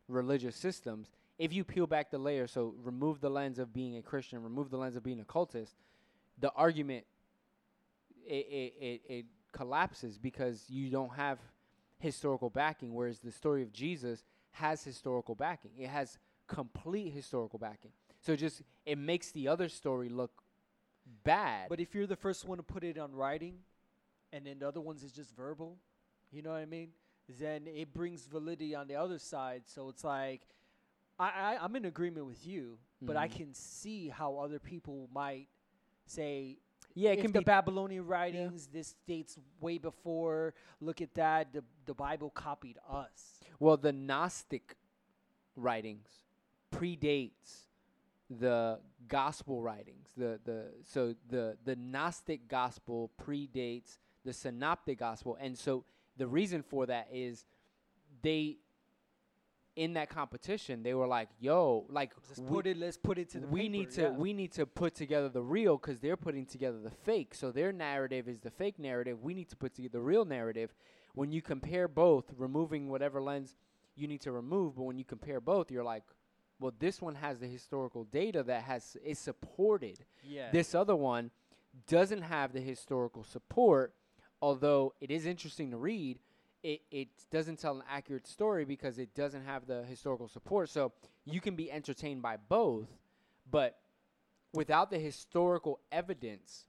religious 0.09 0.57
systems, 0.57 1.11
if 1.39 1.53
you 1.53 1.65
peel 1.65 1.87
back 1.87 2.11
the 2.11 2.19
layer, 2.19 2.47
so 2.47 2.75
remove 2.83 3.21
the 3.21 3.31
lens 3.31 3.59
of 3.59 3.73
being 3.73 3.97
a 3.97 4.03
Christian, 4.03 4.43
remove 4.43 4.71
the 4.71 4.77
lens 4.77 4.95
of 4.95 5.03
being 5.03 5.21
a 5.21 5.25
cultist, 5.25 5.75
the 6.39 6.53
argument 6.53 7.05
it 8.27 8.47
it, 8.51 8.75
it, 8.81 9.01
it 9.09 9.25
collapses 9.53 10.19
because 10.19 10.65
you 10.69 10.91
don't 10.91 11.15
have 11.15 11.39
historical 12.01 12.51
backing, 12.51 12.93
whereas 12.95 13.21
the 13.21 13.31
story 13.31 13.63
of 13.63 13.73
Jesus 13.73 14.25
has 14.53 14.83
historical 14.83 15.35
backing. 15.35 15.71
It 15.79 15.89
has 15.89 16.19
complete 16.49 17.13
historical 17.13 17.59
backing. 17.59 17.93
So 18.21 18.35
just 18.37 18.63
it 18.85 18.99
makes 18.99 19.31
the 19.31 19.47
other 19.49 19.69
story 19.69 20.09
look 20.09 20.43
bad. 21.25 21.69
But 21.69 21.81
if 21.81 21.95
you're 21.95 22.07
the 22.07 22.17
first 22.17 22.47
one 22.47 22.59
to 22.59 22.63
put 22.65 22.83
it 22.85 22.99
on 22.99 23.15
writing, 23.15 23.59
and 24.33 24.47
then 24.47 24.59
the 24.59 24.69
other 24.69 24.81
ones 24.81 25.03
is 25.03 25.13
just 25.13 25.35
verbal, 25.35 25.77
you 26.33 26.43
know 26.43 26.51
what 26.51 26.61
I 26.61 26.67
mean? 26.67 26.89
Then 27.39 27.67
it 27.67 27.93
brings 27.95 28.27
validity 28.27 28.75
on 28.75 28.89
the 28.89 28.97
other 28.97 29.19
side. 29.19 29.63
So 29.67 29.89
it's 29.89 30.03
like, 30.05 30.43
I, 31.19 31.29
I 31.29 31.59
I'm 31.65 31.77
in 31.77 31.85
agreement 31.85 32.27
with 32.27 32.47
you, 32.47 32.79
but 33.03 33.17
I 33.17 33.29
Mhm. 33.29 33.33
can 33.37 33.55
see 33.55 34.09
how 34.09 34.37
other 34.39 34.59
people 34.59 35.09
might 35.13 35.49
say. 36.07 36.59
Yeah, 36.95 37.11
it 37.11 37.19
if 37.19 37.23
can 37.23 37.33
the 37.33 37.41
be 37.41 37.45
Babylonian 37.45 38.07
writings, 38.07 38.69
this 38.73 38.95
dates 39.07 39.39
way 39.61 39.79
before. 39.79 40.55
Look 40.81 41.01
at 41.01 41.15
that. 41.15 41.53
The 41.53 41.63
the 41.87 41.95
Bible 41.95 42.31
copied 42.31 42.79
us. 42.89 43.41
Well, 43.59 43.77
the 43.77 43.93
Gnostic 43.93 44.77
writings 45.57 46.09
predates 46.75 47.67
the 48.29 48.79
gospel 49.09 49.63
writings. 49.63 50.09
The 50.17 50.41
the 50.45 50.67
so 50.85 51.15
the 51.29 51.57
the 51.65 51.77
Gnostic 51.77 52.49
gospel 52.49 53.11
predates 53.23 53.99
the 54.25 54.33
synoptic 54.33 54.99
gospel. 54.99 55.37
And 55.41 55.57
so 55.57 55.85
the 56.17 56.27
reason 56.27 56.63
for 56.63 56.87
that 56.87 57.09
is 57.13 57.47
they 58.23 58.59
in 59.77 59.95
that 59.95 60.09
competition 60.11 60.83
they 60.83 60.95
were 60.95 61.07
like, 61.07 61.29
"Yo, 61.39 61.87
like 61.89 62.13
Let's 62.29 62.41
we- 62.41 62.49
put 62.49 62.67
it. 62.67 62.77
Let's 62.77 62.97
put 62.97 63.19
it 63.19 63.31
to 63.31 63.41
the. 63.41 63.47
we 63.47 63.61
paper, 63.63 63.73
need 63.73 63.91
to 63.93 64.03
yeah. 64.03 64.09
we 64.11 64.33
need 64.33 64.53
to 64.53 64.67
put 64.67 64.95
together 64.95 65.29
the 65.29 65.43
real 65.43 65.77
because 65.77 66.01
they're 66.01 66.17
putting 66.17 66.47
together 66.47 66.79
the 66.81 66.91
fake. 66.91 67.35
So 67.35 67.51
their 67.53 67.73
narrative 67.73 68.29
is 68.29 68.41
the 68.41 68.51
fake 68.51 68.79
narrative. 68.79 69.23
We 69.23 69.35
need 69.35 69.49
to 69.51 69.57
put 69.57 69.75
together 69.75 69.93
the 69.99 70.01
real 70.03 70.25
narrative. 70.25 70.75
When 71.15 71.33
you 71.33 71.43
compare 71.43 71.89
both, 71.89 72.27
removing 72.37 72.89
whatever 72.89 73.21
lens 73.21 73.57
you 73.97 74.07
need 74.07 74.21
to 74.23 74.33
remove, 74.33 74.77
but 74.77 74.83
when 74.85 74.99
you 74.99 75.05
compare 75.05 75.41
both, 75.41 75.71
you're 75.71 75.85
like, 75.85 76.05
well, 76.59 76.73
this 76.79 77.01
one 77.03 77.17
has 77.17 77.39
the 77.39 77.47
historical 77.47 78.05
data 78.05 78.43
that 78.45 78.63
has 78.65 78.97
is 79.05 79.19
supported. 79.19 80.05
Yeah. 80.23 80.51
This 80.53 80.75
other 80.75 80.97
one 80.97 81.31
doesn't 81.87 82.23
have 82.23 82.53
the 82.53 82.61
historical 82.61 83.25
support, 83.25 83.95
although 84.43 84.95
it 85.01 85.11
is 85.11 85.27
interesting 85.27 85.71
to 85.71 85.77
read. 85.77 86.19
It, 86.63 86.83
it 86.91 87.09
doesn't 87.31 87.59
tell 87.59 87.77
an 87.77 87.83
accurate 87.91 88.27
story 88.27 88.65
because 88.65 88.99
it 88.99 89.15
doesn't 89.15 89.45
have 89.45 89.67
the 89.67 89.83
historical 89.85 90.29
support. 90.29 90.69
So 90.69 90.93
you 91.25 91.41
can 91.41 91.57
be 91.57 91.71
entertained 91.71 92.23
by 92.23 92.37
both, 92.37 92.89
but 93.51 93.79
without 94.53 94.91
the 94.91 94.99
historical 94.99 95.81
evidence 95.91 96.67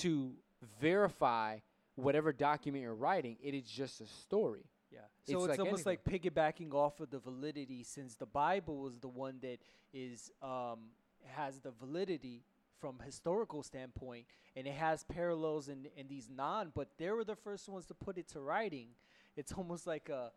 to 0.00 0.32
verify 0.80 1.58
whatever 1.96 2.32
document 2.32 2.82
you're 2.82 2.94
writing, 2.94 3.36
it 3.42 3.54
is 3.54 3.64
just 3.64 4.00
a 4.00 4.06
story. 4.06 4.64
Yeah. 4.90 5.00
So 5.24 5.44
it's, 5.44 5.48
like 5.48 5.60
almost 5.60 5.86
like 5.86 6.04
piggybacking 6.04 6.72
off 6.72 7.00
of 7.00 7.10
the 7.10 7.18
validity 7.18 7.82
since 7.82 8.14
the 8.14 8.26
Bible 8.26 8.86
is 8.86 8.98
the 8.98 9.08
one 9.08 9.38
that 9.42 9.58
is 9.92 10.30
um 10.42 10.90
has 11.26 11.58
the 11.60 11.70
validity 11.70 12.42
from 12.80 12.98
historical 13.04 13.62
standpoint 13.62 14.26
and 14.56 14.66
it 14.66 14.74
has 14.74 15.04
parallels 15.04 15.68
in 15.68 15.86
in 15.96 16.06
these 16.08 16.28
non 16.30 16.72
but 16.74 16.88
they 16.98 17.10
were 17.10 17.24
the 17.24 17.36
first 17.36 17.68
ones 17.68 17.86
to 17.86 17.94
put 17.94 18.18
it 18.18 18.28
to 18.28 18.40
writing. 18.40 18.88
It's 19.36 19.52
almost 19.56 19.86
like 19.86 20.08
a, 20.08 20.30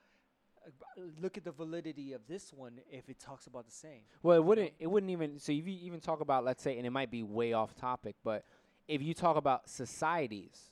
a 0.66 1.22
look 1.22 1.38
at 1.38 1.44
the 1.44 1.52
validity 1.52 2.14
of 2.14 2.22
this 2.28 2.54
one 2.54 2.80
if 2.92 3.10
it 3.10 3.20
talks 3.20 3.48
about 3.48 3.66
the 3.66 3.72
same. 3.72 4.02
Well, 4.24 4.38
it 4.38 4.44
wouldn't. 4.44 4.72
It 4.80 4.88
wouldn't 4.88 5.12
even. 5.12 5.40
So 5.40 5.52
if 5.52 5.68
you 5.68 5.78
even 5.84 6.00
talk 6.00 6.22
about, 6.22 6.44
let's 6.44 6.64
say, 6.64 6.78
and 6.78 6.86
it 6.86 6.92
might 6.92 7.12
be 7.12 7.24
way 7.24 7.54
off 7.54 7.76
topic, 7.76 8.16
but 8.24 8.44
if 8.88 9.02
you 9.02 9.14
talk 9.14 9.38
about 9.38 9.70
societies, 9.70 10.72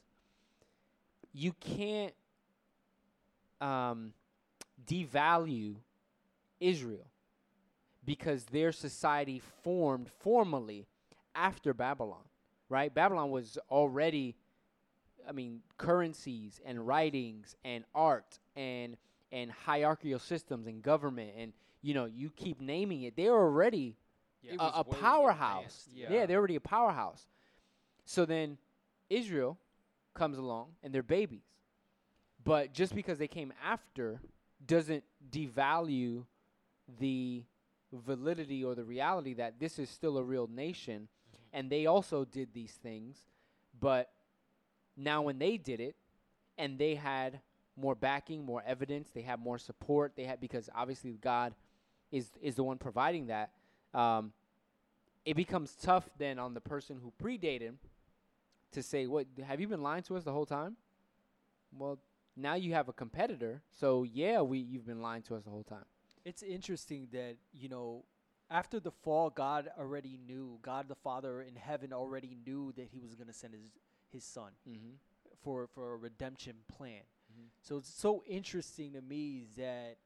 you 1.33 1.53
can't 1.59 2.13
um, 3.61 4.13
devalue 4.87 5.75
Israel 6.59 7.07
because 8.05 8.45
their 8.45 8.71
society 8.71 9.41
formed 9.63 10.09
formally 10.19 10.87
after 11.35 11.73
Babylon, 11.73 12.23
right? 12.69 12.93
Babylon 12.93 13.29
was 13.31 13.57
already, 13.69 14.35
I 15.27 15.31
mean, 15.31 15.61
currencies 15.77 16.59
and 16.65 16.85
writings 16.85 17.55
and 17.63 17.83
art 17.93 18.39
and 18.55 18.97
and 19.31 19.51
hierarchical 19.51 20.19
systems 20.19 20.67
and 20.67 20.81
government 20.81 21.31
and 21.37 21.51
you 21.81 21.93
know 21.93 22.05
you 22.05 22.29
keep 22.35 22.61
naming 22.61 23.03
it. 23.03 23.15
They're 23.15 23.33
already 23.33 23.97
It 24.43 24.57
a, 24.59 24.79
a 24.79 24.83
powerhouse. 24.83 25.87
Yeah. 25.93 26.07
yeah. 26.11 26.25
they're 26.25 26.37
already 26.37 26.55
a 26.55 26.61
powerhouse. 26.61 27.27
So 28.05 28.25
then 28.25 28.57
Israel 29.09 29.57
comes 30.13 30.37
along 30.37 30.69
and 30.83 30.93
they're 30.93 31.03
babies. 31.03 31.43
But 32.43 32.73
just 32.73 32.93
because 32.93 33.17
they 33.17 33.27
came 33.27 33.51
after 33.63 34.21
doesn't 34.65 35.03
devalue 35.31 36.25
the 36.99 37.43
validity 37.91 38.63
or 38.63 38.75
the 38.75 38.83
reality 38.83 39.33
that 39.33 39.59
this 39.59 39.79
is 39.79 39.89
still 39.89 40.17
a 40.17 40.23
real 40.23 40.47
nation 40.47 41.07
and 41.55 41.69
they 41.69 41.85
also 41.85 42.25
did 42.25 42.49
these 42.53 42.73
things. 42.83 43.17
But 43.79 44.11
now 44.95 45.21
when 45.21 45.39
they 45.39 45.57
did 45.57 45.79
it 45.79 45.95
and 46.57 46.77
they 46.77 46.95
had 46.95 47.39
more 47.77 47.95
backing, 47.95 48.45
more 48.45 48.61
evidence, 48.67 49.09
they 49.13 49.21
had 49.21 49.39
more 49.39 49.57
support, 49.57 50.13
they 50.15 50.25
had 50.25 50.39
because 50.41 50.69
obviously 50.75 51.13
God 51.13 51.55
is 52.11 52.29
is 52.41 52.55
the 52.55 52.63
one 52.63 52.77
providing 52.77 53.27
that 53.27 53.51
um, 53.93 54.33
it 55.25 55.35
becomes 55.35 55.75
tough 55.81 56.09
then 56.17 56.37
on 56.37 56.53
the 56.53 56.61
person 56.61 56.99
who 57.01 57.11
predated 57.23 57.75
to 58.73 58.83
say, 58.83 59.07
"What 59.07 59.25
have 59.47 59.59
you 59.59 59.67
been 59.67 59.81
lying 59.81 60.03
to 60.03 60.17
us 60.17 60.23
the 60.23 60.33
whole 60.33 60.45
time?" 60.45 60.75
Well, 61.77 61.99
now 62.35 62.55
you 62.55 62.73
have 62.73 62.89
a 62.89 62.93
competitor, 62.93 63.61
so 63.79 64.03
yeah, 64.03 64.41
we 64.41 64.59
you've 64.59 64.85
been 64.85 65.01
lying 65.01 65.23
to 65.23 65.35
us 65.35 65.43
the 65.43 65.49
whole 65.49 65.63
time. 65.63 65.85
It's 66.25 66.43
interesting 66.43 67.07
that, 67.13 67.35
you 67.53 67.69
know, 67.69 68.03
after 68.49 68.79
the 68.79 68.91
fall, 68.91 69.29
God 69.29 69.69
already 69.77 70.17
knew, 70.27 70.59
God 70.61 70.87
the 70.87 70.95
Father 70.95 71.41
in 71.41 71.55
heaven 71.55 71.91
already 71.93 72.37
knew 72.45 72.71
that 72.73 72.87
he 72.91 72.99
was 72.99 73.15
going 73.15 73.27
to 73.27 73.33
send 73.33 73.53
his 73.53 73.71
his 74.11 74.23
son 74.23 74.51
Mm-hmm. 74.69 74.95
for 75.43 75.67
for 75.67 75.93
a 75.93 75.97
redemption 75.97 76.55
plan. 76.67 77.01
Mhm. 77.33 77.49
So 77.61 77.77
it's 77.77 77.89
so 77.93 78.23
interesting 78.27 78.93
to 78.93 79.01
me 79.01 79.45
that 79.57 79.97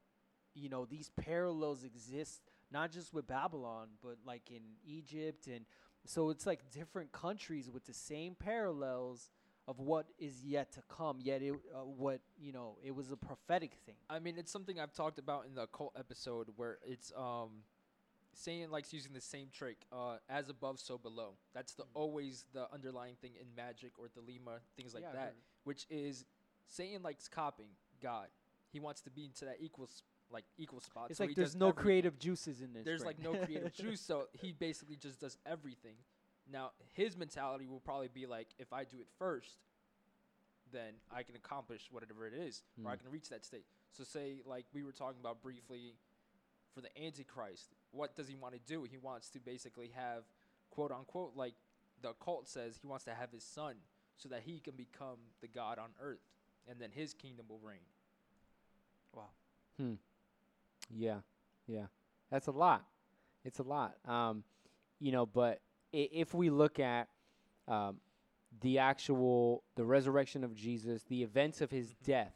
you 0.56 0.70
know 0.70 0.86
these 0.86 1.10
parallels 1.10 1.84
exist 1.84 2.42
not 2.72 2.92
just 2.92 3.14
with 3.14 3.28
Babylon, 3.28 3.90
but 4.02 4.18
like 4.26 4.50
in 4.52 4.62
Egypt 4.86 5.48
and 5.48 5.66
so 6.06 6.30
it's 6.30 6.46
like 6.46 6.70
different 6.72 7.12
countries 7.12 7.70
with 7.70 7.86
the 7.86 7.94
same 7.94 8.34
parallels 8.36 9.30
of 9.68 9.80
what 9.80 10.08
is 10.18 10.44
yet 10.46 10.72
to 10.72 10.82
come. 10.88 11.20
Yet 11.22 11.42
it 11.44 11.54
uh, 11.76 11.80
what 11.86 12.22
you 12.40 12.52
know 12.54 12.78
it 12.84 12.96
was 12.96 13.12
a 13.12 13.18
prophetic 13.18 13.74
thing. 13.86 13.98
I 14.10 14.20
mean, 14.20 14.38
it's 14.38 14.52
something 14.52 14.80
I've 14.80 14.94
talked 14.94 15.20
about 15.20 15.46
in 15.46 15.54
the 15.56 15.68
cult 15.68 15.94
episode 15.98 16.48
where 16.56 16.80
it's 16.84 17.12
um, 17.16 17.64
Satan 18.34 18.72
likes 18.72 18.94
using 18.94 19.14
the 19.14 19.22
same 19.22 19.48
trick, 19.52 19.78
uh, 19.92 20.18
as 20.30 20.50
above, 20.50 20.80
so 20.80 20.98
below. 20.98 21.34
That's 21.54 21.74
the 21.74 21.84
always 21.94 22.46
the 22.54 22.72
underlying 22.74 23.16
thing 23.22 23.32
in 23.40 23.48
magic 23.56 23.94
or 23.98 24.06
Thelema, 24.08 24.60
things 24.78 24.94
like 24.94 25.04
Yeah, 25.04 25.12
that, 25.14 25.36
which 25.64 25.86
is 25.90 26.26
Satan 26.68 27.02
likes 27.04 27.28
copying 27.28 27.72
God. 28.02 28.28
He 28.72 28.80
wants 28.80 29.02
to 29.02 29.10
be 29.10 29.26
into 29.26 29.46
that 29.46 29.58
equal, 29.60 29.90
like 30.30 30.46
equal 30.58 30.80
spot. 30.80 31.08
It's 31.10 31.18
so 31.18 31.24
like 31.24 31.30
he 31.30 31.36
there's 31.36 31.56
no 31.56 31.70
everything. 31.70 31.82
creative 31.84 32.20
juices 32.20 32.62
in 32.62 32.72
this. 32.74 32.86
There's 32.86 33.02
brain. 33.02 33.16
like 33.18 33.24
no 33.24 33.34
creative 33.46 33.74
juice, 33.76 34.00
so 34.00 34.28
he 34.34 34.52
basically 34.52 34.96
just 34.96 35.20
does 35.20 35.38
everything. 35.46 35.96
Now 36.52 36.72
his 36.94 37.18
mentality 37.18 37.66
will 37.68 37.80
probably 37.80 38.10
be 38.14 38.26
like, 38.26 38.48
if 38.60 38.72
I 38.72 38.84
do 38.84 38.98
it 39.02 39.08
first, 39.18 39.58
then 40.72 40.94
I 41.12 41.24
can 41.24 41.36
accomplish 41.36 41.88
whatever 41.92 42.28
it 42.28 42.34
is, 42.34 42.64
or 42.86 42.92
I 42.92 42.96
Mm. 42.96 43.00
can 43.02 43.12
reach 43.12 43.30
that 43.30 43.44
state. 43.44 43.66
So 43.92 44.04
say 44.04 44.42
like 44.46 44.66
we 44.72 44.84
were 44.84 44.92
talking 44.92 45.20
about 45.20 45.42
briefly 45.42 45.96
for 46.76 46.82
the 46.82 47.04
Antichrist, 47.04 47.74
what 47.92 48.16
does 48.16 48.28
he 48.28 48.36
want 48.36 48.54
to 48.54 48.60
do? 48.60 48.84
He 48.84 48.98
wants 48.98 49.30
to 49.32 49.40
basically 49.40 49.92
have 49.96 50.24
quote 50.70 50.92
unquote 50.92 51.34
like 51.36 51.56
the 52.02 52.14
cult 52.24 52.48
says 52.48 52.78
he 52.82 52.88
wants 52.88 53.06
to 53.06 53.14
have 53.14 53.32
his 53.32 53.44
son 53.44 53.76
so 54.18 54.30
that 54.30 54.42
he 54.46 54.60
can 54.60 54.76
become 54.76 55.18
the 55.42 55.48
God 55.48 55.80
on 55.80 55.90
earth 56.02 56.20
and 56.68 56.80
then 56.80 56.90
his 56.94 57.14
kingdom 57.14 57.46
will 57.50 57.60
reign. 57.64 57.80
Wow. 59.16 59.30
Hmm. 59.78 59.94
Yeah, 60.96 61.20
yeah, 61.68 61.86
that's 62.30 62.48
a 62.48 62.52
lot. 62.52 62.86
It's 63.46 63.60
a 63.60 63.64
lot. 63.64 63.96
Um, 64.08 64.44
you 65.00 65.12
know, 65.12 65.26
but 65.26 65.62
I- 65.94 66.10
if 66.12 66.34
we 66.34 66.50
look 66.50 66.80
at 66.80 67.10
um, 67.68 67.98
the 68.62 68.80
actual 68.80 69.64
the 69.76 69.86
resurrection 69.86 70.44
of 70.44 70.56
Jesus, 70.56 71.04
the 71.04 71.22
events 71.24 71.62
of 71.62 71.72
his 71.72 71.94
death, 72.04 72.34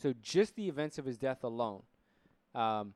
so 0.00 0.14
just 0.22 0.54
the 0.54 0.68
events 0.68 0.98
of 0.98 1.04
his 1.04 1.18
death 1.18 1.44
alone, 1.44 1.82
um, 2.54 2.94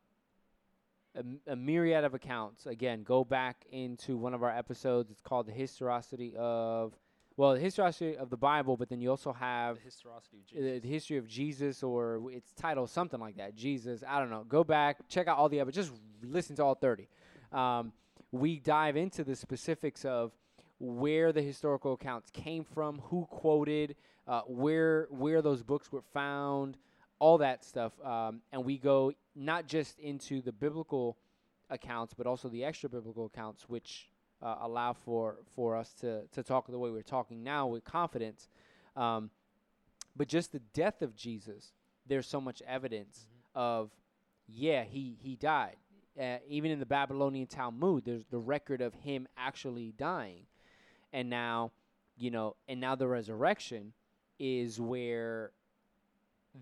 a, 1.18 1.52
a 1.52 1.56
myriad 1.56 2.04
of 2.04 2.14
accounts. 2.14 2.66
Again, 2.66 3.02
go 3.02 3.24
back 3.24 3.64
into 3.70 4.16
one 4.16 4.34
of 4.34 4.42
our 4.42 4.50
episodes. 4.56 5.10
It's 5.10 5.20
called 5.20 5.46
the 5.46 5.52
historicity 5.52 6.34
of 6.36 6.94
well, 7.36 7.54
the 7.54 7.60
historicity 7.60 8.16
of 8.16 8.30
the 8.30 8.36
Bible, 8.36 8.76
but 8.76 8.88
then 8.88 9.00
you 9.00 9.10
also 9.10 9.32
have 9.32 9.76
The 9.76 9.82
historicity 9.82 10.38
of 10.38 10.46
Jesus. 10.46 10.82
the 10.82 10.88
history 10.88 11.16
of 11.18 11.28
Jesus 11.28 11.82
or 11.84 12.20
its 12.32 12.52
title 12.52 12.88
something 12.88 13.20
like 13.20 13.36
that. 13.36 13.54
Jesus, 13.54 14.02
I 14.06 14.18
don't 14.18 14.28
know. 14.28 14.42
Go 14.42 14.64
back, 14.64 15.08
check 15.08 15.28
out 15.28 15.38
all 15.38 15.48
the 15.48 15.60
episodes. 15.60 15.88
Just 15.88 16.00
listen 16.20 16.56
to 16.56 16.64
all 16.64 16.74
30. 16.74 17.06
Um, 17.52 17.92
we 18.32 18.58
dive 18.58 18.96
into 18.96 19.22
the 19.22 19.36
specifics 19.36 20.04
of 20.04 20.32
where 20.80 21.32
the 21.32 21.40
historical 21.40 21.92
accounts 21.92 22.28
came 22.30 22.64
from, 22.64 22.98
who 23.04 23.26
quoted, 23.30 23.94
uh, 24.26 24.42
where 24.42 25.06
where 25.10 25.40
those 25.40 25.62
books 25.62 25.92
were 25.92 26.02
found, 26.12 26.76
all 27.18 27.38
that 27.38 27.64
stuff. 27.64 27.92
Um, 28.04 28.42
and 28.52 28.64
we 28.64 28.78
go 28.78 29.12
not 29.34 29.66
just 29.66 29.98
into 29.98 30.40
the 30.40 30.52
biblical 30.52 31.16
accounts, 31.70 32.14
but 32.14 32.26
also 32.26 32.48
the 32.48 32.64
extra 32.64 32.88
biblical 32.88 33.26
accounts, 33.26 33.68
which 33.68 34.08
uh, 34.42 34.56
allow 34.62 34.92
for 34.92 35.38
for 35.54 35.76
us 35.76 35.92
to 36.00 36.26
to 36.28 36.42
talk 36.42 36.66
the 36.66 36.78
way 36.78 36.90
we're 36.90 37.02
talking 37.02 37.42
now 37.42 37.66
with 37.66 37.84
confidence. 37.84 38.48
Um, 38.96 39.30
but 40.16 40.28
just 40.28 40.52
the 40.52 40.60
death 40.74 41.02
of 41.02 41.14
Jesus, 41.14 41.72
there's 42.06 42.26
so 42.26 42.40
much 42.40 42.62
evidence 42.66 43.26
of, 43.54 43.90
yeah, 44.48 44.84
he 44.84 45.16
he 45.20 45.36
died. 45.36 45.76
Uh, 46.20 46.38
even 46.48 46.72
in 46.72 46.80
the 46.80 46.86
Babylonian 46.86 47.46
Talmud, 47.46 48.04
there's 48.04 48.24
the 48.24 48.38
record 48.38 48.80
of 48.80 48.92
him 48.94 49.28
actually 49.36 49.92
dying, 49.96 50.46
and 51.12 51.30
now, 51.30 51.70
you 52.16 52.30
know, 52.30 52.56
and 52.66 52.80
now 52.80 52.96
the 52.96 53.06
resurrection 53.06 53.92
is 54.40 54.80
where 54.80 55.52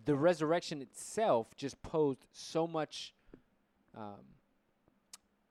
the 0.04 0.16
resurrection 0.16 0.82
itself 0.82 1.56
just 1.56 1.80
posed 1.82 2.24
so 2.32 2.66
much 2.66 3.14
um, 3.96 4.24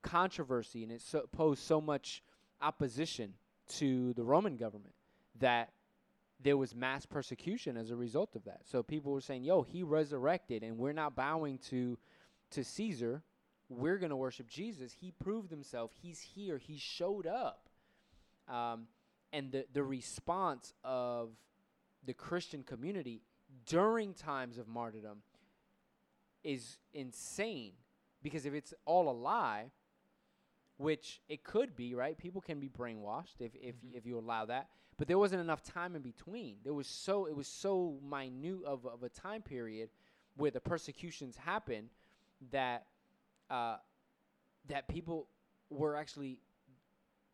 controversy 0.02 0.84
and 0.84 0.92
it 0.92 1.02
so 1.02 1.28
posed 1.32 1.64
so 1.64 1.82
much 1.82 2.24
opposition 2.62 3.34
to 3.68 4.14
the 4.14 4.24
Roman 4.24 4.56
government 4.56 4.94
that 5.40 5.72
there 6.40 6.58
was 6.58 6.76
mass 6.76 7.06
persecution 7.06 7.78
as 7.78 7.90
a 7.90 7.96
result 7.96 8.36
of 8.36 8.44
that. 8.46 8.62
So 8.66 8.84
people 8.84 9.12
were 9.12 9.22
saying, 9.22 9.44
"Yo, 9.44 9.64
he 9.64 9.84
resurrected, 9.84 10.64
and 10.64 10.78
we're 10.78 10.94
not 10.94 11.16
bowing 11.16 11.58
to 11.70 11.98
to 12.52 12.64
Caesar. 12.64 13.24
We're 13.68 13.98
going 13.98 14.12
to 14.12 14.16
worship 14.16 14.48
Jesus. 14.48 14.94
He 14.94 15.12
proved 15.12 15.50
himself. 15.50 15.92
He's 16.02 16.22
here. 16.22 16.58
He 16.58 16.78
showed 16.78 17.26
up." 17.26 17.70
Um, 18.48 18.88
and 19.34 19.52
the 19.52 19.66
the 19.74 19.84
response 19.84 20.74
of 20.84 21.32
the 22.06 22.14
Christian 22.14 22.64
community 22.64 23.24
during 23.66 24.14
times 24.14 24.58
of 24.58 24.68
martyrdom 24.68 25.22
is 26.44 26.78
insane 26.94 27.74
because 28.22 28.46
if 28.46 28.54
it's 28.54 28.74
all 28.86 29.10
a 29.10 29.12
lie, 29.14 29.72
which 30.78 31.22
it 31.30 31.44
could 31.44 31.76
be, 31.76 31.96
right? 31.96 32.18
People 32.18 32.42
can 32.42 32.60
be 32.60 32.70
brainwashed 32.70 33.40
if 33.40 33.56
if 33.56 33.76
Mhm. 33.76 33.94
if 33.96 34.06
you 34.06 34.18
allow 34.20 34.46
that. 34.46 34.70
But 34.98 35.08
there 35.08 35.18
wasn't 35.20 35.42
enough 35.42 35.62
time 35.64 35.96
in 35.96 36.02
between. 36.02 36.60
There 36.64 36.74
was 36.74 36.88
so 36.88 37.26
it 37.26 37.36
was 37.36 37.48
so 37.48 38.00
minute 38.02 38.64
of 38.64 38.86
of 38.86 39.04
a 39.04 39.10
time 39.10 39.42
period 39.42 39.90
where 40.36 40.52
the 40.52 40.60
persecutions 40.62 41.38
happened 41.38 41.90
that 42.52 42.88
uh, 43.50 43.78
that 44.66 44.88
people 44.88 45.30
were 45.70 45.96
actually 45.96 46.42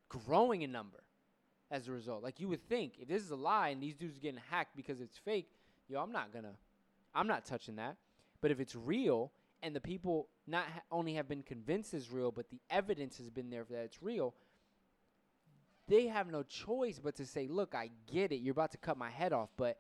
growing 0.10 0.62
in 0.62 0.72
number 0.72 1.04
as 1.70 1.88
a 1.88 1.92
result. 1.92 2.22
Like 2.22 2.40
you 2.40 2.48
would 2.50 2.62
think, 2.68 3.00
if 3.00 3.08
this 3.08 3.24
is 3.24 3.32
a 3.32 3.36
lie 3.36 3.70
and 3.70 3.82
these 3.82 3.96
dudes 3.96 4.18
are 4.18 4.20
getting 4.20 4.42
hacked 4.50 4.76
because 4.76 5.00
it's 5.00 5.18
fake, 5.18 5.50
yo, 5.92 6.02
I'm 6.02 6.12
not 6.12 6.34
gonna, 6.34 6.54
I'm 7.14 7.28
not 7.28 7.46
touching 7.46 7.76
that. 7.76 7.98
But 8.40 8.52
if 8.52 8.60
it's 8.60 8.76
real 8.76 9.32
and 9.62 9.76
the 9.76 9.82
people 9.82 10.28
not 10.48 10.64
ha- 10.66 10.82
only 10.92 11.14
have 11.14 11.28
been 11.28 11.44
convinced 11.44 11.94
it's 11.94 12.12
real, 12.12 12.32
but 12.32 12.50
the 12.50 12.60
evidence 12.70 13.18
has 13.18 13.30
been 13.30 13.50
there 13.50 13.66
that 13.70 13.84
it's 13.84 14.02
real, 14.02 14.34
they 15.88 16.08
have 16.08 16.32
no 16.32 16.44
choice 16.44 17.00
but 17.00 17.16
to 17.16 17.26
say, 17.26 17.48
look, 17.48 17.76
I 17.76 17.90
get 18.12 18.32
it. 18.32 18.38
You're 18.38 18.54
about 18.54 18.72
to 18.72 18.78
cut 18.78 18.98
my 18.98 19.10
head 19.10 19.34
off, 19.34 19.50
but 19.58 19.78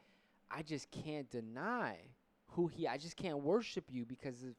I 0.50 0.62
just 0.62 0.92
can't 0.92 1.30
deny 1.30 1.96
who 2.52 2.68
he. 2.68 2.88
I 2.88 2.98
just 2.98 3.16
can't 3.16 3.40
worship 3.40 3.86
you 3.90 4.06
because 4.06 4.44
of 4.44 4.50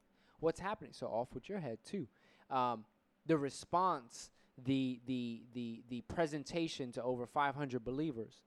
what's 0.41 0.59
happening. 0.59 0.93
So 0.93 1.07
off 1.07 1.29
with 1.35 1.49
your 1.49 1.59
head 1.59 1.79
too. 1.85 2.09
Um, 2.51 2.85
the 3.27 3.37
response, 3.37 4.31
the 4.65 5.01
the 5.07 5.43
the 5.53 5.83
the 5.91 6.01
presentation 6.03 6.91
to 6.93 7.03
over 7.03 7.27
500 7.27 7.85
believers, 7.85 8.41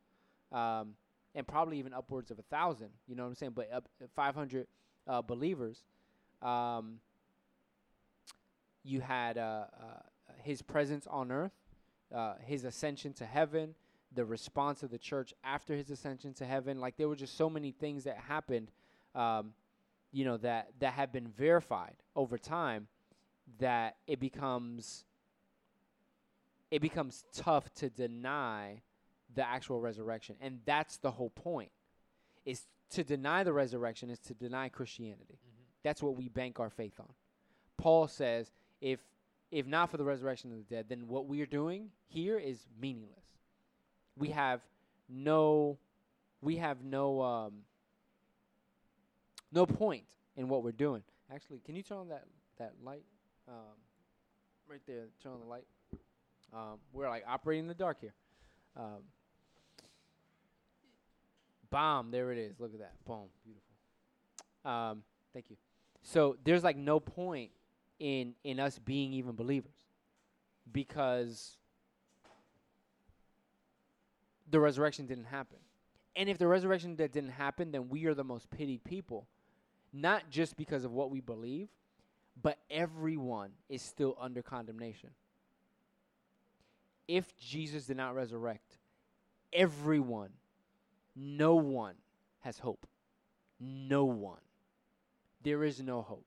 um, 0.51 0.95
and 1.35 1.45
probably 1.45 1.77
even 1.77 1.93
upwards 1.93 2.31
of 2.31 2.39
a 2.39 2.43
thousand. 2.43 2.89
You 3.07 3.15
know 3.15 3.23
what 3.23 3.29
I'm 3.29 3.35
saying? 3.35 3.51
But 3.55 3.71
up 3.71 3.87
500 4.15 4.67
uh, 5.07 5.21
believers. 5.21 5.83
Um, 6.41 6.99
you 8.83 9.01
had 9.01 9.37
uh, 9.37 9.65
uh, 9.73 10.01
his 10.41 10.61
presence 10.61 11.07
on 11.07 11.31
earth, 11.31 11.51
uh, 12.13 12.35
his 12.41 12.63
ascension 12.63 13.13
to 13.13 13.25
heaven, 13.25 13.75
the 14.13 14.23
response 14.23 14.83
of 14.83 14.91
the 14.91 14.97
church 14.97 15.33
after 15.43 15.75
his 15.75 15.89
ascension 15.89 16.33
to 16.35 16.45
heaven. 16.45 16.79
Like 16.79 16.97
there 16.97 17.09
were 17.09 17.15
just 17.15 17.35
so 17.35 17.49
many 17.49 17.71
things 17.71 18.05
that 18.05 18.17
happened, 18.17 18.71
um, 19.13 19.53
you 20.11 20.23
know, 20.23 20.37
that 20.37 20.69
that 20.79 20.93
have 20.93 21.11
been 21.11 21.27
verified 21.27 21.95
over 22.15 22.37
time 22.37 22.87
that 23.59 23.97
it 24.07 24.19
becomes 24.19 25.03
it 26.71 26.81
becomes 26.81 27.25
tough 27.33 27.73
to 27.75 27.89
deny 27.89 28.81
the 29.35 29.47
actual 29.47 29.79
resurrection, 29.79 30.35
and 30.41 30.59
that's 30.65 30.97
the 30.97 31.11
whole 31.11 31.29
point. 31.29 31.71
Is 32.45 32.63
to 32.91 33.03
deny 33.03 33.43
the 33.43 33.53
resurrection 33.53 34.09
is 34.09 34.19
to 34.19 34.33
deny 34.33 34.69
Christianity. 34.69 35.39
That's 35.83 36.01
what 36.01 36.15
we 36.15 36.29
bank 36.29 36.59
our 36.59 36.69
faith 36.69 36.99
on. 36.99 37.11
Paul 37.77 38.07
says, 38.07 38.51
if 38.81 38.99
if 39.51 39.67
not 39.67 39.89
for 39.89 39.97
the 39.97 40.03
resurrection 40.03 40.51
of 40.51 40.57
the 40.57 40.63
dead, 40.63 40.87
then 40.89 41.07
what 41.07 41.27
we 41.27 41.41
are 41.41 41.45
doing 41.45 41.89
here 42.07 42.37
is 42.37 42.65
meaningless. 42.79 43.25
We 44.17 44.29
have 44.29 44.61
no 45.09 45.77
we 46.41 46.57
have 46.57 46.83
no 46.83 47.21
um 47.21 47.53
no 49.51 49.65
point 49.65 50.05
in 50.35 50.47
what 50.47 50.63
we're 50.63 50.71
doing. 50.71 51.03
Actually, 51.33 51.59
can 51.59 51.75
you 51.75 51.83
turn 51.83 51.97
on 51.97 52.09
that 52.09 52.25
that 52.57 52.73
light? 52.83 53.05
Um, 53.47 53.77
right 54.67 54.81
there, 54.87 55.05
turn 55.21 55.33
on 55.33 55.39
the 55.39 55.45
light. 55.45 55.65
Um, 56.53 56.79
we're 56.93 57.09
like 57.09 57.23
operating 57.27 57.65
in 57.65 57.67
the 57.67 57.73
dark 57.73 57.99
here. 57.99 58.13
Um, 58.77 59.03
bomb, 61.75 62.09
there 62.09 62.31
it 62.31 62.37
is. 62.37 62.57
Look 62.57 62.73
at 62.73 62.79
that. 62.79 62.93
Boom, 63.05 63.25
beautiful. 63.43 64.71
Um, 64.71 65.03
thank 65.33 65.49
you. 65.49 65.57
So 66.03 66.37
there's 66.45 66.63
like 66.63 66.77
no 66.77 67.01
point 67.01 67.51
in 67.99 68.33
in 68.45 68.61
us 68.61 68.79
being 68.79 69.11
even 69.11 69.35
believers 69.35 69.73
because 70.71 71.57
the 74.49 74.57
resurrection 74.57 75.05
didn't 75.05 75.25
happen. 75.25 75.57
And 76.15 76.29
if 76.29 76.37
the 76.37 76.47
resurrection 76.47 76.95
that 76.95 77.11
didn't 77.11 77.31
happen, 77.31 77.73
then 77.73 77.89
we 77.89 78.05
are 78.05 78.13
the 78.13 78.23
most 78.23 78.49
pitied 78.49 78.85
people, 78.85 79.27
not 79.91 80.29
just 80.29 80.55
because 80.55 80.85
of 80.85 80.93
what 80.93 81.11
we 81.11 81.19
believe, 81.19 81.67
but 82.41 82.57
everyone 82.69 83.51
is 83.67 83.81
still 83.81 84.17
under 84.21 84.41
condemnation. 84.41 85.09
If 87.05 87.35
Jesus 87.37 87.87
did 87.87 87.97
not 87.97 88.15
resurrect, 88.15 88.77
everyone, 89.51 90.29
no 91.15 91.55
one 91.55 91.95
has 92.39 92.59
hope. 92.59 92.85
No 93.59 94.05
one. 94.05 94.39
There 95.43 95.63
is 95.63 95.81
no 95.81 96.01
hope 96.01 96.25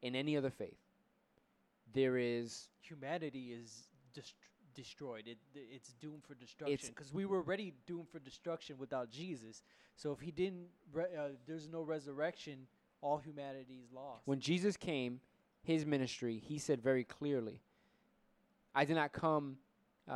in 0.00 0.14
any 0.16 0.36
other 0.36 0.50
faith. 0.50 0.78
There 1.92 2.16
is 2.16 2.68
humanity 2.80 3.52
is 3.52 3.86
dest- 4.14 4.34
destroyed. 4.74 5.24
It 5.26 5.38
it's 5.54 5.92
doomed 5.92 6.24
for 6.24 6.34
destruction 6.34 6.88
because 6.88 7.12
we 7.12 7.26
were 7.26 7.38
already 7.38 7.74
doomed 7.86 8.08
for 8.10 8.18
destruction 8.18 8.76
without 8.78 9.10
Jesus. 9.10 9.62
So 9.94 10.12
if 10.12 10.20
he 10.20 10.30
didn't, 10.30 10.68
re- 10.92 11.14
uh, 11.16 11.28
there's 11.46 11.68
no 11.68 11.82
resurrection. 11.82 12.66
All 13.02 13.18
humanity 13.18 13.80
is 13.84 13.92
lost. 13.92 14.22
when 14.26 14.38
Jesus 14.40 14.76
came, 14.76 15.20
his 15.62 15.84
ministry, 15.84 16.38
he 16.38 16.56
said 16.58 16.80
very 16.80 17.04
clearly, 17.04 17.60
"I 18.74 18.84
did 18.84 18.94
not 18.94 19.12
come, 19.12 19.58
uh, 20.08 20.12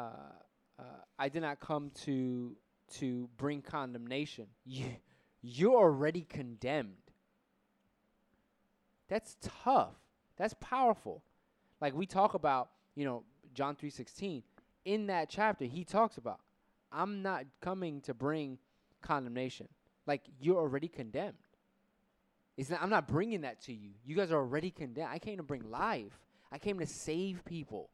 uh, 0.79 0.83
I 1.19 1.29
did 1.29 1.43
not 1.43 1.61
come 1.61 1.91
to 2.05 2.57
to 2.95 3.29
bring 3.37 3.63
condemnation. 3.63 4.47
You, 4.65 4.87
you're 5.43 5.77
already 5.77 6.23
condemned. 6.23 6.95
That's 9.09 9.37
tough. 9.41 9.95
That's 10.37 10.55
powerful. 10.61 11.23
Like 11.81 11.95
we 11.95 12.07
talk 12.07 12.35
about, 12.35 12.71
you 12.95 13.05
know, 13.05 13.25
John 13.55 13.77
three 13.77 13.91
sixteen. 13.91 14.43
In 14.85 15.07
that 15.07 15.29
chapter, 15.29 15.65
he 15.65 15.85
talks 15.85 16.17
about, 16.17 16.41
I'm 16.93 17.23
not 17.23 17.45
coming 17.61 18.01
to 18.03 18.15
bring 18.15 18.59
condemnation. 19.03 19.69
Like 20.07 20.23
you're 20.41 20.59
already 20.59 20.89
condemned. 20.89 21.35
It's 22.57 22.71
not, 22.71 22.83
I'm 22.83 22.91
not 22.91 23.07
bringing 23.09 23.43
that 23.43 23.61
to 23.63 23.73
you. 23.73 23.91
You 24.05 24.17
guys 24.17 24.33
are 24.33 24.39
already 24.39 24.71
condemned. 24.71 25.11
I 25.13 25.19
came 25.19 25.37
to 25.37 25.43
bring 25.43 25.71
life. 25.71 26.19
I 26.51 26.59
came 26.59 26.79
to 26.79 26.87
save 26.87 27.45
people. 27.45 27.91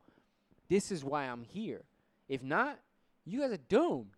This 0.69 0.93
is 0.93 1.05
why 1.05 1.25
I'm 1.25 1.43
here. 1.43 1.83
If 2.29 2.43
not, 2.43 2.79
you 3.25 3.41
guys 3.41 3.53
are 3.53 3.59
doomed. 3.69 4.13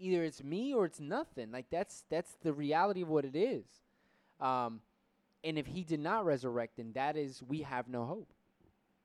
Either 0.00 0.24
it's 0.24 0.42
me 0.42 0.74
or 0.74 0.86
it's 0.86 0.98
nothing. 0.98 1.52
Like 1.52 1.66
that's 1.70 2.04
that's 2.10 2.34
the 2.42 2.52
reality 2.52 3.02
of 3.02 3.08
what 3.08 3.24
it 3.24 3.36
is. 3.36 3.66
Um, 4.40 4.80
and 5.44 5.58
if 5.58 5.66
he 5.66 5.84
did 5.84 6.00
not 6.00 6.24
resurrect, 6.24 6.78
then 6.78 6.92
that 6.94 7.16
is 7.16 7.42
we 7.42 7.62
have 7.62 7.86
no 7.88 8.04
hope. 8.04 8.32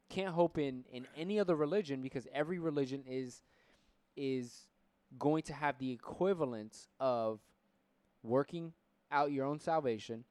Can't 0.10 0.34
hope 0.34 0.58
in 0.58 0.86
in 0.92 1.06
any 1.18 1.40
other 1.40 1.56
religion 1.56 2.02
because 2.02 2.28
every 2.34 2.60
religion 2.60 3.04
is 3.08 3.42
is 4.16 4.68
going 5.20 5.44
to 5.44 5.54
have 5.54 5.78
the 5.78 5.92
equivalence 5.92 6.88
of 7.00 7.40
working 8.24 8.74
out 9.12 9.32
your 9.32 9.46
own 9.46 9.60
salvation, 9.60 10.24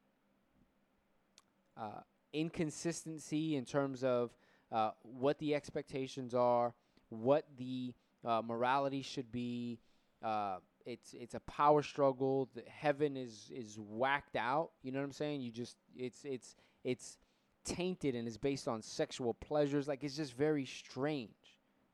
uh, 1.77 2.01
inconsistency 2.33 3.57
in 3.57 3.65
terms 3.65 4.03
of 4.03 4.31
uh, 4.73 4.91
what 5.03 5.39
the 5.39 5.55
expectations 5.55 6.35
are, 6.35 6.75
what 7.09 7.47
the 7.57 7.95
uh, 8.25 8.43
morality 8.45 9.03
should 9.03 9.31
be. 9.31 9.79
Uh, 10.25 10.57
it's 10.87 11.15
it's 11.15 11.35
a 11.35 11.41
power 11.41 11.83
struggle. 11.83 12.49
The 12.55 12.63
heaven 12.69 13.17
is 13.17 13.51
is 13.55 13.79
whacked 13.79 14.37
out. 14.37 14.71
You 14.83 14.93
know 14.93 14.99
what 15.01 15.05
I'm 15.07 15.13
saying? 15.13 15.43
You 15.43 15.51
just 15.51 15.77
it's 15.97 16.25
it's 16.25 16.57
it's 16.83 17.19
tainted 17.65 18.15
and 18.15 18.27
is 18.27 18.39
based 18.39 18.67
on 18.67 18.83
sexual 18.83 19.35
pleasures. 19.35 19.87
Like 19.87 20.03
it's 20.03 20.17
just 20.17 20.35
very 20.35 20.65
strange. 20.65 21.31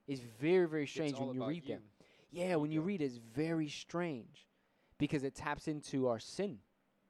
It's 0.06 0.22
very 0.40 0.68
very 0.68 0.86
strange 0.86 1.18
when 1.18 1.34
you 1.34 1.44
read 1.44 1.64
you. 1.64 1.74
them. 1.74 1.82
Yeah, 2.32 2.56
when 2.56 2.70
you 2.70 2.80
read 2.80 3.00
it, 3.00 3.06
it's 3.06 3.16
very 3.34 3.68
strange 3.68 4.46
because 4.98 5.24
it 5.24 5.34
taps 5.34 5.66
into 5.66 6.06
our 6.06 6.20
sin. 6.20 6.58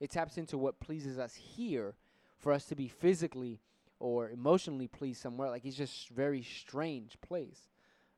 It 0.00 0.10
taps 0.10 0.38
into 0.38 0.56
what 0.56 0.80
pleases 0.80 1.18
us 1.18 1.34
here 1.34 1.94
for 2.38 2.52
us 2.52 2.64
to 2.66 2.74
be 2.74 2.88
physically 2.88 3.60
or 3.98 4.30
emotionally 4.30 4.88
pleased 4.88 5.20
somewhere. 5.20 5.50
Like 5.50 5.66
it's 5.66 5.76
just 5.76 6.08
very 6.08 6.42
strange 6.42 7.20
place. 7.20 7.68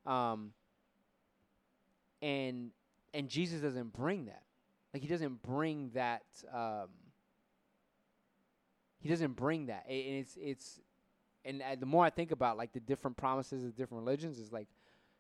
Um, 0.07 0.53
and 2.21 2.71
and 3.15 3.29
Jesus 3.29 3.61
doesn't 3.61 3.93
bring 3.93 4.27
that. 4.27 4.43
Like 4.93 5.03
he 5.03 5.09
doesn't 5.09 5.43
bring 5.43 5.91
that. 5.95 6.23
Um, 6.53 6.89
he 9.01 9.09
doesn't 9.09 9.35
bring 9.37 9.67
that. 9.67 9.85
And 9.89 9.97
it's 9.97 10.37
it's, 10.41 10.81
and 11.45 11.63
the 11.81 11.87
more 11.87 12.05
I 12.05 12.11
think 12.11 12.31
about 12.31 12.57
like 12.57 12.73
the 12.73 12.81
different 12.81 13.17
promises 13.17 13.65
of 13.65 13.75
different 13.77 14.05
religions, 14.05 14.39
is 14.39 14.53
like 14.53 14.69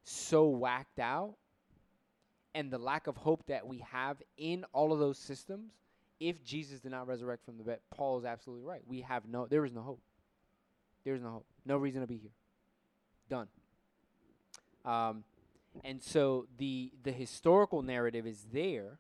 so 0.04 0.48
whacked 0.48 0.98
out, 0.98 1.34
and 2.54 2.70
the 2.70 2.78
lack 2.78 3.06
of 3.06 3.16
hope 3.16 3.46
that 3.46 3.66
we 3.66 3.78
have 3.90 4.18
in 4.36 4.64
all 4.72 4.92
of 4.92 4.98
those 4.98 5.18
systems. 5.18 5.72
If 6.20 6.44
Jesus 6.44 6.78
did 6.78 6.92
not 6.92 7.08
resurrect 7.08 7.44
from 7.44 7.58
the 7.58 7.64
dead, 7.64 7.80
Paul 7.90 8.20
is 8.20 8.24
absolutely 8.24 8.64
right. 8.64 8.82
We 8.86 9.00
have 9.00 9.26
no. 9.26 9.46
There 9.46 9.64
is 9.64 9.72
no 9.72 9.82
hope. 9.82 10.00
There 11.04 11.14
is 11.14 11.22
no 11.22 11.30
hope. 11.30 11.46
No 11.66 11.76
reason 11.76 12.00
to 12.00 12.06
be 12.06 12.18
here. 12.18 12.30
Done. 13.28 13.48
Um, 14.84 15.24
and 15.84 16.02
so 16.02 16.46
the 16.58 16.92
the 17.02 17.12
historical 17.12 17.82
narrative 17.82 18.26
is 18.26 18.46
there. 18.52 18.98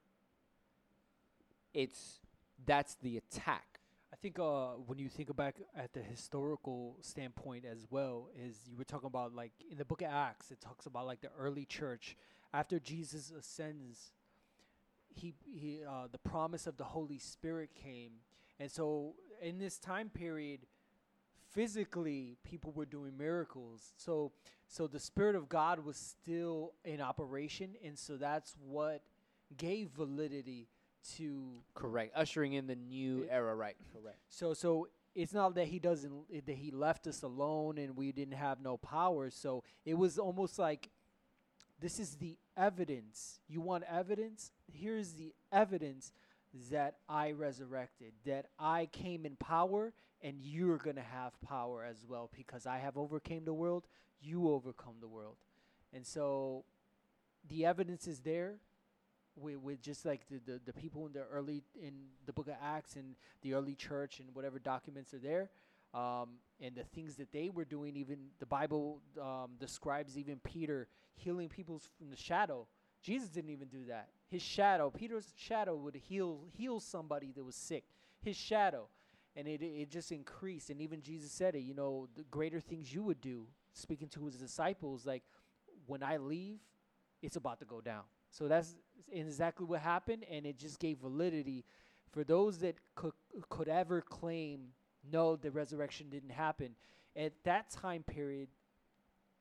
It's 1.74 2.20
that's 2.64 2.94
the 2.96 3.16
attack. 3.16 3.80
I 4.12 4.16
think 4.16 4.38
uh, 4.38 4.74
when 4.86 4.98
you 4.98 5.08
think 5.08 5.34
back 5.34 5.56
at 5.76 5.92
the 5.94 6.00
historical 6.00 6.96
standpoint 7.00 7.64
as 7.64 7.86
well, 7.90 8.28
is 8.38 8.56
you 8.70 8.76
were 8.76 8.84
talking 8.84 9.06
about 9.06 9.34
like 9.34 9.52
in 9.70 9.78
the 9.78 9.84
book 9.84 10.02
of 10.02 10.08
Acts, 10.08 10.50
it 10.50 10.60
talks 10.60 10.86
about 10.86 11.06
like 11.06 11.20
the 11.20 11.30
early 11.38 11.64
church 11.64 12.16
after 12.54 12.78
Jesus 12.78 13.32
ascends, 13.36 14.12
he 15.08 15.34
he 15.44 15.80
uh, 15.88 16.08
the 16.10 16.18
promise 16.18 16.66
of 16.66 16.76
the 16.76 16.84
Holy 16.84 17.18
Spirit 17.18 17.70
came, 17.74 18.12
and 18.60 18.70
so 18.70 19.14
in 19.40 19.58
this 19.58 19.78
time 19.78 20.10
period, 20.10 20.60
physically 21.52 22.36
people 22.44 22.72
were 22.72 22.86
doing 22.86 23.16
miracles. 23.16 23.92
So 23.96 24.32
so 24.66 24.86
the 24.86 24.98
Spirit 25.00 25.36
of 25.36 25.48
God 25.48 25.84
was 25.84 25.96
still 25.96 26.72
in 26.84 27.00
operation, 27.00 27.74
and 27.84 27.98
so 27.98 28.16
that's 28.16 28.54
what 28.58 29.02
gave 29.56 29.90
validity 29.90 30.68
to 31.16 31.62
Correct. 31.74 32.12
Ushering 32.16 32.54
in 32.54 32.66
the 32.66 32.76
new 32.76 33.22
It- 33.24 33.28
era, 33.30 33.54
right? 33.54 33.76
Correct. 33.92 34.18
so 34.28 34.54
so 34.54 34.88
it's 35.14 35.34
not 35.34 35.54
that 35.56 35.66
he 35.68 35.78
doesn't 35.78 36.46
that 36.46 36.56
he 36.56 36.70
left 36.70 37.06
us 37.06 37.22
alone 37.22 37.76
and 37.76 37.96
we 37.96 38.12
didn't 38.12 38.34
have 38.34 38.60
no 38.60 38.76
power. 38.78 39.28
So 39.30 39.62
it 39.84 39.94
was 39.94 40.18
almost 40.18 40.58
like 40.58 40.90
this 41.80 41.98
is 41.98 42.16
the 42.16 42.38
evidence. 42.56 43.40
You 43.48 43.60
want 43.60 43.84
evidence? 43.84 44.52
Here's 44.72 45.14
the 45.14 45.34
evidence 45.50 46.12
that 46.70 46.98
I 47.08 47.32
resurrected, 47.32 48.12
that 48.24 48.46
I 48.58 48.86
came 48.86 49.26
in 49.26 49.36
power 49.36 49.92
and 50.22 50.36
you're 50.40 50.78
going 50.78 50.96
to 50.96 51.02
have 51.02 51.32
power 51.40 51.84
as 51.88 52.04
well 52.06 52.30
because 52.36 52.66
I 52.66 52.78
have 52.78 52.96
overcame 52.96 53.44
the 53.44 53.54
world, 53.54 53.86
you 54.20 54.50
overcome 54.50 54.94
the 55.00 55.08
world. 55.08 55.36
And 55.92 56.06
so 56.06 56.64
the 57.48 57.66
evidence 57.66 58.06
is 58.06 58.20
there 58.20 58.56
with, 59.36 59.56
with 59.58 59.82
just 59.82 60.04
like 60.04 60.22
the, 60.28 60.40
the, 60.44 60.60
the 60.64 60.72
people 60.72 61.06
in 61.06 61.12
the 61.12 61.22
early 61.32 61.62
in 61.80 61.92
the 62.26 62.32
book 62.32 62.48
of 62.48 62.54
acts 62.62 62.96
and 62.96 63.16
the 63.42 63.54
early 63.54 63.74
church 63.74 64.20
and 64.20 64.34
whatever 64.34 64.58
documents 64.58 65.14
are 65.14 65.18
there 65.18 65.50
um, 65.94 66.30
and 66.60 66.74
the 66.74 66.84
things 66.84 67.16
that 67.16 67.32
they 67.32 67.48
were 67.48 67.64
doing 67.64 67.96
even 67.96 68.18
the 68.40 68.46
bible 68.46 69.00
um, 69.20 69.52
describes 69.58 70.18
even 70.18 70.38
peter 70.44 70.86
healing 71.14 71.48
people 71.48 71.80
from 71.98 72.10
the 72.10 72.16
shadow. 72.16 72.66
Jesus 73.02 73.28
didn't 73.28 73.50
even 73.50 73.68
do 73.68 73.84
that. 73.88 74.08
His 74.28 74.42
shadow 74.42 74.90
peter's 74.90 75.32
shadow 75.36 75.74
would 75.76 75.94
heal 75.94 76.44
heal 76.52 76.80
somebody 76.80 77.32
that 77.34 77.44
was 77.44 77.56
sick. 77.56 77.84
His 78.20 78.36
shadow 78.36 78.88
and 79.36 79.48
it, 79.48 79.62
it 79.62 79.90
just 79.90 80.12
increased 80.12 80.70
and 80.70 80.80
even 80.80 81.00
jesus 81.00 81.30
said 81.32 81.54
it 81.54 81.60
you 81.60 81.74
know 81.74 82.08
the 82.16 82.22
greater 82.24 82.60
things 82.60 82.92
you 82.92 83.02
would 83.02 83.20
do 83.20 83.46
speaking 83.72 84.08
to 84.08 84.24
his 84.26 84.36
disciples 84.36 85.06
like 85.06 85.22
when 85.86 86.02
i 86.02 86.16
leave 86.16 86.58
it's 87.22 87.36
about 87.36 87.58
to 87.58 87.64
go 87.64 87.80
down 87.80 88.02
so 88.32 88.48
that's 88.48 88.74
exactly 89.12 89.66
what 89.66 89.80
happened, 89.80 90.24
and 90.28 90.46
it 90.46 90.58
just 90.58 90.78
gave 90.80 90.98
validity 90.98 91.64
for 92.10 92.24
those 92.24 92.58
that 92.58 92.76
could 92.94 93.12
could 93.48 93.68
ever 93.68 94.00
claim 94.00 94.68
no, 95.10 95.36
the 95.36 95.50
resurrection 95.50 96.08
didn't 96.08 96.30
happen. 96.30 96.76
At 97.16 97.32
that 97.44 97.70
time 97.70 98.04
period, 98.04 98.48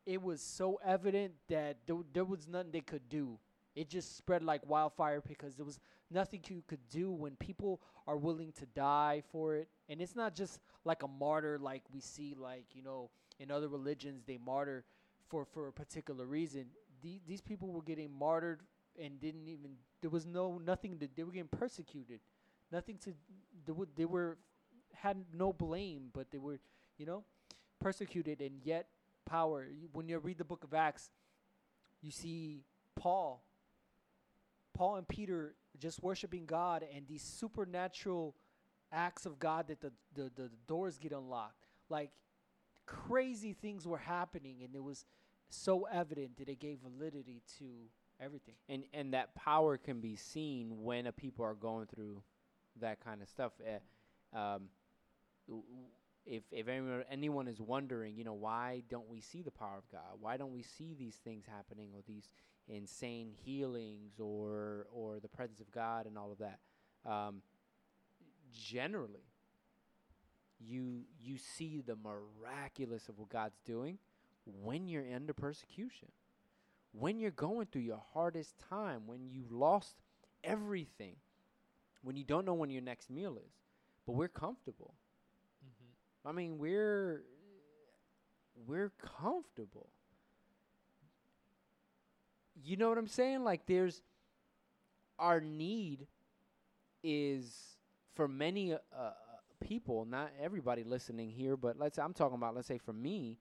it 0.05 0.21
was 0.21 0.41
so 0.41 0.79
evident 0.83 1.33
that 1.47 1.77
there, 1.85 1.97
there 2.13 2.25
was 2.25 2.47
nothing 2.47 2.71
they 2.71 2.81
could 2.81 3.07
do. 3.07 3.37
It 3.75 3.89
just 3.89 4.17
spread 4.17 4.43
like 4.43 4.67
wildfire 4.67 5.21
because 5.25 5.55
there 5.55 5.65
was 5.65 5.79
nothing 6.09 6.41
you 6.47 6.63
could 6.67 6.89
do 6.89 7.11
when 7.11 7.35
people 7.37 7.81
are 8.05 8.17
willing 8.17 8.51
to 8.59 8.65
die 8.65 9.23
for 9.31 9.55
it. 9.55 9.69
And 9.87 10.01
it's 10.01 10.15
not 10.15 10.35
just 10.35 10.59
like 10.83 11.03
a 11.03 11.07
martyr 11.07 11.57
like 11.59 11.83
we 11.93 12.01
see 12.01 12.35
like, 12.37 12.65
you 12.73 12.83
know, 12.83 13.09
in 13.39 13.49
other 13.49 13.67
religions 13.67 14.23
they 14.25 14.37
martyr 14.37 14.83
for 15.29 15.45
for 15.45 15.67
a 15.67 15.73
particular 15.73 16.25
reason. 16.25 16.65
The, 17.01 17.19
these 17.27 17.41
people 17.41 17.69
were 17.69 17.81
getting 17.81 18.11
martyred 18.11 18.61
and 19.01 19.19
didn't 19.19 19.47
even 19.47 19.71
there 20.01 20.09
was 20.09 20.25
no 20.25 20.59
nothing 20.63 20.97
that 20.99 21.15
they 21.15 21.23
were 21.23 21.31
getting 21.31 21.47
persecuted. 21.47 22.19
Nothing 22.71 22.97
to 23.05 23.13
they 23.65 23.71
would 23.71 23.89
they 23.95 24.05
were 24.05 24.37
had 24.93 25.17
no 25.33 25.53
blame, 25.53 26.09
but 26.13 26.29
they 26.31 26.37
were, 26.37 26.59
you 26.97 27.05
know, 27.05 27.23
persecuted 27.79 28.41
and 28.41 28.61
yet 28.63 28.87
power. 29.25 29.67
When 29.93 30.07
you 30.07 30.19
read 30.19 30.37
the 30.37 30.43
book 30.43 30.63
of 30.63 30.73
Acts, 30.73 31.09
you 32.01 32.11
see 32.11 32.63
Paul, 32.95 33.43
Paul 34.73 34.97
and 34.97 35.07
Peter 35.07 35.55
just 35.79 36.01
worshiping 36.01 36.45
God 36.45 36.83
and 36.95 37.07
these 37.07 37.23
supernatural 37.23 38.35
acts 38.91 39.25
of 39.25 39.39
God 39.39 39.67
that 39.67 39.81
the, 39.81 39.91
the, 40.13 40.31
the, 40.35 40.49
doors 40.67 40.97
get 40.97 41.11
unlocked. 41.11 41.67
Like 41.89 42.11
crazy 42.85 43.53
things 43.53 43.87
were 43.87 43.97
happening 43.97 44.57
and 44.63 44.75
it 44.75 44.83
was 44.83 45.05
so 45.49 45.87
evident 45.91 46.37
that 46.37 46.49
it 46.49 46.59
gave 46.59 46.79
validity 46.79 47.41
to 47.59 47.65
everything. 48.19 48.55
and 48.69 48.83
and 48.93 49.13
that 49.13 49.33
power 49.35 49.77
can 49.77 49.99
be 49.99 50.15
seen 50.15 50.83
when 50.83 51.07
a 51.07 51.11
people 51.11 51.43
are 51.43 51.55
going 51.55 51.87
through 51.87 52.21
that 52.79 53.03
kind 53.03 53.21
of 53.21 53.27
stuff. 53.27 53.53
Uh, 54.33 54.37
um, 54.37 54.69
if 56.25 56.43
if 56.51 56.67
anyone 56.67 57.03
anyone 57.09 57.47
is 57.47 57.59
wondering, 57.59 58.15
you 58.15 58.23
know, 58.23 58.33
why 58.33 58.83
don't 58.89 59.09
we 59.09 59.21
see 59.21 59.41
the 59.41 59.51
power 59.51 59.77
of 59.77 59.89
God? 59.91 60.19
Why 60.19 60.37
don't 60.37 60.53
we 60.53 60.61
see 60.61 60.95
these 60.97 61.15
things 61.15 61.45
happening 61.45 61.89
or 61.93 62.01
these 62.05 62.31
insane 62.71 63.31
healings 63.43 64.19
or 64.19 64.87
or 64.93 65.19
the 65.19 65.27
presence 65.27 65.59
of 65.59 65.71
God 65.71 66.05
and 66.05 66.17
all 66.17 66.31
of 66.31 66.39
that? 66.39 66.59
Um, 67.05 67.41
generally, 68.51 69.27
you 70.59 71.01
you 71.19 71.37
see 71.37 71.81
the 71.85 71.95
miraculous 71.95 73.09
of 73.09 73.19
what 73.19 73.29
God's 73.29 73.59
doing 73.65 73.97
when 74.45 74.87
you're 74.87 75.05
under 75.13 75.33
persecution 75.33 76.09
when 76.93 77.19
you're 77.19 77.31
going 77.31 77.67
through 77.67 77.81
your 77.81 78.01
hardest 78.13 78.55
time, 78.69 79.03
when 79.05 79.29
you 79.29 79.45
lost 79.49 79.95
everything, 80.43 81.15
when 82.03 82.15
you 82.15 82.23
don't 82.23 82.45
know 82.45 82.53
when 82.53 82.69
your 82.69 82.81
next 82.81 83.09
meal 83.09 83.37
is, 83.37 83.53
but 84.05 84.13
we're 84.13 84.27
comfortable. 84.27 84.93
I 86.25 86.31
mean, 86.31 86.57
we're 86.57 87.23
we're 88.67 88.91
comfortable. 89.21 89.89
You 92.63 92.77
know 92.77 92.89
what 92.89 92.97
I'm 92.97 93.07
saying? 93.07 93.43
Like 93.43 93.65
there's 93.65 94.01
our 95.17 95.39
need 95.39 96.07
is 97.03 97.77
for 98.15 98.27
many 98.27 98.73
uh, 98.73 98.77
uh, 98.95 99.11
people, 99.59 100.05
not 100.05 100.31
everybody 100.41 100.83
listening 100.83 101.29
here, 101.29 101.55
but 101.55 101.77
let's 101.77 101.95
say 101.95 102.01
I'm 102.01 102.13
talking 102.13 102.35
about 102.35 102.55
let's 102.55 102.67
say 102.67 102.77
for 102.77 102.93
me, 102.93 103.37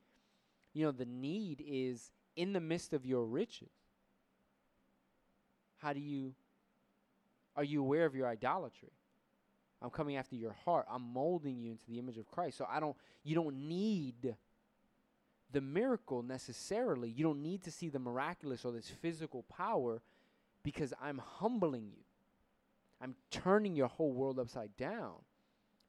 you 0.72 0.84
know, 0.84 0.92
the 0.92 1.06
need 1.06 1.62
is 1.66 2.10
in 2.36 2.52
the 2.52 2.60
midst 2.60 2.92
of 2.92 3.04
your 3.04 3.24
riches. 3.24 3.72
How 5.78 5.92
do 5.92 6.00
you 6.00 6.34
are 7.56 7.64
you 7.64 7.80
aware 7.80 8.06
of 8.06 8.14
your 8.14 8.28
idolatry? 8.28 8.92
I'm 9.82 9.90
coming 9.90 10.16
after 10.16 10.36
your 10.36 10.54
heart. 10.64 10.86
I'm 10.90 11.02
molding 11.02 11.58
you 11.58 11.70
into 11.72 11.86
the 11.88 11.98
image 11.98 12.18
of 12.18 12.26
Christ. 12.30 12.58
So 12.58 12.66
I 12.70 12.80
don't 12.80 12.96
you 13.24 13.34
don't 13.34 13.56
need 13.68 14.36
the 15.52 15.60
miracle 15.60 16.22
necessarily. 16.22 17.08
You 17.08 17.24
don't 17.24 17.42
need 17.42 17.62
to 17.64 17.70
see 17.70 17.88
the 17.88 17.98
miraculous 17.98 18.64
or 18.64 18.72
this 18.72 18.88
physical 18.88 19.44
power 19.44 20.00
because 20.62 20.92
I'm 21.00 21.18
humbling 21.18 21.88
you. 21.90 22.02
I'm 23.00 23.14
turning 23.30 23.74
your 23.74 23.88
whole 23.88 24.12
world 24.12 24.38
upside 24.38 24.76
down 24.76 25.14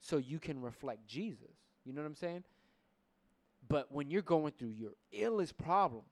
so 0.00 0.16
you 0.16 0.38
can 0.38 0.60
reflect 0.62 1.06
Jesus. 1.06 1.54
You 1.84 1.92
know 1.92 2.02
what 2.02 2.08
I'm 2.08 2.16
saying? 2.16 2.44
But 3.68 3.92
when 3.92 4.10
you're 4.10 4.22
going 4.22 4.52
through 4.58 4.72
your 4.76 4.92
illest 5.14 5.56
problems, 5.56 6.06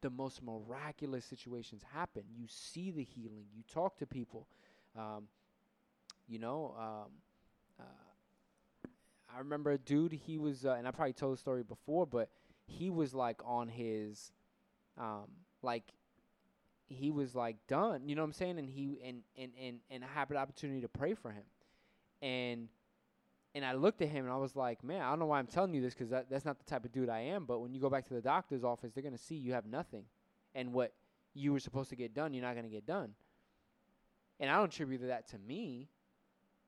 the 0.00 0.10
most 0.10 0.42
miraculous 0.42 1.24
situations 1.24 1.82
happen. 1.94 2.24
You 2.36 2.46
see 2.48 2.90
the 2.90 3.04
healing. 3.04 3.46
You 3.54 3.62
talk 3.72 3.98
to 3.98 4.06
people. 4.06 4.48
Um, 4.98 5.28
you 6.28 6.38
know, 6.38 6.74
um, 6.78 7.10
uh, 7.80 8.88
I 9.34 9.38
remember 9.38 9.70
a 9.70 9.78
dude. 9.78 10.12
He 10.12 10.38
was, 10.38 10.66
uh, 10.66 10.72
and 10.72 10.86
I 10.86 10.90
probably 10.90 11.14
told 11.14 11.34
the 11.34 11.38
story 11.38 11.62
before, 11.62 12.06
but 12.06 12.28
he 12.72 12.90
was 12.90 13.14
like 13.14 13.40
on 13.44 13.68
his, 13.68 14.32
um, 14.98 15.28
like 15.62 15.84
he 16.88 17.10
was 17.10 17.34
like 17.34 17.56
done. 17.68 18.08
You 18.08 18.14
know 18.14 18.22
what 18.22 18.26
I'm 18.26 18.32
saying? 18.32 18.58
And 18.58 18.68
he 18.68 18.98
and 19.04 19.22
and 19.36 19.52
and 19.60 19.78
and 19.90 20.04
I 20.04 20.08
had 20.18 20.28
the 20.28 20.36
opportunity 20.36 20.80
to 20.80 20.88
pray 20.88 21.14
for 21.14 21.30
him, 21.30 21.44
and 22.20 22.68
and 23.54 23.64
I 23.64 23.74
looked 23.74 24.00
at 24.02 24.08
him 24.08 24.24
and 24.24 24.32
I 24.32 24.36
was 24.36 24.56
like, 24.56 24.82
man, 24.82 25.02
I 25.02 25.10
don't 25.10 25.18
know 25.18 25.26
why 25.26 25.38
I'm 25.38 25.46
telling 25.46 25.74
you 25.74 25.82
this 25.82 25.94
because 25.94 26.10
that, 26.10 26.30
that's 26.30 26.44
not 26.44 26.58
the 26.58 26.64
type 26.64 26.84
of 26.84 26.92
dude 26.92 27.10
I 27.10 27.20
am. 27.20 27.44
But 27.44 27.60
when 27.60 27.74
you 27.74 27.80
go 27.80 27.90
back 27.90 28.06
to 28.08 28.14
the 28.14 28.22
doctor's 28.22 28.64
office, 28.64 28.92
they're 28.92 29.04
gonna 29.04 29.18
see 29.18 29.34
you 29.34 29.52
have 29.52 29.66
nothing, 29.66 30.04
and 30.54 30.72
what 30.72 30.92
you 31.34 31.52
were 31.52 31.60
supposed 31.60 31.90
to 31.90 31.96
get 31.96 32.14
done, 32.14 32.34
you're 32.34 32.44
not 32.44 32.56
gonna 32.56 32.68
get 32.68 32.86
done. 32.86 33.14
And 34.40 34.50
I 34.50 34.56
don't 34.56 34.72
attribute 34.72 35.06
that 35.06 35.28
to 35.28 35.38
me. 35.38 35.88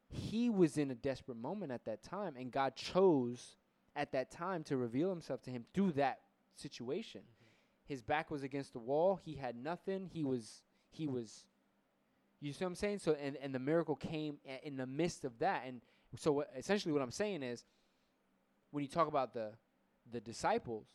He 0.09 0.49
was 0.49 0.77
in 0.79 0.91
a 0.91 0.95
desperate 0.95 1.39
moment 1.39 1.73
at 1.73 1.87
that 1.87 2.03
time, 2.03 2.35
and 2.39 2.53
God 2.53 2.77
chose 2.77 3.57
at 3.97 4.13
that 4.13 4.31
time 4.31 4.63
to 4.65 4.77
reveal 4.77 5.11
Himself 5.11 5.43
to 5.43 5.51
him 5.51 5.65
through 5.73 5.93
that 5.93 6.21
situation. 6.55 7.23
Mm-hmm. 7.23 7.93
His 7.93 8.03
back 8.03 8.31
was 8.31 8.43
against 8.43 8.73
the 8.73 8.79
wall. 8.79 9.21
He 9.25 9.35
had 9.35 9.57
nothing. 9.57 10.11
He 10.13 10.25
was 10.25 10.63
he 10.91 11.07
was. 11.07 11.45
You 12.41 12.53
see 12.53 12.65
what 12.65 12.69
I'm 12.69 12.75
saying? 12.75 12.99
So 12.99 13.17
and 13.21 13.37
and 13.37 13.55
the 13.55 13.59
miracle 13.59 13.97
came 13.97 14.39
a- 14.47 14.67
in 14.67 14.77
the 14.77 14.87
midst 14.87 15.25
of 15.25 15.39
that. 15.39 15.65
And 15.67 15.81
so 16.17 16.33
what, 16.33 16.51
essentially, 16.57 16.93
what 16.93 17.03
I'm 17.03 17.11
saying 17.11 17.43
is, 17.43 17.65
when 18.71 18.83
you 18.83 18.89
talk 18.89 19.09
about 19.09 19.35
the 19.35 19.53
the 20.11 20.21
disciples, 20.21 20.87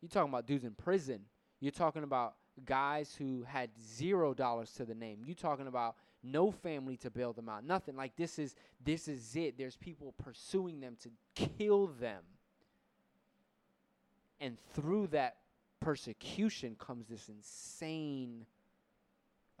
you're 0.00 0.08
talking 0.08 0.30
about 0.30 0.46
dudes 0.46 0.64
in 0.64 0.72
prison. 0.72 1.22
You're 1.60 1.72
talking 1.72 2.04
about 2.04 2.34
guys 2.64 3.14
who 3.14 3.44
had 3.46 3.70
zero 3.80 4.34
dollars 4.34 4.72
to 4.72 4.84
the 4.84 4.94
name. 4.94 5.20
You're 5.24 5.34
talking 5.34 5.66
about 5.66 5.96
no 6.22 6.50
family 6.50 6.96
to 6.98 7.10
bail 7.10 7.32
them 7.32 7.48
out. 7.48 7.64
Nothing 7.64 7.96
like 7.96 8.16
this 8.16 8.38
is 8.38 8.54
this 8.84 9.08
is 9.08 9.36
it. 9.36 9.56
There's 9.56 9.76
people 9.76 10.14
pursuing 10.22 10.80
them 10.80 10.96
to 11.02 11.10
kill 11.34 11.88
them. 11.88 12.22
And 14.40 14.58
through 14.74 15.08
that 15.08 15.36
persecution 15.80 16.76
comes 16.78 17.08
this 17.08 17.28
insane 17.28 18.46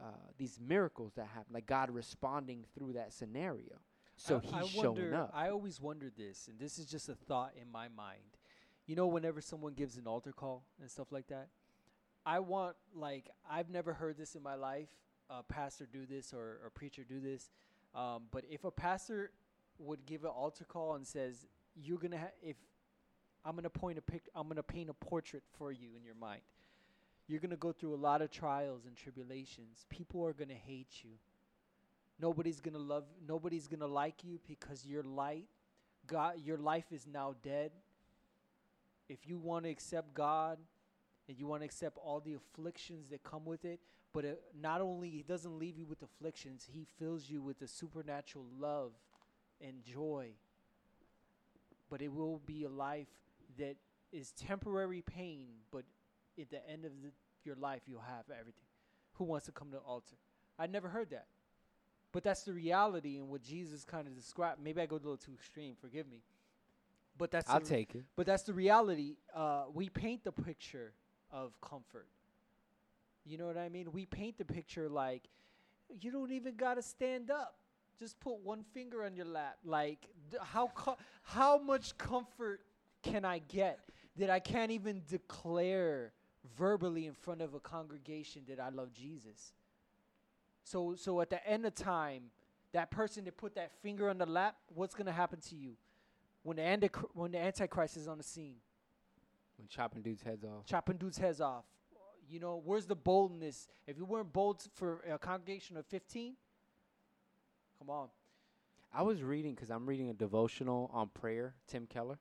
uh, 0.00 0.04
these 0.38 0.58
miracles 0.66 1.12
that 1.14 1.26
happen, 1.26 1.52
like 1.52 1.66
God 1.66 1.90
responding 1.90 2.64
through 2.74 2.94
that 2.94 3.12
scenario. 3.12 3.78
So 4.16 4.36
I, 4.36 4.40
he's 4.40 4.74
I 4.74 4.78
wonder, 4.82 5.02
showing 5.02 5.14
up. 5.14 5.30
I 5.34 5.50
always 5.50 5.80
wondered 5.80 6.12
this, 6.16 6.48
and 6.48 6.58
this 6.58 6.78
is 6.78 6.86
just 6.86 7.08
a 7.08 7.14
thought 7.14 7.52
in 7.60 7.70
my 7.70 7.88
mind. 7.88 8.38
You 8.86 8.96
know, 8.96 9.06
whenever 9.06 9.40
someone 9.40 9.74
gives 9.74 9.96
an 9.96 10.06
altar 10.06 10.32
call 10.32 10.64
and 10.80 10.90
stuff 10.90 11.12
like 11.12 11.28
that, 11.28 11.48
I 12.24 12.38
want 12.40 12.76
like 12.94 13.28
I've 13.50 13.70
never 13.70 13.92
heard 13.92 14.16
this 14.16 14.34
in 14.34 14.42
my 14.42 14.54
life. 14.54 14.88
A 15.30 15.42
pastor 15.44 15.86
do 15.86 16.06
this 16.06 16.34
or 16.34 16.58
a 16.66 16.70
preacher 16.70 17.04
do 17.04 17.20
this, 17.20 17.50
um, 17.94 18.24
but 18.32 18.44
if 18.50 18.64
a 18.64 18.70
pastor 18.70 19.30
would 19.78 20.04
give 20.04 20.24
an 20.24 20.30
altar 20.30 20.64
call 20.64 20.94
and 20.94 21.06
says, 21.06 21.46
"You're 21.74 21.98
gonna 21.98 22.18
ha- 22.18 22.32
if 22.42 22.56
I'm 23.44 23.54
gonna 23.54 23.70
point 23.70 23.96
a 23.96 24.02
pic, 24.02 24.28
I'm 24.34 24.48
gonna 24.48 24.62
paint 24.62 24.90
a 24.90 24.94
portrait 24.94 25.44
for 25.52 25.72
you 25.72 25.94
in 25.94 26.04
your 26.04 26.16
mind. 26.16 26.42
You're 27.26 27.40
gonna 27.40 27.56
go 27.56 27.72
through 27.72 27.94
a 27.94 27.96
lot 27.96 28.22
of 28.22 28.30
trials 28.30 28.86
and 28.86 28.96
tribulations. 28.96 29.86
People 29.88 30.26
are 30.26 30.32
gonna 30.32 30.52
hate 30.54 31.04
you. 31.04 31.12
Nobody's 32.18 32.60
gonna 32.60 32.78
love. 32.78 33.04
Nobody's 33.26 33.68
gonna 33.68 33.86
like 33.86 34.24
you 34.24 34.40
because 34.46 34.84
your 34.84 35.04
light, 35.04 35.48
God, 36.06 36.40
your 36.40 36.58
life 36.58 36.92
is 36.92 37.06
now 37.06 37.34
dead. 37.42 37.72
If 39.08 39.26
you 39.26 39.38
want 39.38 39.64
to 39.64 39.70
accept 39.70 40.12
God, 40.12 40.58
and 41.30 41.38
you 41.38 41.46
want 41.46 41.62
to 41.62 41.64
accept 41.64 41.96
all 41.96 42.18
the 42.18 42.34
afflictions 42.34 43.08
that 43.10 43.22
come 43.22 43.44
with 43.44 43.64
it, 43.64 43.78
but 44.12 44.24
it, 44.24 44.42
not 44.58 44.80
only 44.80 45.08
He 45.10 45.22
doesn't 45.22 45.58
leave 45.58 45.78
you 45.78 45.86
with 45.86 46.02
afflictions, 46.02 46.68
He 46.72 46.86
fills 46.98 47.28
you 47.28 47.42
with 47.42 47.58
the 47.58 47.68
supernatural 47.68 48.46
love 48.58 48.92
and 49.60 49.82
joy. 49.84 50.30
But 51.88 52.02
it 52.02 52.12
will 52.12 52.40
be 52.46 52.64
a 52.64 52.68
life 52.68 53.08
that 53.58 53.76
is 54.12 54.32
temporary 54.32 55.02
pain, 55.02 55.48
but 55.70 55.84
at 56.40 56.50
the 56.50 56.68
end 56.68 56.84
of 56.84 56.92
the, 57.02 57.10
your 57.44 57.56
life, 57.56 57.82
you'll 57.86 58.00
have 58.00 58.24
everything. 58.30 58.64
Who 59.14 59.24
wants 59.24 59.46
to 59.46 59.52
come 59.52 59.68
to 59.70 59.76
the 59.76 59.82
altar? 59.82 60.16
I 60.58 60.66
never 60.66 60.88
heard 60.88 61.10
that. 61.10 61.26
But 62.12 62.24
that's 62.24 62.42
the 62.42 62.52
reality 62.52 63.18
and 63.18 63.28
what 63.28 63.42
Jesus 63.42 63.84
kind 63.84 64.06
of 64.06 64.14
described. 64.16 64.60
Maybe 64.62 64.80
I 64.80 64.86
go 64.86 64.96
a 64.96 64.98
little 64.98 65.16
too 65.16 65.32
extreme. 65.32 65.74
Forgive 65.80 66.08
me. 66.08 66.22
But 67.16 67.30
that's 67.30 67.50
I'll 67.50 67.60
the, 67.60 67.66
take 67.66 67.94
it. 67.94 68.04
but 68.16 68.26
that's 68.26 68.42
the 68.44 68.54
reality. 68.54 69.16
Uh, 69.34 69.64
we 69.72 69.88
paint 69.88 70.24
the 70.24 70.32
picture 70.32 70.92
of 71.30 71.52
comfort. 71.60 72.06
You 73.24 73.38
know 73.38 73.46
what 73.46 73.56
I 73.58 73.68
mean? 73.68 73.92
We 73.92 74.06
paint 74.06 74.38
the 74.38 74.44
picture 74.44 74.88
like 74.88 75.28
you 76.00 76.10
don't 76.10 76.32
even 76.32 76.56
gotta 76.56 76.82
stand 76.82 77.30
up. 77.30 77.56
Just 77.98 78.18
put 78.20 78.38
one 78.40 78.62
finger 78.72 79.04
on 79.04 79.14
your 79.14 79.26
lap. 79.26 79.58
Like 79.64 80.08
how 80.42 80.68
co- 80.68 80.96
how 81.22 81.58
much 81.58 81.96
comfort 81.98 82.60
can 83.02 83.24
I 83.24 83.38
get 83.38 83.80
that 84.16 84.30
I 84.30 84.40
can't 84.40 84.70
even 84.70 85.02
declare 85.08 86.12
verbally 86.56 87.06
in 87.06 87.12
front 87.12 87.42
of 87.42 87.54
a 87.54 87.60
congregation 87.60 88.42
that 88.48 88.58
I 88.58 88.70
love 88.70 88.92
Jesus? 88.92 89.52
So 90.64 90.94
so 90.96 91.20
at 91.20 91.30
the 91.30 91.46
end 91.46 91.66
of 91.66 91.74
time, 91.74 92.30
that 92.72 92.90
person 92.90 93.24
that 93.24 93.36
put 93.36 93.54
that 93.56 93.72
finger 93.82 94.08
on 94.08 94.18
the 94.18 94.26
lap, 94.26 94.56
what's 94.74 94.94
gonna 94.94 95.12
happen 95.12 95.40
to 95.40 95.56
you 95.56 95.76
when 96.42 96.56
the 96.56 96.62
antichr- 96.62 97.10
when 97.12 97.32
the 97.32 97.38
antichrist 97.38 97.96
is 97.96 98.08
on 98.08 98.16
the 98.16 98.24
scene? 98.24 98.56
When 99.58 99.68
chopping 99.68 100.00
dudes' 100.00 100.22
heads 100.22 100.44
off. 100.44 100.64
chopping 100.64 100.96
dudes' 100.96 101.18
heads 101.18 101.40
off. 101.40 101.64
You 102.30 102.38
know, 102.38 102.62
where's 102.64 102.86
the 102.86 102.94
boldness? 102.94 103.68
If 103.88 103.98
you 103.98 104.04
weren't 104.04 104.32
bold 104.32 104.62
for 104.74 105.00
a 105.10 105.18
congregation 105.18 105.76
of 105.76 105.84
15, 105.86 106.34
come 107.78 107.90
on. 107.90 108.08
I 108.92 109.02
was 109.02 109.22
reading 109.22 109.54
because 109.54 109.70
I'm 109.70 109.84
reading 109.86 110.10
a 110.10 110.14
devotional 110.14 110.90
on 110.92 111.08
prayer, 111.08 111.54
Tim 111.66 111.86
Keller, 111.86 112.18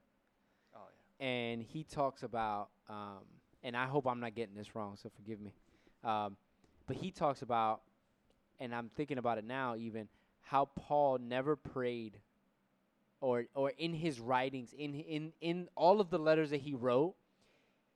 Oh, 0.75 0.79
yeah. 1.19 1.25
and 1.27 1.61
he 1.61 1.83
talks 1.83 2.23
about, 2.23 2.69
um, 2.89 3.19
and 3.63 3.75
I 3.77 3.85
hope 3.85 4.07
I'm 4.07 4.19
not 4.19 4.35
getting 4.35 4.55
this 4.55 4.75
wrong, 4.75 4.95
so 5.01 5.09
forgive 5.15 5.39
me. 5.39 5.53
Um, 6.03 6.37
but 6.87 6.95
he 6.95 7.11
talks 7.11 7.41
about, 7.41 7.81
and 8.59 8.73
I'm 8.73 8.89
thinking 8.95 9.17
about 9.19 9.37
it 9.37 9.45
now, 9.45 9.75
even 9.75 10.07
how 10.41 10.65
Paul 10.75 11.19
never 11.19 11.55
prayed, 11.55 12.17
or 13.21 13.45
or 13.53 13.71
in 13.77 13.93
his 13.93 14.19
writings, 14.19 14.73
in 14.77 14.95
in 14.95 15.33
in 15.41 15.67
all 15.75 15.99
of 16.01 16.09
the 16.09 16.17
letters 16.17 16.51
that 16.51 16.61
he 16.61 16.73
wrote, 16.73 17.15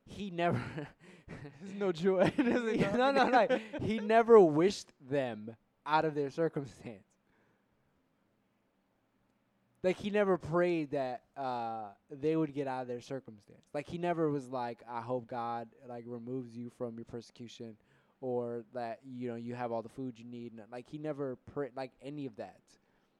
he 0.04 0.30
never. 0.30 0.60
There's 1.28 1.74
no 1.78 1.92
joy. 1.92 2.32
No, 2.38 3.10
no, 3.10 3.28
no. 3.28 3.58
He 3.80 3.98
never 3.98 4.40
wished 4.40 4.92
them 5.10 5.56
out 5.86 6.04
of 6.04 6.14
their 6.14 6.30
circumstance. 6.30 7.04
Like 9.82 9.98
he 9.98 10.08
never 10.08 10.38
prayed 10.38 10.92
that 10.92 11.22
uh, 11.36 11.88
they 12.10 12.36
would 12.36 12.54
get 12.54 12.66
out 12.66 12.82
of 12.82 12.88
their 12.88 13.02
circumstance. 13.02 13.60
Like 13.74 13.86
he 13.86 13.98
never 13.98 14.30
was 14.30 14.48
like, 14.48 14.78
"I 14.90 15.02
hope 15.02 15.26
God 15.26 15.68
like 15.86 16.04
removes 16.06 16.56
you 16.56 16.70
from 16.78 16.96
your 16.96 17.04
persecution," 17.04 17.76
or 18.22 18.64
that 18.72 19.00
you 19.04 19.28
know 19.28 19.34
you 19.34 19.54
have 19.54 19.72
all 19.72 19.82
the 19.82 19.90
food 19.90 20.18
you 20.18 20.24
need. 20.24 20.52
And, 20.52 20.62
like 20.72 20.86
he 20.88 20.96
never 20.96 21.36
prayed 21.52 21.72
like 21.76 21.92
any 22.02 22.24
of 22.24 22.36
that. 22.36 22.60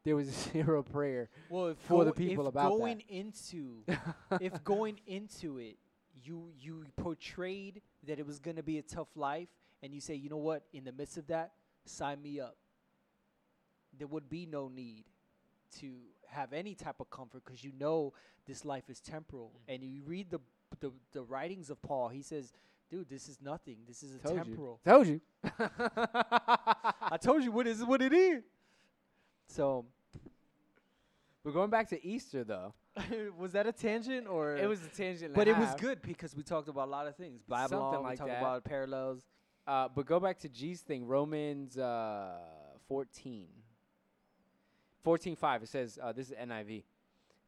There 0.05 0.16
was 0.16 0.28
zero 0.52 0.82
prayer. 0.82 1.28
well, 1.50 1.74
for 1.86 2.07
the 2.07 2.12
people 2.12 2.46
about 2.46 2.70
that. 2.72 2.78
going 2.78 3.02
into 3.11 3.82
if 4.40 4.64
going 4.64 5.00
into 5.07 5.59
it, 5.59 5.76
you 6.22 6.48
you 6.59 6.84
portrayed 6.96 7.82
that 8.05 8.18
it 8.18 8.26
was 8.26 8.38
going 8.38 8.57
to 8.57 8.62
be 8.62 8.78
a 8.78 8.82
tough 8.82 9.09
life, 9.16 9.48
and 9.82 9.94
you 9.94 10.00
say, 10.00 10.14
you 10.14 10.28
know 10.28 10.36
what, 10.36 10.62
in 10.72 10.84
the 10.84 10.92
midst 10.92 11.16
of 11.16 11.26
that, 11.28 11.52
sign 11.84 12.22
me 12.22 12.40
up. 12.40 12.57
There 13.96 14.07
would 14.07 14.28
be 14.28 14.46
no 14.46 14.68
need 14.68 15.05
to 15.80 15.92
have 16.28 16.52
any 16.52 16.74
type 16.74 16.96
of 17.00 17.11
comfort 17.11 17.42
because 17.44 17.62
you 17.62 17.72
know 17.78 18.12
this 18.46 18.64
life 18.64 18.84
is 18.88 19.00
temporal, 19.00 19.52
mm-hmm. 19.55 19.74
and 19.74 19.84
you 19.84 20.02
read 20.05 20.30
the, 20.30 20.40
the 20.80 20.92
the 21.12 21.22
writings 21.22 21.70
of 21.70 21.80
Paul. 21.82 22.09
He 22.09 22.22
says, 22.22 22.52
dude, 22.90 23.09
this 23.09 23.28
is 23.28 23.38
nothing. 23.42 23.78
This 23.86 24.02
is 24.02 24.16
a 24.16 24.18
Told 24.18 24.38
you. 24.38 24.44
temporal. 24.44 24.80
Told 24.84 25.07
you. 25.07 25.20
I 25.59 27.18
told 27.20 27.42
you 27.42 27.52
what 27.52 27.66
is 27.66 27.84
what 27.84 28.02
it 28.02 28.12
is. 28.12 28.42
So, 29.48 29.84
We're 31.42 31.52
going 31.52 31.70
back 31.70 31.88
to 31.90 32.07
Easter 32.07 32.44
though. 32.44 32.74
was 33.38 33.53
that 33.53 33.66
a 33.66 33.72
tangent 33.72 34.26
or 34.28 34.57
It 34.57 34.68
was 34.68 34.84
a 34.84 34.88
tangent, 34.88 35.34
But 35.34 35.49
it 35.49 35.57
was 35.57 35.74
good 35.76 36.01
because 36.03 36.36
we 36.36 36.42
talked 36.42 36.68
about 36.68 36.88
a 36.88 36.90
lot 36.90 37.07
of 37.07 37.16
things. 37.16 37.42
Babylon, 37.49 37.92
Something 37.92 38.11
we 38.11 38.16
talked 38.16 38.30
that. 38.30 38.40
about 38.40 38.64
parallels. 38.64 39.22
Uh, 39.66 39.88
but 39.95 40.07
go 40.07 40.20
back 40.20 40.38
to 40.40 40.49
G's 40.49 40.80
thing, 40.82 41.07
Romans 41.07 41.78
uh, 41.78 42.36
14. 42.88 43.49
14.5, 45.05 45.62
it 45.62 45.68
says, 45.68 45.99
uh, 46.03 46.12
this 46.12 46.30
is 46.30 46.36
NIV. 46.36 46.84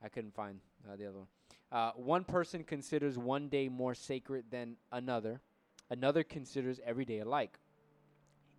I 0.02 0.08
couldn't 0.08 0.34
find 0.34 0.60
uh, 0.90 0.96
the 0.96 1.06
other 1.06 1.18
one. 1.18 1.26
Uh, 1.72 1.92
one 1.96 2.24
person 2.24 2.64
considers 2.64 3.18
one 3.18 3.48
day 3.48 3.68
more 3.68 3.94
sacred 3.94 4.44
than 4.50 4.76
another. 4.92 5.40
Another 5.90 6.22
considers 6.22 6.80
every 6.84 7.04
day 7.04 7.20
alike. 7.20 7.58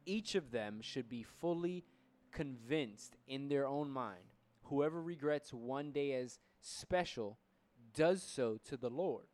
Each 0.05 0.35
of 0.35 0.51
them 0.51 0.79
should 0.81 1.09
be 1.09 1.23
fully 1.23 1.83
convinced 2.31 3.17
in 3.27 3.49
their 3.49 3.67
own 3.67 3.89
mind. 3.89 4.23
Whoever 4.63 5.01
regrets 5.01 5.53
one 5.53 5.91
day 5.91 6.13
as 6.13 6.39
special 6.61 7.37
does 7.93 8.21
so 8.21 8.59
to 8.65 8.77
the 8.77 8.89
Lord 8.89 9.25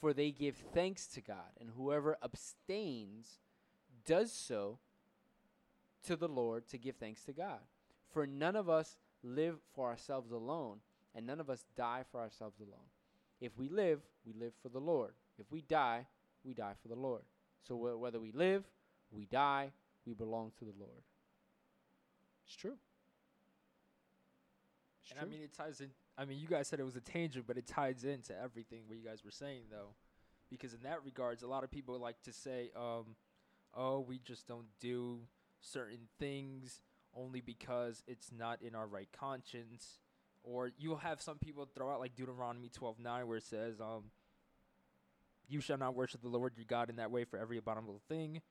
for 0.00 0.12
they 0.14 0.30
give 0.30 0.56
thanks 0.72 1.06
to 1.08 1.20
God, 1.20 1.52
and 1.60 1.70
whoever 1.76 2.16
abstains 2.24 3.38
does 4.06 4.32
so 4.32 4.78
to 6.04 6.16
the 6.16 6.28
Lord 6.28 6.66
to 6.68 6.78
give 6.78 6.96
thanks 6.96 7.22
to 7.24 7.32
God. 7.32 7.60
For 8.10 8.26
none 8.26 8.56
of 8.56 8.68
us 8.70 8.96
live 9.22 9.56
for 9.74 9.88
ourselves 9.88 10.32
alone, 10.32 10.78
and 11.14 11.26
none 11.26 11.38
of 11.38 11.50
us 11.50 11.66
die 11.76 12.04
for 12.10 12.18
ourselves 12.20 12.60
alone. 12.60 12.88
If 13.40 13.58
we 13.58 13.68
live, 13.68 14.00
we 14.26 14.32
live 14.32 14.52
for 14.62 14.70
the 14.70 14.80
Lord. 14.80 15.12
If 15.38 15.52
we 15.52 15.60
die, 15.60 16.06
we 16.44 16.54
die 16.54 16.72
for 16.80 16.88
the 16.88 16.94
Lord. 16.94 17.22
So 17.68 17.76
wh- 17.76 18.00
whether 18.00 18.18
we 18.18 18.32
live, 18.32 18.64
we 19.10 19.26
die, 19.26 19.70
we 20.06 20.14
belong 20.14 20.52
to 20.58 20.64
the 20.64 20.74
Lord. 20.78 21.02
It's 22.46 22.56
true. 22.56 22.76
It's 25.02 25.10
And 25.12 25.20
true. 25.20 25.28
I 25.28 25.30
mean, 25.30 25.42
it 25.42 25.52
ties 25.52 25.80
in. 25.80 25.90
I 26.20 26.26
mean, 26.26 26.38
you 26.38 26.46
guys 26.46 26.68
said 26.68 26.78
it 26.80 26.84
was 26.84 26.96
a 26.96 27.00
tangent, 27.00 27.46
but 27.46 27.56
it 27.56 27.66
ties 27.66 28.04
into 28.04 28.38
everything 28.38 28.82
what 28.86 28.98
you 28.98 29.04
guys 29.04 29.24
were 29.24 29.30
saying, 29.30 29.62
though, 29.70 29.94
because 30.50 30.74
in 30.74 30.82
that 30.82 31.02
regards, 31.02 31.42
a 31.42 31.46
lot 31.46 31.64
of 31.64 31.70
people 31.70 31.98
like 31.98 32.20
to 32.24 32.32
say, 32.32 32.70
um, 32.76 33.16
"Oh, 33.72 34.00
we 34.00 34.18
just 34.18 34.46
don't 34.46 34.66
do 34.80 35.20
certain 35.62 36.08
things 36.18 36.82
only 37.14 37.40
because 37.40 38.04
it's 38.06 38.30
not 38.30 38.60
in 38.60 38.74
our 38.74 38.86
right 38.86 39.08
conscience," 39.12 39.98
or 40.42 40.70
you'll 40.76 40.98
have 40.98 41.22
some 41.22 41.38
people 41.38 41.64
throw 41.64 41.90
out 41.90 42.00
like 42.00 42.14
Deuteronomy 42.14 42.68
twelve 42.68 42.98
nine, 42.98 43.26
where 43.26 43.38
it 43.38 43.44
says, 43.44 43.80
um, 43.80 44.10
"You 45.48 45.62
shall 45.62 45.78
not 45.78 45.94
worship 45.94 46.20
the 46.20 46.28
Lord 46.28 46.54
your 46.54 46.66
God 46.66 46.90
in 46.90 46.96
that 46.96 47.10
way 47.10 47.24
for 47.24 47.38
every 47.38 47.56
abominable 47.56 48.02
thing," 48.10 48.42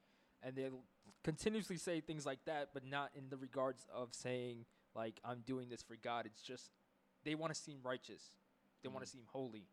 and 0.42 0.56
they'll 0.56 0.86
continuously 1.24 1.78
say 1.78 2.02
things 2.02 2.26
like 2.26 2.46
that, 2.46 2.70
but 2.74 2.84
not 2.84 3.12
in 3.14 3.30
the 3.30 3.38
regards 3.38 3.86
of 3.94 4.16
saying 4.16 4.66
like 4.96 5.20
I'm 5.24 5.42
doing 5.46 5.70
this 5.70 5.84
for 5.84 5.96
God. 5.96 6.26
It's 6.26 6.42
just 6.42 6.72
they 7.24 7.36
want 7.36 7.54
to 7.54 7.60
seem 7.60 7.80
righteous. 7.84 8.32
They 8.82 8.90
want 8.90 9.02
Mm. 9.04 9.08
to 9.08 9.12
seem 9.12 9.26
holy. 9.28 9.68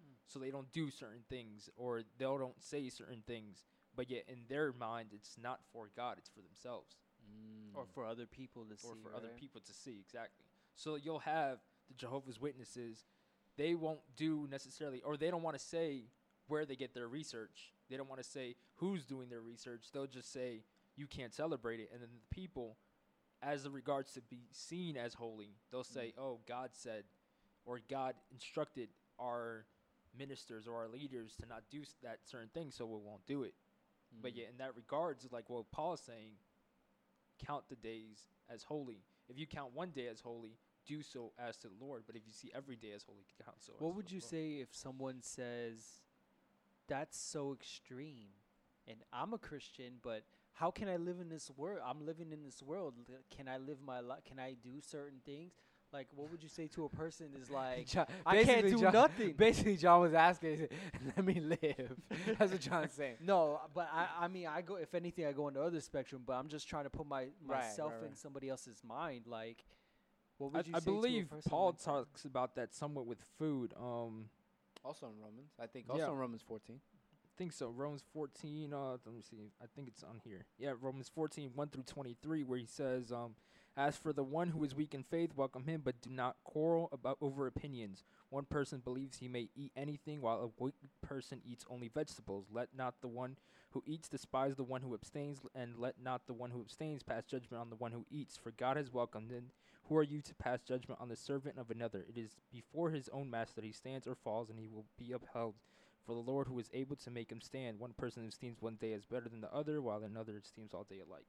Mm. 0.00 0.14
So 0.28 0.38
they 0.38 0.50
don't 0.50 0.70
do 0.72 0.90
certain 0.90 1.24
things 1.28 1.68
or 1.76 2.02
they 2.18 2.24
don't 2.24 2.62
say 2.62 2.88
certain 2.88 3.22
things. 3.22 3.64
But 3.94 4.08
yet 4.10 4.24
in 4.28 4.46
their 4.48 4.72
mind 4.72 5.10
it's 5.12 5.36
not 5.36 5.60
for 5.72 5.88
God, 5.94 6.18
it's 6.18 6.28
for 6.30 6.40
themselves 6.42 6.96
or 7.74 7.84
Mm. 7.84 7.88
for 7.94 8.04
other 8.06 8.26
people 8.26 8.64
to 8.66 8.76
see. 8.76 8.88
or 8.88 8.96
for 8.96 9.14
other 9.14 9.28
people 9.36 9.60
to 9.60 9.72
see 9.72 9.98
exactly. 10.00 10.46
So 10.74 10.94
you'll 10.96 11.20
have 11.20 11.60
the 11.88 11.94
Jehovah's 11.94 12.38
Witnesses, 12.40 13.04
they 13.56 13.74
won't 13.74 14.00
do 14.16 14.46
necessarily 14.48 15.02
or 15.02 15.16
they 15.16 15.30
don't 15.30 15.42
want 15.42 15.56
to 15.58 15.62
say 15.64 16.08
where 16.46 16.64
they 16.64 16.76
get 16.76 16.94
their 16.94 17.08
research. 17.08 17.72
They 17.88 17.96
don't 17.96 18.08
want 18.08 18.22
to 18.22 18.28
say 18.28 18.56
who's 18.76 19.04
doing 19.04 19.28
their 19.28 19.42
research. 19.42 19.90
They'll 19.92 20.06
just 20.06 20.32
say 20.32 20.64
you 20.96 21.06
can't 21.06 21.34
celebrate 21.34 21.80
it 21.80 21.90
and 21.92 22.00
then 22.02 22.10
the 22.12 22.34
people 22.34 22.78
as 23.42 23.68
regards 23.68 24.12
to 24.12 24.20
be 24.20 24.46
seen 24.52 24.96
as 24.96 25.14
holy, 25.14 25.56
they'll 25.70 25.84
say, 25.84 26.14
"Oh, 26.16 26.40
God 26.46 26.70
said, 26.74 27.04
or 27.64 27.80
God 27.88 28.14
instructed 28.30 28.88
our 29.18 29.66
ministers 30.16 30.66
or 30.68 30.76
our 30.76 30.88
leaders 30.88 31.36
to 31.36 31.46
not 31.46 31.68
do 31.70 31.84
that 32.02 32.26
certain 32.26 32.48
thing, 32.50 32.70
so 32.70 32.86
we 32.86 32.98
won't 32.98 33.26
do 33.26 33.42
it." 33.42 33.54
But 34.20 34.32
Mm. 34.32 34.36
yet, 34.36 34.50
in 34.50 34.56
that 34.58 34.76
regards, 34.76 35.30
like 35.32 35.48
what 35.48 35.70
Paul 35.70 35.94
is 35.94 36.00
saying, 36.00 36.38
count 37.38 37.68
the 37.68 37.76
days 37.76 38.28
as 38.48 38.62
holy. 38.64 39.02
If 39.28 39.38
you 39.38 39.46
count 39.46 39.72
one 39.72 39.90
day 39.90 40.06
as 40.08 40.20
holy, 40.20 40.58
do 40.84 41.02
so 41.02 41.32
as 41.38 41.56
to 41.58 41.68
the 41.68 41.74
Lord. 41.74 42.04
But 42.06 42.16
if 42.16 42.26
you 42.26 42.32
see 42.32 42.52
every 42.52 42.76
day 42.76 42.92
as 42.92 43.02
holy, 43.04 43.24
count 43.44 43.62
so. 43.62 43.72
What 43.78 43.94
would 43.94 44.10
you 44.10 44.20
Lord. 44.20 44.30
say 44.30 44.60
if 44.60 44.74
someone 44.74 45.22
says 45.22 46.00
that's 46.86 47.16
so 47.16 47.52
extreme 47.52 48.28
and 48.86 49.02
I'm 49.12 49.32
a 49.32 49.38
Christian, 49.38 49.98
but 50.02 50.24
how 50.54 50.70
can 50.70 50.88
I 50.88 50.96
live 50.96 51.18
in 51.20 51.28
this 51.28 51.50
world? 51.56 51.80
I'm 51.84 52.04
living 52.04 52.32
in 52.32 52.42
this 52.42 52.62
world. 52.62 52.94
Can 53.34 53.48
I 53.48 53.58
live 53.58 53.78
my 53.84 54.00
life? 54.00 54.20
Can 54.24 54.38
I 54.38 54.54
do 54.62 54.80
certain 54.80 55.20
things? 55.24 55.52
Like, 55.92 56.08
what 56.14 56.30
would 56.30 56.42
you 56.42 56.48
say 56.48 56.68
to 56.68 56.84
a 56.84 56.88
person 56.88 57.26
is 57.40 57.50
like, 57.62 57.86
Jo- 57.86 58.06
I 58.24 58.42
can't 58.44 58.66
do 58.66 58.80
John- 58.80 58.92
nothing. 58.92 59.32
Basically, 59.32 59.76
John 59.76 60.00
was 60.00 60.14
asking, 60.14 60.68
"Let 61.16 61.24
me 61.24 61.40
live." 61.40 61.96
That's 62.38 62.52
what 62.52 62.60
John's 62.60 62.92
saying. 62.92 63.16
no, 63.20 63.60
but 63.74 63.88
I, 63.92 64.24
I 64.24 64.28
mean, 64.28 64.46
I 64.46 64.62
go. 64.62 64.76
If 64.76 64.94
anything, 64.94 65.26
I 65.26 65.32
go 65.32 65.46
on 65.46 65.54
the 65.54 65.60
other 65.62 65.80
spectrum. 65.80 66.22
But 66.26 66.34
I'm 66.34 66.48
just 66.48 66.66
trying 66.68 66.84
to 66.84 66.90
put 66.90 67.06
my 67.06 67.26
myself 67.46 67.92
right, 67.92 68.02
in 68.04 68.08
right. 68.08 68.18
somebody 68.18 68.48
else's 68.48 68.80
mind. 68.82 69.26
Like, 69.26 69.64
what 70.38 70.52
I, 70.54 70.58
would 70.58 70.66
you 70.68 70.74
I 70.76 70.78
say 70.78 70.84
to 70.86 70.90
a 70.90 70.94
believe 70.94 71.30
person 71.30 71.50
Paul 71.50 71.66
like 71.66 71.82
talks 71.82 72.24
about 72.24 72.54
that 72.56 72.74
somewhat 72.74 73.06
with 73.06 73.18
food. 73.38 73.74
Um, 73.78 74.30
Also 74.84 75.06
in 75.06 75.20
Romans, 75.20 75.52
I 75.60 75.66
think. 75.66 75.86
Yeah. 75.88 75.92
Also 76.04 76.12
in 76.12 76.18
Romans 76.18 76.42
14. 76.46 76.80
Think 77.38 77.52
so. 77.52 77.68
Romans 77.68 78.04
14. 78.12 78.72
Uh, 78.72 78.90
let 79.04 79.14
me 79.14 79.22
see. 79.22 79.50
I 79.60 79.66
think 79.74 79.88
it's 79.88 80.02
on 80.02 80.20
here. 80.22 80.44
Yeah, 80.58 80.74
Romans 80.80 81.10
14, 81.14 81.52
1 81.54 81.68
through 81.68 81.84
23, 81.84 82.42
where 82.44 82.58
he 82.58 82.66
says, 82.66 83.10
um, 83.10 83.36
"As 83.76 83.96
for 83.96 84.12
the 84.12 84.22
one 84.22 84.48
who 84.48 84.62
is 84.64 84.74
weak 84.74 84.92
in 84.92 85.02
faith, 85.02 85.34
welcome 85.34 85.64
him, 85.64 85.80
but 85.82 86.00
do 86.02 86.10
not 86.10 86.36
quarrel 86.44 86.90
about 86.92 87.16
over 87.22 87.46
opinions. 87.46 88.04
One 88.28 88.44
person 88.44 88.80
believes 88.80 89.18
he 89.18 89.28
may 89.28 89.48
eat 89.56 89.72
anything, 89.74 90.20
while 90.20 90.42
a 90.42 90.62
weak 90.62 90.74
person 91.00 91.40
eats 91.44 91.64
only 91.70 91.88
vegetables. 91.88 92.46
Let 92.52 92.74
not 92.74 93.00
the 93.00 93.08
one 93.08 93.38
who 93.70 93.82
eats 93.86 94.08
despise 94.08 94.56
the 94.56 94.64
one 94.64 94.82
who 94.82 94.92
abstains, 94.92 95.40
and 95.54 95.78
let 95.78 95.98
not 95.98 96.26
the 96.26 96.34
one 96.34 96.50
who 96.50 96.60
abstains 96.60 97.02
pass 97.02 97.24
judgment 97.24 97.62
on 97.62 97.70
the 97.70 97.76
one 97.76 97.92
who 97.92 98.04
eats. 98.10 98.36
For 98.36 98.50
God 98.50 98.76
has 98.76 98.92
welcomed 98.92 99.30
him. 99.30 99.52
Who 99.84 99.96
are 99.96 100.02
you 100.02 100.20
to 100.20 100.34
pass 100.34 100.60
judgment 100.60 101.00
on 101.00 101.08
the 101.08 101.16
servant 101.16 101.58
of 101.58 101.70
another? 101.70 102.04
It 102.06 102.18
is 102.18 102.36
before 102.52 102.90
his 102.90 103.08
own 103.08 103.30
master 103.30 103.56
that 103.56 103.64
he 103.64 103.72
stands 103.72 104.06
or 104.06 104.14
falls, 104.14 104.50
and 104.50 104.58
he 104.58 104.68
will 104.68 104.84
be 104.98 105.12
upheld." 105.12 105.54
For 106.06 106.14
the 106.14 106.20
Lord 106.20 106.48
who 106.48 106.58
is 106.58 106.68
able 106.74 106.96
to 106.96 107.10
make 107.10 107.30
him 107.30 107.40
stand, 107.40 107.78
one 107.78 107.92
person 107.96 108.26
esteems 108.26 108.60
one 108.60 108.76
day 108.80 108.92
as 108.92 109.04
better 109.04 109.28
than 109.28 109.40
the 109.40 109.52
other, 109.54 109.80
while 109.80 110.02
another 110.02 110.36
esteems 110.36 110.74
all 110.74 110.84
day 110.84 111.00
alike. 111.06 111.26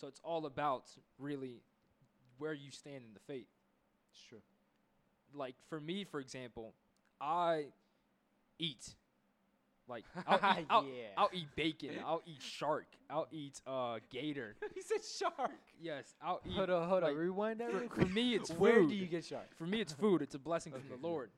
So 0.00 0.06
it's 0.06 0.20
all 0.22 0.46
about 0.46 0.84
really 1.18 1.62
where 2.38 2.52
you 2.52 2.70
stand 2.70 3.04
in 3.04 3.14
the 3.14 3.20
faith. 3.20 3.48
It's 4.12 4.22
true. 4.28 4.42
Like 5.34 5.54
for 5.68 5.80
me, 5.80 6.04
for 6.04 6.20
example, 6.20 6.74
I 7.20 7.66
eat. 8.58 8.94
Like 9.88 10.04
I'll 10.26 10.60
eat, 10.60 10.66
I'll, 10.70 10.84
yeah. 10.84 10.90
I'll 11.16 11.30
eat 11.32 11.48
bacon. 11.56 11.90
I'll 12.04 12.22
eat 12.26 12.40
shark. 12.40 12.86
I'll 13.10 13.28
eat 13.32 13.60
uh 13.66 13.98
gator. 14.10 14.56
he 14.74 14.82
said 14.82 15.00
shark. 15.04 15.50
Yes, 15.80 16.14
I'll 16.22 16.40
eat. 16.46 16.54
Hold 16.54 16.70
on, 16.70 16.88
hold 16.88 17.02
like, 17.02 17.12
on. 17.12 17.18
Rewind 17.18 17.60
that. 17.60 17.72
For, 17.72 18.00
for 18.00 18.06
me, 18.06 18.34
it's 18.34 18.50
food. 18.50 18.58
Where 18.60 18.82
do 18.82 18.94
you 18.94 19.06
get 19.06 19.24
shark? 19.24 19.56
For 19.56 19.66
me, 19.66 19.80
it's 19.80 19.92
food. 19.92 20.22
It's 20.22 20.34
a 20.34 20.38
blessing 20.38 20.72
from 20.72 20.88
the. 20.88 21.06
Lord. 21.06 21.30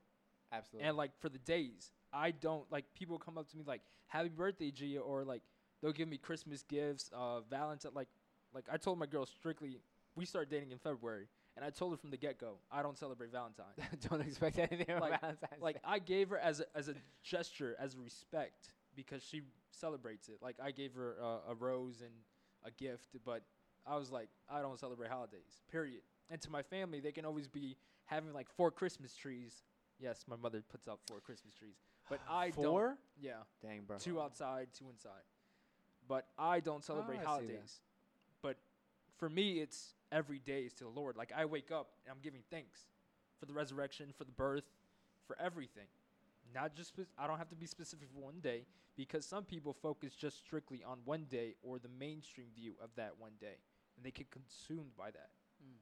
Absolutely. 0.51 0.87
And 0.87 0.97
like 0.97 1.11
for 1.19 1.29
the 1.29 1.39
days, 1.39 1.91
I 2.13 2.31
don't 2.31 2.69
like 2.71 2.85
people 2.93 3.17
come 3.17 3.37
up 3.37 3.49
to 3.51 3.57
me 3.57 3.63
like 3.65 3.81
"Happy 4.07 4.29
birthday, 4.29 4.71
Gia," 4.71 4.99
or 4.99 5.23
like 5.23 5.41
they'll 5.81 5.91
give 5.91 6.07
me 6.07 6.17
Christmas 6.17 6.63
gifts, 6.63 7.09
uh, 7.13 7.41
Valentine. 7.41 7.91
Like, 7.93 8.07
like 8.53 8.65
I 8.71 8.77
told 8.77 8.97
my 8.99 9.05
girl 9.05 9.25
strictly, 9.25 9.79
we 10.15 10.25
started 10.25 10.49
dating 10.49 10.71
in 10.71 10.77
February, 10.79 11.27
and 11.55 11.65
I 11.65 11.69
told 11.69 11.91
her 11.93 11.97
from 11.97 12.11
the 12.11 12.17
get 12.17 12.39
go, 12.39 12.55
I 12.71 12.81
don't 12.81 12.97
celebrate 12.97 13.31
Valentine. 13.31 13.65
don't 14.09 14.21
expect 14.21 14.57
anything 14.57 14.85
Like- 14.99 15.19
Valentine's 15.21 15.61
like 15.61 15.75
Day. 15.75 15.81
I 15.85 15.99
gave 15.99 16.29
her 16.29 16.37
as 16.37 16.61
a 16.61 16.65
as 16.77 16.87
a 16.87 16.93
gesture, 17.23 17.75
as 17.79 17.95
a 17.95 17.99
respect, 17.99 18.73
because 18.95 19.23
she 19.23 19.41
celebrates 19.71 20.29
it. 20.29 20.37
Like 20.41 20.55
I 20.63 20.71
gave 20.71 20.93
her 20.95 21.17
uh, 21.21 21.51
a 21.51 21.55
rose 21.55 22.01
and 22.01 22.11
a 22.65 22.71
gift, 22.71 23.15
but 23.25 23.43
I 23.85 23.97
was 23.97 24.11
like, 24.11 24.29
I 24.49 24.61
don't 24.61 24.79
celebrate 24.79 25.09
holidays. 25.09 25.61
Period. 25.71 26.01
And 26.29 26.41
to 26.41 26.49
my 26.49 26.61
family, 26.61 26.99
they 26.99 27.11
can 27.11 27.25
always 27.25 27.47
be 27.47 27.77
having 28.05 28.33
like 28.33 28.49
four 28.49 28.71
Christmas 28.71 29.15
trees. 29.15 29.63
Yes, 29.99 30.25
my 30.27 30.35
mother 30.35 30.63
puts 30.69 30.87
up 30.87 30.99
four 31.07 31.19
Christmas 31.19 31.53
trees, 31.53 31.75
but 32.09 32.19
I 32.29 32.49
don't. 32.49 32.63
Four? 32.63 32.97
Yeah, 33.19 33.33
Dang, 33.61 33.81
bro. 33.87 33.97
two 33.97 34.21
outside, 34.21 34.67
two 34.77 34.89
inside. 34.89 35.23
But 36.07 36.25
I 36.37 36.59
don't 36.59 36.83
celebrate 36.83 37.15
I 37.15 37.19
see 37.19 37.23
that. 37.23 37.27
holidays. 37.27 37.81
But 38.41 38.57
for 39.17 39.29
me, 39.29 39.59
it's 39.59 39.93
every 40.11 40.39
day 40.39 40.61
is 40.61 40.73
to 40.75 40.85
the 40.85 40.89
Lord. 40.89 41.17
Like 41.17 41.31
I 41.35 41.45
wake 41.45 41.71
up 41.71 41.89
and 42.05 42.13
I'm 42.15 42.21
giving 42.21 42.41
thanks 42.49 42.81
for 43.39 43.45
the 43.45 43.53
resurrection, 43.53 44.13
for 44.17 44.23
the 44.23 44.31
birth, 44.31 44.63
for 45.25 45.37
everything. 45.39 45.87
Not 46.53 46.75
just 46.75 46.93
I 47.17 47.27
don't 47.27 47.37
have 47.37 47.49
to 47.49 47.55
be 47.55 47.65
specific 47.65 48.07
for 48.13 48.21
one 48.23 48.39
day 48.41 48.65
because 48.95 49.25
some 49.25 49.43
people 49.43 49.73
focus 49.73 50.13
just 50.15 50.37
strictly 50.39 50.83
on 50.83 50.99
one 51.05 51.25
day 51.29 51.55
or 51.61 51.77
the 51.77 51.89
mainstream 51.99 52.47
view 52.55 52.73
of 52.81 52.89
that 52.95 53.13
one 53.19 53.33
day, 53.39 53.57
and 53.95 54.05
they 54.05 54.11
get 54.11 54.31
consumed 54.31 54.95
by 54.97 55.11
that. 55.11 55.29
Mm. 55.61 55.77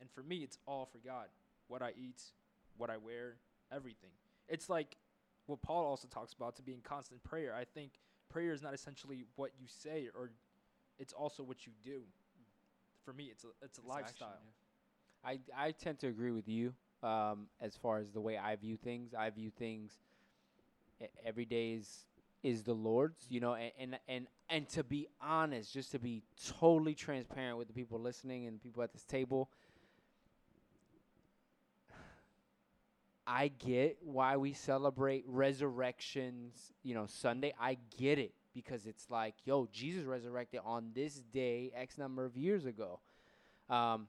And 0.00 0.10
for 0.10 0.22
me, 0.22 0.38
it's 0.38 0.58
all 0.66 0.88
for 0.90 0.98
God. 0.98 1.28
What 1.68 1.80
I 1.82 1.90
eat, 1.96 2.22
what 2.76 2.90
I 2.90 2.96
wear, 2.96 3.36
everything. 3.74 4.10
It's 4.48 4.68
like 4.68 4.96
what 5.46 5.62
Paul 5.62 5.84
also 5.84 6.08
talks 6.08 6.32
about 6.32 6.56
to 6.56 6.62
be 6.62 6.72
in 6.72 6.80
constant 6.80 7.22
prayer. 7.22 7.54
I 7.54 7.64
think 7.64 7.92
prayer 8.28 8.52
is 8.52 8.62
not 8.62 8.74
essentially 8.74 9.24
what 9.36 9.50
you 9.58 9.66
say 9.66 10.08
or 10.14 10.30
it's 10.98 11.12
also 11.12 11.42
what 11.42 11.66
you 11.66 11.72
do. 11.84 12.02
For 13.04 13.12
me, 13.12 13.24
it's 13.30 13.44
a 13.44 13.48
it's 13.62 13.78
a 13.78 13.82
It's 13.82 13.96
action, 13.96 14.26
lifestyle. 14.26 14.38
I 15.24 15.38
I 15.56 15.72
tend 15.72 15.98
to 16.00 16.08
agree 16.08 16.30
with 16.30 16.48
you 16.48 16.74
um, 17.02 17.46
as 17.60 17.76
far 17.76 17.98
as 17.98 18.12
the 18.12 18.20
way 18.20 18.36
I 18.36 18.56
view 18.56 18.76
things. 18.76 19.14
I 19.14 19.30
view 19.30 19.50
things 19.50 19.92
every 21.24 21.44
day 21.44 21.72
is 21.72 22.04
is 22.42 22.62
the 22.62 22.72
Lord's, 22.74 23.26
you 23.28 23.40
know, 23.40 23.54
and, 23.54 23.72
and 23.78 23.98
and 24.08 24.26
and 24.48 24.68
to 24.70 24.84
be 24.84 25.08
honest, 25.20 25.72
just 25.72 25.92
to 25.92 25.98
be 25.98 26.22
totally 26.58 26.94
transparent 26.94 27.58
with 27.58 27.68
the 27.68 27.74
people 27.74 27.98
listening 27.98 28.46
and 28.46 28.62
people 28.62 28.82
at 28.82 28.92
this 28.92 29.04
table. 29.04 29.50
I 33.26 33.48
get 33.48 33.98
why 34.02 34.36
we 34.36 34.52
celebrate 34.52 35.24
resurrections, 35.26 36.72
you 36.82 36.94
know, 36.94 37.06
Sunday. 37.06 37.54
I 37.60 37.78
get 37.98 38.18
it 38.18 38.34
because 38.54 38.86
it's 38.86 39.08
like, 39.10 39.34
yo, 39.44 39.68
Jesus 39.72 40.04
resurrected 40.04 40.60
on 40.64 40.90
this 40.94 41.14
day 41.14 41.70
X 41.74 41.98
number 41.98 42.24
of 42.24 42.36
years 42.36 42.66
ago. 42.66 43.00
Um, 43.68 44.08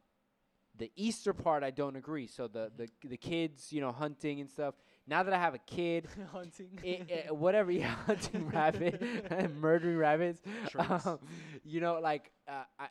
the 0.78 0.92
Easter 0.96 1.34
part, 1.34 1.64
I 1.64 1.72
don't 1.72 1.96
agree. 1.96 2.28
So 2.28 2.48
the, 2.48 2.72
the 2.76 2.88
the 3.08 3.18
kids, 3.18 3.72
you 3.72 3.82
know, 3.82 3.92
hunting 3.92 4.40
and 4.40 4.50
stuff. 4.50 4.76
Now 5.06 5.24
that 5.24 5.34
I 5.34 5.38
have 5.38 5.54
a 5.54 5.60
kid, 5.60 6.08
hunting. 6.32 6.80
i 6.84 7.28
i 7.28 7.32
whatever, 7.32 7.72
yeah, 7.72 7.96
hunting 8.06 8.48
rabbit, 8.54 9.02
and 9.30 9.60
murdering 9.60 9.98
rabbits. 9.98 10.42
Um, 10.78 11.20
you 11.64 11.82
know, 11.82 12.00
like 12.00 12.32
uh, 12.48 12.64
I, 12.80 12.88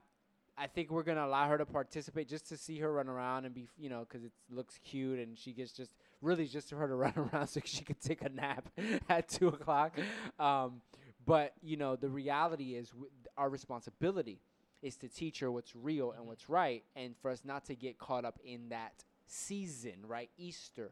I 0.60 0.66
think 0.66 0.90
we're 0.90 1.04
gonna 1.04 1.24
allow 1.24 1.48
her 1.48 1.56
to 1.56 1.64
participate 1.64 2.28
just 2.28 2.46
to 2.50 2.56
see 2.58 2.78
her 2.80 2.92
run 2.92 3.08
around 3.08 3.46
and 3.46 3.54
be, 3.54 3.66
you 3.78 3.88
know, 3.88 4.00
because 4.00 4.24
it 4.24 4.32
looks 4.50 4.78
cute 4.84 5.18
and 5.18 5.38
she 5.38 5.52
gets 5.52 5.72
just 5.72 5.94
really 6.20 6.46
just 6.46 6.68
for 6.68 6.76
her 6.76 6.86
to 6.86 6.94
run 7.06 7.14
around 7.16 7.46
so 7.46 7.60
she 7.64 7.82
could 7.82 8.00
take 8.00 8.22
a 8.22 8.28
nap 8.28 8.68
at 9.08 9.28
two 9.28 9.48
o'clock. 9.48 9.98
Um, 10.38 10.82
but 11.24 11.54
you 11.62 11.78
know, 11.78 11.96
the 11.96 12.10
reality 12.10 12.74
is 12.74 12.90
w- 12.90 13.10
our 13.38 13.48
responsibility 13.48 14.38
is 14.82 14.96
to 14.96 15.08
teach 15.08 15.40
her 15.40 15.50
what's 15.50 15.74
real 15.74 16.12
and 16.12 16.26
what's 16.26 16.48
right, 16.50 16.84
and 16.94 17.14
for 17.22 17.30
us 17.30 17.40
not 17.44 17.64
to 17.66 17.74
get 17.74 17.98
caught 17.98 18.26
up 18.26 18.38
in 18.44 18.68
that 18.68 19.04
season, 19.26 19.94
right? 20.06 20.28
Easter. 20.36 20.90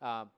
Um, 0.00 0.30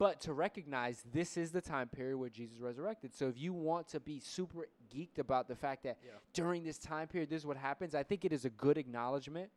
but 0.00 0.18
to 0.18 0.32
recognize 0.32 1.04
this 1.12 1.36
is 1.36 1.52
the 1.52 1.60
time 1.60 1.86
period 1.86 2.16
where 2.16 2.30
Jesus 2.30 2.58
resurrected. 2.58 3.14
So 3.14 3.28
if 3.28 3.38
you 3.38 3.52
want 3.52 3.86
to 3.88 4.00
be 4.00 4.18
super 4.18 4.66
geeked 4.90 5.18
about 5.18 5.46
the 5.46 5.54
fact 5.54 5.82
that 5.82 5.98
Yeah. 6.02 6.12
during 6.32 6.64
this 6.64 6.78
time 6.78 7.06
period 7.06 7.28
this 7.28 7.42
is 7.42 7.46
what 7.46 7.58
happens, 7.58 7.94
I 7.94 8.02
think 8.02 8.24
it 8.24 8.32
is 8.32 8.46
a 8.46 8.50
good 8.50 8.78
acknowledgement 8.78 9.52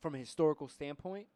from 0.00 0.14
a 0.14 0.18
historical 0.18 0.68
standpoint 0.68 1.28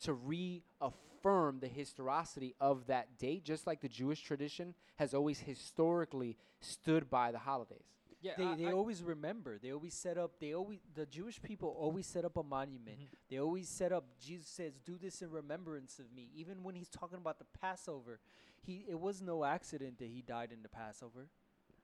to 0.00 0.14
reaffirm 0.14 1.60
the 1.60 1.68
historicity 1.68 2.56
of 2.60 2.88
that 2.88 3.18
date, 3.18 3.44
just 3.44 3.68
like 3.68 3.80
the 3.80 3.88
Jewish 3.88 4.20
tradition 4.20 4.74
has 4.96 5.14
always 5.14 5.38
historically 5.38 6.36
stood 6.58 7.08
by 7.08 7.30
the 7.30 7.38
holidays. 7.38 7.86
Yeah, 8.20 8.32
They, 8.36 8.44
I- 8.44 8.54
they 8.56 8.66
I- 8.66 8.72
always 8.72 9.02
remember. 9.02 9.58
They 9.58 9.72
always 9.72 9.94
set 9.94 10.16
up. 10.18 10.38
They 10.40 10.54
always 10.54 10.80
the 10.94 11.06
Jewish 11.06 11.40
people 11.40 11.68
always 11.70 12.06
set 12.06 12.24
up 12.24 12.36
a 12.36 12.42
monument. 12.42 12.98
Mhm. 12.98 13.08
They 13.28 13.38
always 13.38 13.68
set 13.68 13.92
up. 13.92 14.04
Jesus 14.18 14.48
says, 14.48 14.78
"Do 14.84 14.96
this 14.96 15.20
in 15.22 15.30
remembrance 15.30 15.98
of 15.98 16.10
me." 16.12 16.30
Even 16.34 16.62
when 16.62 16.74
he's 16.74 16.88
talking 16.88 17.18
about 17.18 17.38
the 17.38 17.44
Passover, 17.44 18.18
he 18.62 18.84
it 18.88 18.98
was 18.98 19.20
no 19.20 19.44
accident 19.44 19.98
that 19.98 20.08
he 20.08 20.22
died 20.22 20.50
in 20.50 20.62
the 20.62 20.68
Passover. 20.68 21.28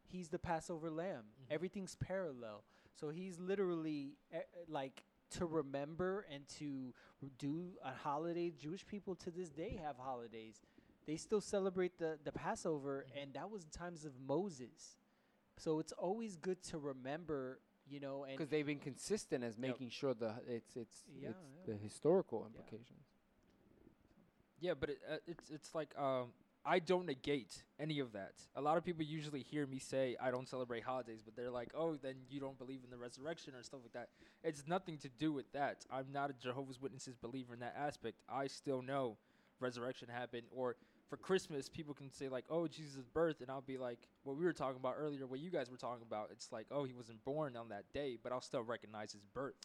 He's 0.07 0.29
the 0.29 0.39
Passover 0.39 0.91
lamb. 0.91 1.25
Mhm. 1.43 1.51
Everything's 1.53 1.97
parallel. 1.97 2.65
So 2.95 3.11
he's 3.11 3.39
literally 3.39 4.17
eh, 4.31 4.43
like 4.69 5.05
to 5.31 5.47
remember 5.47 6.21
and 6.31 6.47
to 6.49 6.93
do 7.39 7.77
a 7.83 7.93
holiday. 7.93 8.51
Jewish 8.51 8.87
people 8.87 9.15
to 9.17 9.31
this 9.31 9.51
day 9.51 9.77
have 9.77 9.97
holidays. 9.99 10.61
They 11.07 11.17
still 11.17 11.41
celebrate 11.41 11.99
the 11.99 12.19
the 12.25 12.33
Passover, 12.33 13.05
Mhm. 13.09 13.23
and 13.23 13.35
that 13.35 13.51
was 13.51 13.67
times 13.67 14.05
of 14.07 14.19
Moses. 14.19 14.99
So 15.63 15.79
it's 15.79 15.93
always 15.93 16.37
good 16.37 16.61
to 16.65 16.79
remember, 16.79 17.61
you 17.89 18.01
know, 18.01 18.25
and 18.25 18.37
Because 18.37 18.51
they've 18.51 18.67
been 18.67 18.81
consistent 18.81 19.45
as 19.45 19.57
making 19.57 19.91
sure 19.91 20.13
the 20.13 20.35
it's 20.49 20.77
it's 20.77 21.05
Yeah, 21.15 21.29
it's 21.31 21.45
yeah. 21.69 21.73
the 21.73 21.79
historical 21.79 22.45
implications. 22.45 23.07
Yeah, 24.61 24.75
but 24.75 24.91
it, 24.91 24.99
uh, 25.09 25.17
it's 25.27 25.51
it's 25.51 25.75
like 25.75 25.97
um, 25.97 26.33
I 26.65 26.81
don't 26.81 27.07
negate 27.07 27.63
any 27.79 28.01
of 28.01 28.13
that. 28.13 28.35
A 28.57 28.61
lot 28.61 28.77
of 28.77 28.85
people 28.85 29.05
usually 29.05 29.43
hear 29.43 29.67
me 29.67 29.79
say 29.79 30.17
I 30.21 30.33
don't 30.33 30.49
celebrate 30.49 30.83
holidays, 30.83 31.21
but 31.25 31.37
they're 31.37 31.51
like, 31.51 31.71
"Oh, 31.77 31.95
then 31.97 32.17
you 32.29 32.41
don't 32.41 32.59
believe 32.59 32.81
in 32.83 32.91
the 32.91 32.99
resurrection 32.99 33.55
or 33.55 33.63
stuff 33.63 33.81
like 33.83 33.93
that." 33.93 34.09
It's 34.43 34.67
nothing 34.67 34.99
to 34.99 35.09
do 35.09 35.33
with 35.33 35.51
that. 35.53 35.87
I'm 35.91 36.11
not 36.13 36.31
a 36.31 36.35
Jehovah's 36.35 36.81
Witnesses 36.81 37.17
believer 37.17 37.55
in 37.55 37.61
that 37.61 37.77
aspect. 37.77 38.19
I 38.29 38.49
still 38.49 38.83
know 38.83 39.17
resurrection 39.61 40.09
happened. 40.09 40.47
Or 40.51 40.77
for 41.13 41.19
Christmas, 41.19 41.69
people 41.69 41.93
can 41.93 42.11
say 42.11 42.31
like, 42.31 42.47
"Oh, 42.49 42.67
Jesus' 42.67 43.05
birth," 43.13 43.43
and 43.43 43.51
I'll 43.51 43.61
be 43.61 43.77
like, 43.77 43.99
"What 44.25 44.39
we 44.39 44.47
were 44.47 44.53
talking 44.55 44.79
about 44.79 44.95
earlier, 44.97 45.27
what 45.27 45.41
you 45.41 45.51
guys 45.51 45.71
were 45.71 45.77
talking 45.77 46.01
about." 46.01 46.31
It's 46.33 46.51
like, 46.51 46.69
"Oh, 46.71 46.85
he 46.85 46.95
wasn't 46.95 47.23
born 47.23 47.55
on 47.55 47.69
that 47.69 47.85
day," 47.93 48.17
but 48.23 48.33
I'll 48.33 48.41
still 48.41 48.63
recognize 48.63 49.13
his 49.13 49.21
birth. 49.35 49.57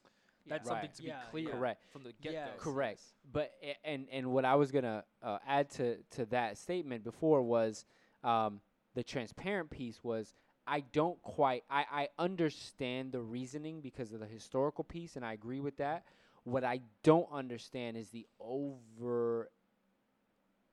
That's 0.45 0.67
Right. 0.67 0.81
something 0.81 0.91
to 0.97 1.03
be 1.03 1.13
clear 1.31 1.51
Correct. 1.51 1.85
from 1.89 2.03
the 2.03 2.11
get 2.21 2.33
go. 2.33 2.33
Yes. 2.33 2.59
Correct. 2.59 2.99
But 3.31 3.53
and 3.85 4.09
and 4.11 4.33
what 4.33 4.43
I 4.43 4.55
was 4.55 4.73
gonna 4.73 5.05
uh, 5.23 5.37
add 5.47 5.69
to 5.71 6.03
to 6.11 6.25
that 6.25 6.57
statement 6.57 7.05
before 7.05 7.41
was 7.41 7.85
um, 8.25 8.59
the 8.93 9.03
transparent 9.03 9.69
piece 9.69 10.03
was 10.03 10.33
I 10.67 10.81
don't 10.81 11.21
quite 11.21 11.63
I 11.69 11.85
I 11.89 12.09
understand 12.19 13.13
the 13.13 13.21
reasoning 13.21 13.79
because 13.79 14.11
of 14.11 14.19
the 14.19 14.25
historical 14.25 14.83
piece 14.83 15.15
and 15.15 15.25
I 15.25 15.31
agree 15.31 15.61
with 15.61 15.77
that. 15.77 16.03
What 16.43 16.65
I 16.65 16.81
don't 17.03 17.27
understand 17.31 17.95
is 17.95 18.09
the 18.09 18.25
over. 18.37 19.49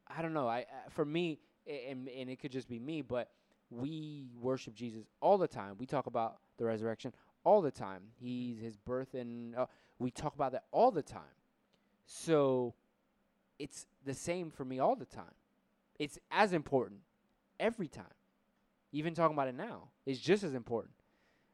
I 0.06 0.22
don't 0.22 0.32
know. 0.34 0.48
I 0.48 0.60
uh, 0.60 0.90
for 0.90 1.04
me 1.04 1.38
and 1.66 2.08
and 2.08 2.30
it 2.30 2.40
could 2.40 2.52
just 2.52 2.68
be 2.68 2.78
me, 2.78 3.02
but 3.02 3.30
we 3.70 4.26
worship 4.40 4.74
Jesus 4.74 5.04
all 5.20 5.38
the 5.38 5.48
time. 5.48 5.76
We 5.78 5.86
talk 5.86 6.06
about 6.06 6.38
the 6.58 6.64
resurrection 6.64 7.12
all 7.44 7.60
the 7.62 7.70
time. 7.70 8.02
He's 8.20 8.58
his 8.58 8.76
birth 8.76 9.14
and 9.14 9.56
uh, 9.56 9.66
we 9.98 10.10
talk 10.10 10.34
about 10.34 10.52
that 10.52 10.64
all 10.70 10.90
the 10.90 11.02
time. 11.02 11.22
So 12.06 12.74
it's 13.58 13.86
the 14.04 14.14
same 14.14 14.50
for 14.50 14.64
me 14.64 14.78
all 14.78 14.96
the 14.96 15.06
time. 15.06 15.34
It's 15.98 16.18
as 16.30 16.52
important 16.52 17.00
every 17.58 17.88
time. 17.88 18.04
Even 18.92 19.14
talking 19.14 19.34
about 19.34 19.48
it 19.48 19.56
now 19.56 19.88
is 20.06 20.20
just 20.20 20.44
as 20.44 20.54
important 20.54 20.94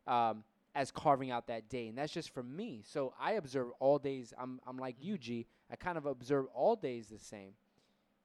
um, 0.07 0.45
as 0.75 0.91
carving 0.91 1.31
out 1.31 1.47
that 1.47 1.69
day, 1.69 1.89
and 1.89 1.97
that's 1.97 2.13
just 2.13 2.35
for 2.35 2.43
me. 2.43 2.83
So 2.85 3.15
I 3.19 3.33
observe 3.33 3.69
all 3.81 3.99
days. 3.99 4.35
I'm 4.39 4.61
I'm 4.67 4.77
like 4.77 4.97
you, 5.01 5.17
G. 5.17 5.47
I 5.71 5.77
kind 5.77 5.97
of 5.97 6.07
observe 6.07 6.47
all 6.55 6.77
days 6.77 7.07
the 7.07 7.19
same 7.19 7.53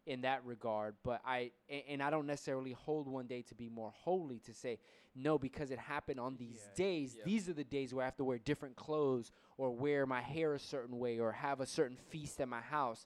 in 0.05 0.21
that 0.21 0.45
regard. 0.45 0.95
But 1.03 1.21
I 1.25 1.51
and 1.89 2.01
I 2.03 2.09
don't 2.09 2.27
necessarily 2.27 2.73
hold 2.73 3.07
one 3.07 3.27
day 3.27 3.41
to 3.43 3.55
be 3.55 3.69
more 3.69 3.91
holy 3.95 4.39
to 4.45 4.53
say 4.53 4.79
no 5.15 5.37
because 5.37 5.71
it 5.71 5.79
happened 5.79 6.19
on 6.19 6.35
these 6.37 6.59
Yeah, 6.61 6.75
days. 6.75 7.15
yeah. 7.17 7.23
These 7.25 7.49
are 7.49 7.53
the 7.53 7.63
days 7.63 7.93
where 7.93 8.03
I 8.03 8.07
have 8.07 8.17
to 8.17 8.23
wear 8.23 8.37
different 8.37 8.75
clothes 8.75 9.31
or 9.57 9.71
wear 9.71 10.05
my 10.05 10.21
hair 10.21 10.53
a 10.53 10.59
certain 10.59 10.99
way 10.99 11.19
or 11.19 11.31
have 11.31 11.61
a 11.61 11.65
certain 11.65 11.97
feast 12.09 12.39
at 12.41 12.47
my 12.49 12.61
house. 12.61 13.05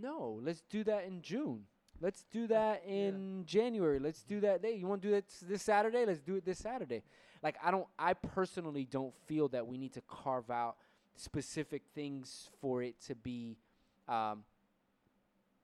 No, 0.00 0.38
let's 0.42 0.62
do 0.68 0.84
that 0.84 1.04
in 1.04 1.22
June. 1.22 1.64
Let's 2.00 2.24
do 2.32 2.46
that 2.48 2.82
yeah. 2.86 2.92
in 2.94 3.44
January. 3.46 3.98
Let's 3.98 4.22
do 4.22 4.40
that 4.40 4.60
day. 4.62 4.74
You 4.74 4.86
want 4.86 5.02
to 5.02 5.08
do 5.08 5.14
s- 5.14 5.44
this 5.46 5.62
Saturday? 5.62 6.04
Let's 6.04 6.20
do 6.20 6.34
it 6.36 6.44
this 6.44 6.58
Saturday. 6.58 7.02
Like 7.42 7.56
I 7.62 7.70
don't 7.70 7.86
I 7.98 8.14
personally 8.14 8.84
don't 8.90 9.14
feel 9.26 9.48
that 9.48 9.66
we 9.66 9.78
need 9.78 9.92
to 9.94 10.00
carve 10.02 10.50
out 10.50 10.76
specific 11.16 11.82
things 11.94 12.50
for 12.60 12.82
it 12.82 13.00
to 13.06 13.14
be 13.14 13.56
um 14.08 14.44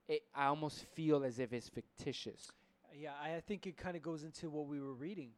it, 0.08 0.22
I 0.34 0.46
almost 0.46 0.84
feel 0.94 1.24
as 1.24 1.38
if 1.38 1.52
it's 1.52 1.68
fictitious. 1.68 2.50
Yeah, 2.94 3.12
I 3.22 3.40
think 3.40 3.66
it 3.66 3.76
kind 3.76 3.96
of 3.96 4.02
goes 4.02 4.24
into 4.24 4.50
what 4.50 4.66
we 4.66 4.80
were 4.80 4.94
reading, 4.94 5.30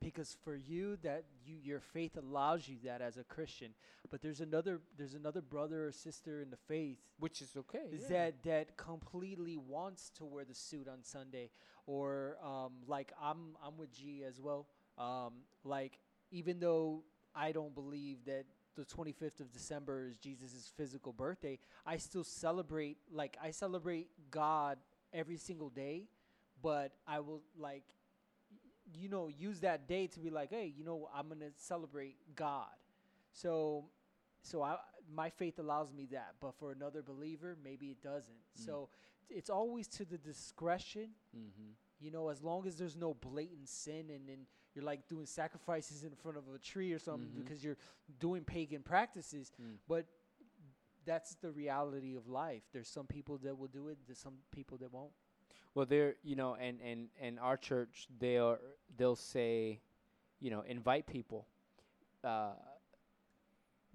because 0.00 0.36
for 0.44 0.54
you 0.54 0.96
that 1.02 1.24
you 1.44 1.56
your 1.62 1.80
faith 1.80 2.16
allows 2.16 2.68
you 2.68 2.76
that 2.84 3.00
as 3.00 3.16
a 3.16 3.24
Christian, 3.24 3.74
but 4.10 4.20
there's 4.22 4.40
another 4.40 4.80
there's 4.96 5.14
another 5.14 5.40
brother 5.40 5.86
or 5.86 5.92
sister 5.92 6.40
in 6.40 6.50
the 6.50 6.56
faith 6.56 6.98
Which 7.18 7.42
is 7.42 7.56
okay. 7.56 7.88
is 7.90 8.02
yeah. 8.02 8.26
that 8.26 8.42
that 8.44 8.76
completely 8.76 9.56
wants 9.56 10.10
to 10.18 10.24
wear 10.24 10.44
the 10.44 10.54
suit 10.54 10.86
on 10.88 11.02
Sunday, 11.02 11.50
or 11.86 12.36
um, 12.44 12.72
like 12.86 13.12
I'm 13.20 13.56
I'm 13.64 13.76
with 13.76 13.92
G 13.92 14.22
as 14.24 14.40
well. 14.40 14.66
Um, 14.98 15.32
like 15.64 15.98
even 16.30 16.60
though 16.60 17.04
I 17.34 17.52
don't 17.52 17.74
believe 17.74 18.24
that 18.26 18.44
the 18.78 18.84
25th 18.84 19.40
of 19.40 19.52
December 19.52 20.06
is 20.06 20.16
Jesus' 20.18 20.70
physical 20.76 21.12
birthday, 21.12 21.58
I 21.84 21.96
still 21.96 22.22
celebrate 22.22 22.98
like 23.12 23.36
I 23.42 23.50
celebrate 23.50 24.08
God 24.30 24.78
every 25.12 25.36
single 25.36 25.68
day, 25.68 26.04
but 26.62 26.92
I 27.06 27.18
will 27.18 27.42
like 27.58 27.82
you 28.94 29.08
know 29.08 29.28
use 29.28 29.60
that 29.60 29.88
day 29.88 30.06
to 30.06 30.20
be 30.20 30.30
like, 30.30 30.50
hey, 30.50 30.72
you 30.76 30.84
know, 30.84 31.08
I'm 31.14 31.28
gonna 31.28 31.50
celebrate 31.56 32.16
God. 32.36 32.68
So 33.32 33.86
so 34.42 34.62
I 34.62 34.76
my 35.12 35.30
faith 35.30 35.58
allows 35.58 35.92
me 35.92 36.06
that, 36.12 36.34
but 36.40 36.54
for 36.54 36.70
another 36.70 37.02
believer, 37.02 37.56
maybe 37.64 37.86
it 37.86 38.00
doesn't. 38.00 38.36
Mm. 38.60 38.64
So 38.64 38.90
it's 39.28 39.50
always 39.50 39.88
to 39.88 40.04
the 40.04 40.18
discretion, 40.18 41.10
mm-hmm. 41.36 41.72
you 41.98 42.10
know, 42.12 42.28
as 42.28 42.42
long 42.42 42.66
as 42.66 42.76
there's 42.76 42.96
no 42.96 43.14
blatant 43.14 43.68
sin 43.68 44.06
and 44.08 44.28
then 44.28 44.46
you're 44.74 44.84
like 44.84 45.08
doing 45.08 45.26
sacrifices 45.26 46.04
in 46.04 46.14
front 46.14 46.36
of 46.36 46.44
a 46.54 46.58
tree 46.58 46.92
or 46.92 46.98
something 46.98 47.30
Mhm. 47.30 47.36
because 47.44 47.64
you're 47.64 47.78
doing 48.20 48.44
pagan 48.44 48.82
practices. 48.82 49.52
Mm. 49.60 49.78
But 49.88 50.06
that's 51.04 51.34
the 51.36 51.50
reality 51.50 52.14
of 52.14 52.28
life. 52.28 52.62
There's 52.72 52.88
some 52.88 53.06
people 53.06 53.38
that 53.38 53.56
will 53.58 53.68
do 53.68 53.88
it, 53.88 53.98
there's 54.06 54.18
some 54.18 54.38
people 54.50 54.76
that 54.78 54.92
won't. 54.92 55.12
Well, 55.74 55.86
they're 55.86 56.16
you 56.22 56.36
know, 56.36 56.54
and 56.54 56.80
and 56.80 57.08
and 57.20 57.38
our 57.40 57.56
church, 57.56 58.08
they 58.18 58.36
are 58.38 58.60
they'll 58.96 59.16
say, 59.16 59.80
you 60.40 60.50
know, 60.50 60.62
invite 60.62 61.06
people. 61.06 61.46
Uh, 62.24 62.54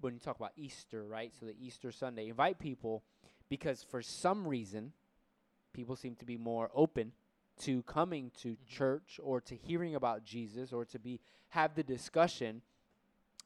when 0.00 0.14
you 0.14 0.20
talk 0.20 0.36
about 0.36 0.52
Easter, 0.56 1.04
right? 1.04 1.32
So 1.34 1.46
the 1.46 1.54
Easter 1.58 1.90
Sunday, 1.92 2.28
invite 2.28 2.58
people 2.58 3.02
because 3.48 3.82
for 3.82 4.02
some 4.02 4.46
reason, 4.46 4.92
people 5.72 5.96
seem 5.96 6.14
to 6.16 6.24
be 6.24 6.36
more 6.36 6.70
open 6.74 7.12
to 7.60 7.82
coming 7.84 8.30
to 8.42 8.56
Mhm. 8.56 8.66
church 8.66 9.20
or 9.22 9.40
to 9.40 9.56
hearing 9.56 9.94
about 9.94 10.24
Jesus 10.24 10.72
or 10.72 10.84
to 10.86 10.98
be 10.98 11.20
have 11.48 11.74
the 11.74 11.82
discussion 11.84 12.62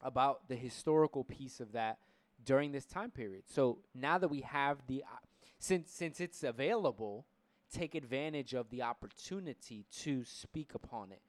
about 0.01 0.47
the 0.47 0.55
historical 0.55 1.23
piece 1.23 1.59
of 1.59 1.71
that 1.73 1.99
during 2.43 2.71
this 2.71 2.85
time 2.85 3.11
period. 3.11 3.47
So 3.47 3.83
now 3.93 4.17
that 4.17 4.29
we 4.29 4.41
have 4.41 4.85
the 4.87 5.03
uh, 5.03 5.17
since 5.59 5.91
since 5.91 6.19
it's 6.19 6.43
available, 6.43 7.25
take 7.71 7.95
advantage 7.95 8.53
of 8.53 8.69
the 8.69 8.81
opportunity 8.81 9.85
to 9.91 10.23
speak 10.23 10.73
upon 10.73 11.11
it. 11.11 11.21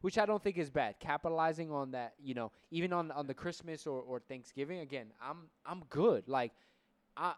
Which 0.00 0.16
I 0.16 0.26
don't 0.26 0.40
think 0.40 0.58
is 0.58 0.70
bad. 0.70 1.00
Capitalizing 1.00 1.72
on 1.72 1.90
that, 1.90 2.14
you 2.20 2.34
know, 2.34 2.52
even 2.70 2.92
on 2.92 3.10
on 3.10 3.26
the 3.26 3.34
Christmas 3.34 3.84
or, 3.86 4.00
or 4.00 4.20
Thanksgiving, 4.20 4.78
again, 4.78 5.12
I'm 5.20 5.50
I'm 5.66 5.84
good. 5.88 6.28
Like 6.28 6.52
I 7.16 7.34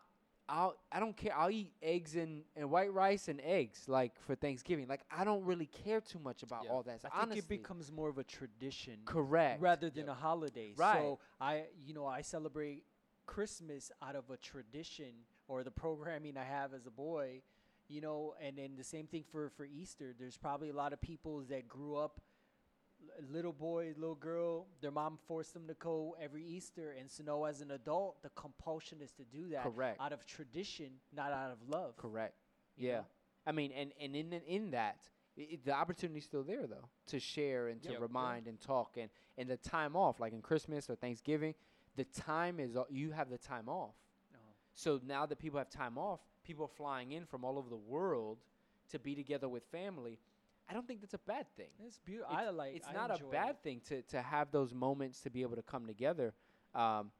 I'll 0.50 0.74
I 0.90 0.98
don't 1.00 1.16
care. 1.16 1.32
I'll 1.36 1.50
eat 1.50 1.72
eggs 1.82 2.16
and, 2.16 2.42
and 2.56 2.70
white 2.70 2.92
rice 2.92 3.28
and 3.28 3.40
eggs 3.44 3.84
like 3.86 4.20
for 4.26 4.34
Thanksgiving. 4.34 4.88
Like 4.88 5.02
I 5.10 5.22
don't 5.24 5.44
really 5.44 5.66
care 5.66 6.00
too 6.00 6.18
much 6.18 6.42
about 6.42 6.64
Yeah. 6.64 6.70
all 6.72 6.82
that. 6.82 6.96
I 7.04 7.08
think 7.08 7.14
honestly, 7.14 7.38
it 7.38 7.48
becomes 7.48 7.90
more 7.92 8.08
of 8.08 8.18
a 8.18 8.24
tradition 8.24 8.98
correct. 9.04 9.62
rather 9.62 9.88
than 9.90 10.06
Yep. 10.06 10.16
a 10.16 10.18
holiday. 10.20 10.72
Right. 10.76 10.98
So 11.00 11.18
I, 11.40 11.64
you 11.86 11.94
know, 11.94 12.04
I 12.06 12.22
celebrate 12.22 12.84
Christmas 13.26 13.92
out 14.02 14.16
of 14.16 14.28
a 14.30 14.36
tradition 14.36 15.12
or 15.46 15.62
the 15.62 15.70
programming 15.70 16.36
I 16.36 16.44
have 16.44 16.74
as 16.74 16.86
a 16.86 16.90
boy, 16.90 17.42
you 17.88 18.00
know, 18.00 18.34
and 18.40 18.58
then 18.58 18.74
the 18.76 18.84
same 18.84 19.06
thing 19.06 19.24
for 19.30 19.50
for 19.50 19.64
Easter. 19.64 20.12
There's 20.18 20.36
probably 20.36 20.70
a 20.70 20.74
lot 20.74 20.92
of 20.92 21.00
people 21.00 21.42
that 21.48 21.68
grew 21.68 21.96
up 21.96 22.20
l- 22.20 22.24
little 23.32 23.52
boy, 23.52 23.92
little 23.96 24.14
girl, 24.14 24.66
their 24.80 24.90
mom 24.90 25.18
forced 25.26 25.54
them 25.54 25.66
to 25.68 25.74
go 25.74 26.16
every 26.20 26.44
Easter 26.44 26.94
and 26.98 27.10
so 27.10 27.22
now 27.24 27.44
as 27.44 27.60
an 27.60 27.70
adult, 27.72 28.22
the 28.22 28.30
compulsion 28.30 28.98
is 29.00 29.12
to 29.12 29.24
do 29.24 29.48
that 29.50 29.62
Correct. 29.64 30.00
out 30.00 30.12
of 30.12 30.26
tradition, 30.26 30.90
not 31.14 31.32
out 31.32 31.50
of 31.50 31.58
love. 31.68 31.96
Correct. 31.96 32.34
Yeah. 32.76 32.96
know? 32.98 33.06
I 33.46 33.52
mean, 33.52 33.72
and 33.72 33.92
and 34.00 34.14
in 34.16 34.32
in 34.32 34.70
that, 34.72 35.08
i 35.38 35.42
i 35.42 35.58
the 35.64 35.72
opportunity's 35.72 36.24
still 36.24 36.42
there 36.44 36.66
though 36.66 36.88
to 37.06 37.18
share 37.20 37.68
and 37.68 37.82
to 37.82 37.92
Yep. 37.92 38.00
remind 38.00 38.46
and 38.46 38.60
talk 38.60 38.96
and 38.96 39.10
and 39.38 39.48
the 39.48 39.56
time 39.56 39.96
off, 39.96 40.20
like 40.20 40.32
in 40.32 40.42
Christmas 40.42 40.88
or 40.90 40.94
Thanksgiving, 40.96 41.54
the 41.96 42.04
time 42.04 42.60
is 42.60 42.76
you 42.90 43.10
have 43.12 43.30
the 43.30 43.38
time 43.38 43.68
off. 43.68 43.94
No. 44.32 44.38
So 44.74 45.00
now 45.04 45.26
that 45.26 45.38
people 45.38 45.58
have 45.58 45.70
time 45.70 45.98
off, 45.98 46.20
people 46.44 46.64
are 46.64 46.68
flying 46.76 47.12
in 47.12 47.24
from 47.26 47.44
all 47.44 47.58
over 47.58 47.68
the 47.70 47.76
world 47.76 48.38
to 48.90 48.98
be 48.98 49.14
together 49.14 49.48
with 49.48 49.64
family. 49.70 50.18
I 50.70 50.72
don't 50.72 50.86
think 50.86 51.00
that's 51.00 51.14
a 51.14 51.18
bad 51.26 51.46
thing. 51.56 51.70
It's 51.84 51.98
beautiful. 51.98 52.34
I 52.34 52.48
like 52.50 52.76
it's 52.76 52.88
I 52.88 52.92
not 52.92 53.10
a 53.10 53.14
enjoy 53.14 53.26
it. 53.26 53.32
bad 53.32 53.62
thing 53.62 53.80
to 53.88 54.02
to 54.02 54.22
have 54.22 54.52
those 54.52 54.72
moments 54.72 55.20
to 55.22 55.30
be 55.30 55.42
able 55.42 55.56
to 55.56 55.62
come 55.62 55.86
together. 55.86 56.32
Um, 56.74 57.10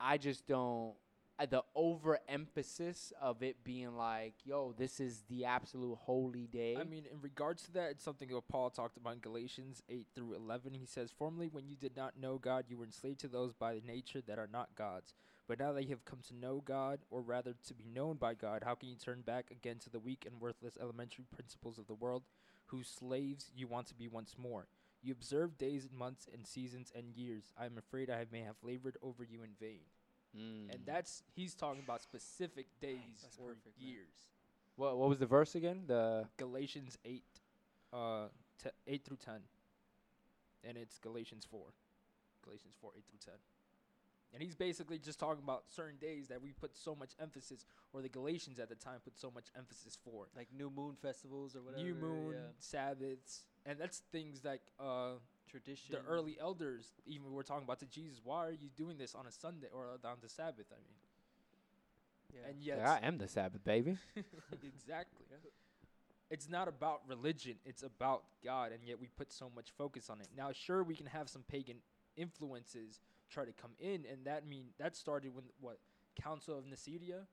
I 0.00 0.18
just 0.18 0.46
don't. 0.46 0.94
Uh, 1.40 1.46
the 1.46 1.62
overemphasis 1.76 3.12
of 3.22 3.44
it 3.44 3.62
being 3.62 3.96
like, 3.96 4.34
"Yo, 4.44 4.74
this 4.76 4.98
is 4.98 5.22
the 5.28 5.44
absolute 5.44 5.96
holy 6.00 6.48
day." 6.48 6.76
I 6.76 6.82
mean, 6.82 7.04
in 7.10 7.20
regards 7.20 7.62
to 7.64 7.72
that, 7.74 7.90
it's 7.92 8.02
something 8.02 8.28
that 8.28 8.48
Paul 8.48 8.70
talked 8.70 8.96
about 8.96 9.12
in 9.12 9.20
Galatians 9.20 9.80
8 9.88 10.08
through 10.16 10.34
11. 10.34 10.74
He 10.74 10.84
says, 10.84 11.12
Formerly, 11.16 11.48
when 11.48 11.68
you 11.68 11.76
did 11.76 11.96
not 11.96 12.18
know 12.18 12.38
God, 12.38 12.64
you 12.68 12.76
were 12.76 12.84
enslaved 12.84 13.20
to 13.20 13.28
those 13.28 13.52
by 13.52 13.80
nature 13.86 14.20
that 14.26 14.40
are 14.40 14.48
not 14.52 14.70
God's. 14.76 15.14
But 15.46 15.60
now 15.60 15.72
that 15.72 15.84
you 15.84 15.90
have 15.90 16.04
come 16.04 16.18
to 16.28 16.34
know 16.34 16.60
God, 16.64 16.98
or 17.08 17.22
rather 17.22 17.54
to 17.68 17.74
be 17.74 17.86
known 17.86 18.16
by 18.16 18.34
God, 18.34 18.64
how 18.64 18.74
can 18.74 18.88
you 18.88 18.96
turn 18.96 19.20
back 19.22 19.50
again 19.52 19.78
to 19.78 19.90
the 19.90 20.00
weak 20.00 20.26
and 20.26 20.40
worthless 20.40 20.76
elementary 20.80 21.24
principles 21.34 21.78
of 21.78 21.86
the 21.86 21.94
world, 21.94 22.24
whose 22.68 22.88
slaves 22.88 23.50
you 23.54 23.66
want 23.66 23.86
to 23.88 23.94
be 23.94 24.08
once 24.08 24.34
more? 24.38 24.66
You 25.02 25.12
observe 25.12 25.58
days 25.58 25.84
and 25.84 25.96
months 25.98 26.26
and 26.32 26.46
seasons 26.46 26.90
and 26.94 27.14
years. 27.14 27.52
I 27.58 27.66
am 27.66 27.78
afraid 27.78 28.10
I 28.10 28.24
may 28.32 28.40
have 28.40 28.56
labored 28.62 28.96
over 29.02 29.22
you 29.24 29.42
in 29.42 29.50
vain. 29.60 29.82
Mm. 30.36 30.72
And 30.74 30.80
that's, 30.84 31.22
he's 31.34 31.54
talking 31.54 31.82
about 31.84 32.02
specific 32.02 32.66
days 32.80 33.20
That's 33.22 33.36
or 33.38 33.48
perfect, 33.48 33.80
man. 33.80 33.88
years. 33.88 34.08
what 34.76 34.98
what 34.98 35.08
was 35.08 35.18
the 35.18 35.26
verse 35.26 35.54
again? 35.54 35.84
The 35.86 36.26
Galatians 36.36 36.98
8, 37.04 37.22
uh, 37.92 38.26
te- 38.62 38.70
8 38.86 39.04
through 39.04 39.16
10. 39.24 39.34
And 40.64 40.76
it's 40.76 40.98
Galatians 40.98 41.46
4. 41.50 41.60
Galatians 42.44 42.74
4, 42.80 42.90
8 42.96 43.04
through 43.08 43.32
10. 43.32 43.34
And 44.34 44.42
he's 44.42 44.54
basically 44.54 44.98
just 44.98 45.18
talking 45.18 45.42
about 45.42 45.64
certain 45.70 45.96
days 45.96 46.28
that 46.28 46.42
we 46.42 46.52
put 46.52 46.76
so 46.76 46.94
much 46.94 47.12
emphasis, 47.20 47.64
or 47.92 48.02
the 48.02 48.10
Galatians 48.10 48.58
at 48.58 48.68
the 48.68 48.74
time 48.74 49.00
put 49.02 49.16
so 49.18 49.30
much 49.30 49.46
emphasis 49.56 49.96
for. 50.04 50.28
like 50.36 50.48
new 50.56 50.70
moon 50.70 50.96
festivals 51.00 51.56
or 51.56 51.62
whatever. 51.62 51.82
New 51.82 51.94
moon, 51.94 52.32
yeah. 52.34 52.40
Sabbaths, 52.58 53.44
and 53.64 53.78
that's 53.78 54.02
things 54.12 54.44
like 54.44 54.60
uh, 54.78 55.12
tradition. 55.50 55.94
the 55.94 56.02
early 56.10 56.36
elders 56.40 56.92
even 57.06 57.32
were 57.32 57.42
talking 57.42 57.64
about 57.64 57.80
to 57.80 57.86
Jesus. 57.86 58.20
Why 58.22 58.46
are 58.46 58.52
you 58.52 58.68
doing 58.76 58.98
this 58.98 59.14
on 59.14 59.26
a 59.26 59.32
Sunday 59.32 59.68
or 59.72 59.86
on 60.04 60.16
the 60.20 60.28
Sabbath? 60.28 60.66
I 60.70 60.76
mean, 60.76 60.98
Yeah. 62.34 62.50
and 62.50 62.62
yet 62.62 62.80
I 62.80 62.98
am 63.06 63.16
the 63.16 63.28
Sabbath 63.28 63.64
baby. 63.64 63.96
exactly. 64.62 65.24
It's 66.30 66.50
not 66.50 66.68
about 66.68 67.00
religion, 67.08 67.56
it's 67.64 67.82
about 67.82 68.24
God, 68.44 68.72
and 68.72 68.84
yet 68.84 69.00
we 69.00 69.06
put 69.06 69.32
so 69.32 69.50
much 69.54 69.70
focus 69.78 70.10
on 70.10 70.20
it. 70.20 70.28
Now, 70.36 70.52
sure, 70.52 70.82
we 70.84 70.94
can 70.94 71.06
have 71.06 71.30
some 71.30 71.42
pagan 71.48 71.76
influences 72.16 73.00
try 73.30 73.44
to 73.44 73.52
come 73.52 73.72
in, 73.78 74.04
and 74.10 74.24
that 74.26 74.46
mean 74.46 74.66
that 74.78 74.96
started 74.96 75.34
when 75.34 75.44
what 75.60 75.78
Council 76.20 76.58
of 76.58 76.66
Nicaea, 76.66 77.26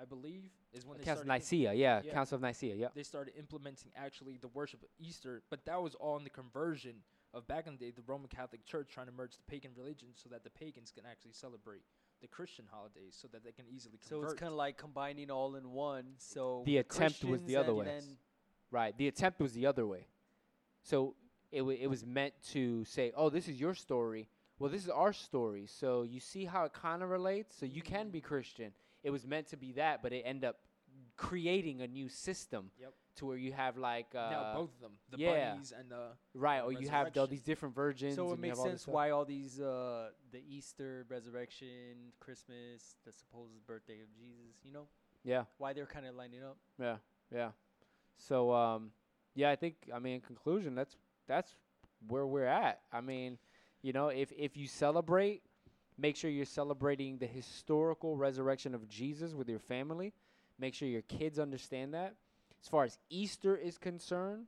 I 0.00 0.04
believe, 0.04 0.50
is 0.72 0.86
when 0.86 0.98
they 0.98 1.04
Council 1.04 1.22
of 1.22 1.26
started. 1.26 1.52
im- 1.52 1.60
Nicaea, 1.68 1.74
yeah, 1.74 2.00
yeah. 2.04 2.12
Council 2.12 2.36
of 2.36 2.42
Nicaea, 2.42 2.74
yeah. 2.76 2.88
they 2.94 3.02
started 3.02 3.34
implementing 3.38 3.90
actually 3.96 4.38
the 4.40 4.48
worship 4.48 4.82
of 4.82 4.88
Easter, 4.98 5.42
but 5.50 5.64
that 5.66 5.80
was 5.82 5.94
all 5.94 6.16
in 6.16 6.24
the 6.24 6.30
conversion 6.30 6.96
of 7.34 7.46
back 7.46 7.66
in 7.66 7.74
the 7.76 7.78
day, 7.86 7.90
the 7.90 8.02
Roman 8.06 8.28
Catholic 8.28 8.64
Church 8.64 8.88
trying 8.90 9.06
to 9.06 9.12
merge 9.12 9.36
the 9.36 9.42
pagan 9.42 9.72
religion 9.76 10.08
so 10.14 10.28
that 10.30 10.42
the 10.44 10.50
pagans 10.50 10.90
can 10.90 11.04
actually 11.10 11.32
celebrate 11.32 11.82
the 12.22 12.28
Christian 12.28 12.64
holidays, 12.70 13.14
so 13.20 13.28
that 13.28 13.44
they 13.44 13.52
can 13.52 13.66
easily 13.68 13.98
convert. 13.98 14.28
So 14.28 14.32
it's 14.32 14.40
kind 14.40 14.50
of 14.50 14.56
like 14.56 14.78
combining 14.78 15.30
all 15.30 15.54
in 15.56 15.70
one. 15.72 16.14
So 16.16 16.62
The 16.64 16.78
attempt 16.78 17.22
was 17.24 17.42
the 17.42 17.56
other 17.56 17.74
way. 17.74 18.00
Right. 18.70 18.96
The 18.96 19.08
attempt 19.08 19.38
was 19.40 19.52
the 19.52 19.66
other 19.66 19.86
way. 19.86 20.06
So 20.82 21.14
it 21.52 21.58
w- 21.58 21.78
it 21.80 21.88
was 21.88 22.06
meant 22.06 22.32
to 22.52 22.84
say, 22.84 23.12
"Oh, 23.14 23.28
this 23.28 23.48
is 23.48 23.60
your 23.60 23.74
story. 23.74 24.28
Well, 24.58 24.70
this 24.70 24.82
is 24.84 24.88
our 24.90 25.12
story. 25.12 25.66
So 25.66 26.02
you 26.02 26.20
see 26.20 26.44
how 26.44 26.64
it 26.64 26.72
kind 26.72 27.02
of 27.02 27.10
relates. 27.10 27.56
So 27.58 27.66
you 27.66 27.82
can 27.82 28.10
be 28.10 28.20
Christian. 28.20 28.72
It 29.02 29.10
was 29.10 29.26
meant 29.26 29.48
to 29.48 29.56
be 29.56 29.72
that, 29.72 30.02
but 30.02 30.12
it 30.12 30.22
ended 30.24 30.44
up 30.44 30.56
creating 31.16 31.82
a 31.82 31.86
new 31.86 32.08
system 32.08 32.70
Yep. 32.78 32.92
to 33.16 33.26
where 33.26 33.36
you 33.36 33.52
have 33.52 33.76
like 33.76 34.06
uh, 34.14 34.30
now 34.30 34.54
both 34.54 34.74
of 34.74 34.80
them, 34.80 34.92
the 35.10 35.18
yeah. 35.18 35.50
bunnies 35.50 35.72
and 35.78 35.90
the 35.90 36.08
right, 36.34 36.60
or 36.60 36.72
you 36.72 36.88
have 36.88 37.16
all 37.16 37.26
these 37.26 37.42
different 37.42 37.74
virgins. 37.74 38.16
So 38.16 38.32
it 38.32 38.38
makes 38.38 38.60
sense 38.60 38.86
why 38.86 39.10
all 39.10 39.24
these 39.24 39.60
uh 39.60 40.10
the 40.32 40.42
Easter, 40.48 41.06
resurrection, 41.08 42.12
Christmas, 42.20 42.96
the 43.04 43.12
supposed 43.12 43.66
birthday 43.66 44.00
of 44.00 44.12
Jesus, 44.18 44.56
you 44.64 44.72
know, 44.72 44.88
Yeah. 45.24 45.44
why 45.58 45.72
they're 45.72 45.86
kind 45.86 46.06
of 46.06 46.14
lining 46.14 46.42
up. 46.42 46.56
Yeah, 46.78 46.96
yeah. 47.34 47.50
So 48.18 48.52
um, 48.52 48.90
yeah, 49.34 49.50
I 49.50 49.56
think 49.56 49.76
I 49.94 49.98
mean 49.98 50.14
in 50.14 50.20
conclusion, 50.20 50.74
that's 50.74 50.96
that's 51.26 51.52
where 52.08 52.26
we're 52.26 52.46
at. 52.46 52.80
I 52.92 53.00
mean, 53.00 53.38
you 53.86 53.92
know, 53.92 54.08
if 54.08 54.32
if 54.32 54.56
you 54.56 54.66
celebrate, 54.66 55.42
make 55.96 56.16
sure 56.16 56.28
you're 56.28 56.44
celebrating 56.44 57.18
the 57.18 57.26
historical 57.26 58.16
resurrection 58.16 58.74
of 58.74 58.88
Jesus 58.88 59.32
with 59.32 59.48
your 59.48 59.60
family. 59.60 60.12
Make 60.58 60.74
sure 60.74 60.88
your 60.88 61.02
kids 61.02 61.38
understand 61.38 61.94
that. 61.94 62.14
As 62.60 62.68
far 62.68 62.82
as 62.82 62.98
Easter 63.10 63.56
is 63.56 63.78
concerned, 63.78 64.46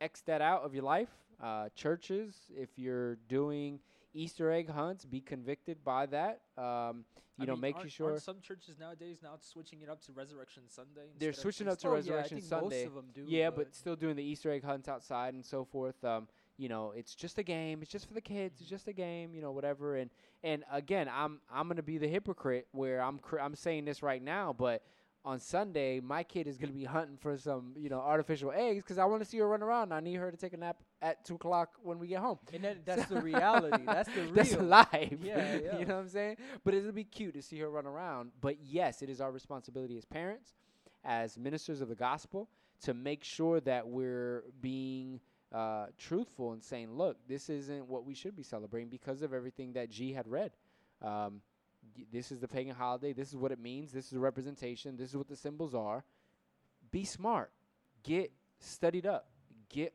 X 0.00 0.20
that 0.26 0.40
out 0.40 0.62
of 0.62 0.72
your 0.72 0.84
life. 0.84 1.08
Uh, 1.42 1.68
churches, 1.74 2.36
if 2.56 2.68
you're 2.76 3.16
doing 3.28 3.80
Easter 4.14 4.52
egg 4.52 4.70
hunts, 4.70 5.04
be 5.04 5.20
convicted 5.20 5.82
by 5.84 6.06
that. 6.06 6.40
Um, 6.56 7.04
you 7.38 7.42
I 7.42 7.46
know, 7.46 7.52
mean, 7.54 7.60
making 7.60 7.78
aren't- 7.80 7.92
sure 7.92 8.10
aren't 8.10 8.22
some 8.22 8.40
churches 8.40 8.78
nowadays 8.78 9.18
now 9.20 9.34
switching 9.40 9.82
it 9.82 9.88
up 9.88 10.00
to 10.02 10.12
Resurrection 10.12 10.62
Sunday. 10.68 11.08
They're 11.18 11.32
switching 11.32 11.66
up 11.66 11.78
to 11.78 11.88
Oh, 11.88 11.92
Resurrection 11.94 12.38
yeah, 12.38 12.44
I 12.46 12.50
think 12.50 12.62
Sunday. 12.62 12.84
Most 12.84 12.86
of 12.86 12.94
them 12.94 13.10
do. 13.14 13.24
Yeah, 13.26 13.50
but 13.50 13.74
still 13.74 13.96
doing 13.96 14.14
the 14.14 14.22
Easter 14.22 14.50
egg 14.52 14.62
hunts 14.62 14.88
outside 14.88 15.34
and 15.34 15.44
so 15.44 15.64
forth. 15.64 16.04
Um, 16.04 16.28
you 16.58 16.68
know, 16.68 16.92
it's 16.94 17.14
just 17.14 17.38
a 17.38 17.42
game. 17.42 17.80
It's 17.82 17.90
just 17.90 18.06
for 18.06 18.14
the 18.14 18.20
kids. 18.20 18.60
It's 18.60 18.68
just 18.68 18.88
a 18.88 18.92
game. 18.92 19.34
You 19.34 19.40
know, 19.40 19.52
whatever. 19.52 19.96
And 19.96 20.10
and 20.42 20.64
again, 20.70 21.08
I'm 21.12 21.40
I'm 21.50 21.68
gonna 21.68 21.82
be 21.82 21.98
the 21.98 22.08
hypocrite 22.08 22.66
where 22.72 23.00
I'm 23.00 23.18
cr- 23.18 23.40
I'm 23.40 23.54
saying 23.54 23.84
this 23.86 24.02
right 24.02 24.22
now, 24.22 24.52
but 24.56 24.82
on 25.24 25.38
Sunday, 25.38 26.00
my 26.00 26.22
kid 26.22 26.46
is 26.46 26.56
gonna 26.58 26.72
be 26.72 26.84
hunting 26.84 27.16
for 27.16 27.36
some 27.36 27.74
you 27.76 27.88
know 27.88 28.00
artificial 28.00 28.50
eggs 28.54 28.82
because 28.82 28.98
I 28.98 29.04
want 29.04 29.22
to 29.22 29.28
see 29.28 29.38
her 29.38 29.48
run 29.48 29.62
around. 29.62 29.84
and 29.84 29.94
I 29.94 30.00
need 30.00 30.14
her 30.16 30.30
to 30.30 30.36
take 30.36 30.52
a 30.52 30.56
nap 30.56 30.78
at 31.00 31.24
two 31.24 31.36
o'clock 31.36 31.70
when 31.82 31.98
we 31.98 32.08
get 32.08 32.18
home. 32.18 32.38
and 32.52 32.64
that, 32.64 32.84
that's 32.84 33.06
the 33.06 33.20
reality. 33.20 33.84
That's 33.86 34.08
the 34.12 34.22
real. 34.22 34.32
That's 34.34 34.56
life. 34.56 35.18
Yeah, 35.22 35.58
yeah. 35.64 35.78
you 35.78 35.86
know 35.86 35.94
what 35.96 36.02
I'm 36.02 36.08
saying? 36.08 36.36
But 36.64 36.74
it'll 36.74 36.92
be 36.92 37.04
cute 37.04 37.34
to 37.34 37.42
see 37.42 37.58
her 37.60 37.70
run 37.70 37.86
around. 37.86 38.32
But 38.40 38.56
yes, 38.62 39.00
it 39.02 39.10
is 39.10 39.20
our 39.20 39.30
responsibility 39.30 39.96
as 39.96 40.04
parents, 40.04 40.54
as 41.04 41.38
ministers 41.38 41.80
of 41.80 41.88
the 41.88 41.94
gospel, 41.94 42.48
to 42.82 42.94
make 42.94 43.22
sure 43.22 43.60
that 43.60 43.86
we're 43.86 44.44
being 44.60 45.20
uh, 45.52 45.86
truthful 45.98 46.52
and 46.52 46.62
saying, 46.62 46.92
look, 46.92 47.16
this 47.28 47.48
isn't 47.48 47.86
what 47.86 48.04
we 48.04 48.14
should 48.14 48.36
be 48.36 48.42
celebrating 48.42 48.88
because 48.88 49.22
of 49.22 49.32
everything 49.32 49.72
that 49.74 49.90
G 49.90 50.12
had 50.12 50.28
read. 50.28 50.52
Um, 51.02 51.40
y- 51.96 52.04
this 52.12 52.30
is 52.30 52.40
the 52.40 52.48
pagan 52.48 52.74
holiday. 52.74 53.12
This 53.12 53.28
is 53.28 53.36
what 53.36 53.50
it 53.52 53.58
means. 53.58 53.92
This 53.92 54.06
is 54.06 54.12
a 54.12 54.18
representation. 54.20 54.96
This 54.96 55.10
is 55.10 55.16
what 55.16 55.28
the 55.28 55.36
symbols 55.36 55.74
are. 55.74 56.04
Be 56.90 57.04
smart. 57.04 57.50
Get 58.02 58.32
studied 58.60 59.06
up. 59.06 59.28
Get 59.70 59.94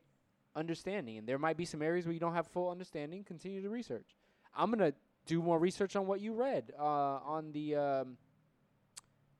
understanding. 0.56 1.18
And 1.18 1.26
there 1.28 1.38
might 1.38 1.56
be 1.56 1.64
some 1.64 1.82
areas 1.82 2.04
where 2.06 2.14
you 2.14 2.20
don't 2.20 2.34
have 2.34 2.46
full 2.48 2.70
understanding. 2.70 3.22
Continue 3.24 3.62
to 3.62 3.68
research. 3.68 4.16
I'm 4.56 4.70
gonna 4.70 4.92
do 5.26 5.42
more 5.42 5.58
research 5.58 5.96
on 5.96 6.06
what 6.06 6.20
you 6.20 6.32
read 6.34 6.72
uh, 6.78 6.82
on 6.84 7.52
the 7.52 7.76
um, 7.76 8.16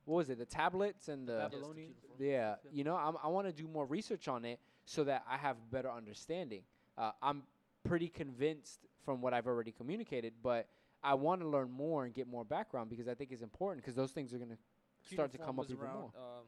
what 0.05 0.17
was 0.17 0.31
it? 0.31 0.39
The 0.39 0.45
tablets 0.47 1.09
and 1.09 1.27
the 1.27 1.33
the 1.35 1.39
Babylonian- 1.59 1.95
yeah. 2.19 2.27
Yeah. 2.65 2.71
You 2.73 2.85
know, 2.85 2.97
I'm, 2.97 3.17
I 3.23 3.29
want 3.29 3.47
to 3.47 3.53
do 3.53 3.67
more 3.69 3.87
research 3.87 4.29
on 4.29 4.45
it 4.45 4.59
so 4.85 5.05
that 5.05 5.25
I 5.29 5.37
have 5.37 5.57
better 5.71 5.91
understanding. 5.91 6.63
Uh, 6.97 7.13
I'm 7.23 7.43
pretty 7.85 8.09
convinced 8.09 8.87
from 9.05 9.21
what 9.21 9.35
I've 9.35 9.47
already 9.47 9.73
communicated, 9.73 10.35
but 10.43 10.69
I 11.03 11.15
want 11.15 11.41
to 11.43 11.49
learn 11.49 11.71
more 11.71 12.05
and 12.05 12.15
get 12.15 12.27
more 12.27 12.45
background 12.45 12.91
because 12.91 13.09
I 13.09 13.15
think 13.15 13.31
it's 13.33 13.43
important 13.43 13.85
because 13.85 13.95
those 13.95 14.13
things 14.13 14.33
are 14.33 14.39
gonna 14.39 14.59
start 15.13 15.33
to 15.33 15.39
come 15.39 15.59
up 15.59 15.67
even 15.69 15.85
around, 15.85 15.95
more. 15.95 16.11
Um, 16.17 16.45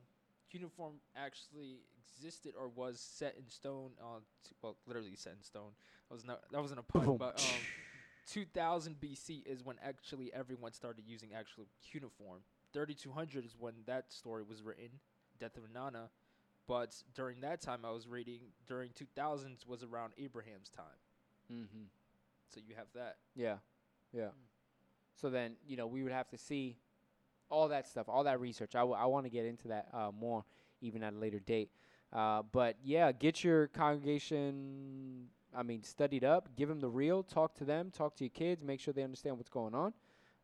cuneiform 0.51 0.95
actually 1.15 1.81
existed 1.99 2.55
or 2.59 2.69
was 2.69 3.01
set 3.01 3.37
in 3.37 3.49
stone. 3.49 3.91
Uh, 4.01 4.21
t- 4.45 4.55
well, 4.63 4.77
literally 4.87 5.15
set 5.15 5.35
in 5.35 5.43
stone. 5.43 5.73
That 6.09 6.15
was 6.15 6.25
not 6.25 6.41
that 6.51 6.61
wasn't 6.61 6.81
a 6.81 6.83
pun, 6.85 7.05
Boom. 7.05 7.17
but 7.19 7.37
um, 7.39 7.67
2000 8.31 8.97
BC 9.01 9.47
is 9.47 9.63
when 9.63 9.77
actually 9.85 10.33
everyone 10.33 10.73
started 10.73 11.05
using 11.07 11.31
actual 11.35 11.67
cuneiform. 11.91 12.41
3200 12.73 13.45
is 13.45 13.55
when 13.59 13.75
that 13.87 14.13
story 14.13 14.43
was 14.43 14.63
written, 14.63 14.89
Death 15.39 15.57
of 15.57 15.65
Inanna. 15.65 16.09
But 16.69 16.95
during 17.15 17.41
that 17.41 17.61
time, 17.61 17.81
I 17.85 17.91
was 17.91 18.09
reading 18.09 18.41
during 18.67 18.91
2000s 18.91 19.67
was 19.67 19.83
around 19.85 20.15
Abraham's 20.19 20.69
time. 20.69 20.85
Mm-hmm. 21.53 21.85
So 22.49 22.61
you 22.67 22.75
have 22.77 22.87
that. 22.95 23.17
Yeah, 23.35 23.57
yeah. 24.13 24.31
So 25.15 25.31
then 25.31 25.57
you 25.67 25.77
know 25.77 25.87
we 25.87 26.03
would 26.03 26.13
have 26.13 26.29
to 26.31 26.39
see 26.39 26.77
all 27.49 27.69
that 27.69 27.87
stuff, 27.87 28.09
all 28.09 28.25
that 28.25 28.41
research. 28.41 28.75
I, 28.75 28.81
w- 28.81 28.99
I 28.99 29.07
want 29.07 29.27
to 29.27 29.31
get 29.31 29.45
into 29.45 29.69
that 29.69 29.89
uh, 29.93 30.11
more 30.19 30.45
even 30.81 31.03
at 31.03 31.13
a 31.13 31.17
later 31.17 31.39
date. 31.39 31.71
Uh, 32.13 32.43
but 32.53 32.77
yeah, 32.83 33.13
get 33.13 33.45
your 33.45 33.69
congregation. 33.69 35.27
I 35.57 35.63
mean, 35.63 35.83
studied 35.83 36.25
up. 36.25 36.49
Give 36.57 36.69
them 36.69 36.81
the 36.81 36.89
real. 36.89 37.23
Talk 37.23 37.55
to 37.57 37.65
them. 37.65 37.91
Talk 37.91 38.17
to 38.17 38.25
your 38.25 38.31
kids. 38.31 38.63
Make 38.63 38.81
sure 38.81 38.93
they 38.93 39.03
understand 39.03 39.37
what's 39.37 39.49
going 39.49 39.75
on, 39.75 39.93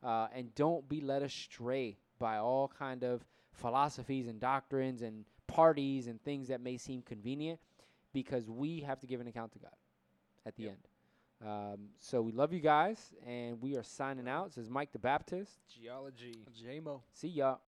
uh, 0.03 0.29
and 0.35 0.55
don't 0.55 0.89
be 0.89 1.01
led 1.01 1.23
astray 1.23 1.97
by 2.19 2.39
all 2.39 2.71
kind 2.79 3.03
of 3.03 3.25
philosophies 3.53 4.27
and 4.27 4.41
doctrines 4.41 5.03
and 5.03 5.25
parties 5.53 6.07
and 6.07 6.21
things 6.23 6.49
that 6.49 6.61
may 6.61 6.77
seem 6.79 7.03
convenient, 7.03 7.61
because 8.13 8.49
we 8.49 8.81
have 8.81 8.99
to 9.01 9.07
give 9.07 9.21
an 9.21 9.27
account 9.27 9.53
to 9.53 9.59
God 9.59 9.77
at 10.47 10.57
the 10.57 10.65
Yep. 10.65 10.73
end. 10.73 10.89
Um, 11.49 11.89
so 11.99 12.23
we 12.23 12.33
love 12.33 12.53
you 12.53 12.61
guys, 12.61 13.13
and 13.27 13.61
we 13.61 13.77
are 13.77 13.83
signing 13.83 14.29
out. 14.29 14.47
This 14.49 14.59
is 14.59 14.71
Mike 14.71 14.93
the 14.93 14.99
Baptist. 14.99 15.61
Geology. 15.69 16.47
J-Mo. 16.55 17.03
See 17.13 17.29
y'all. 17.29 17.61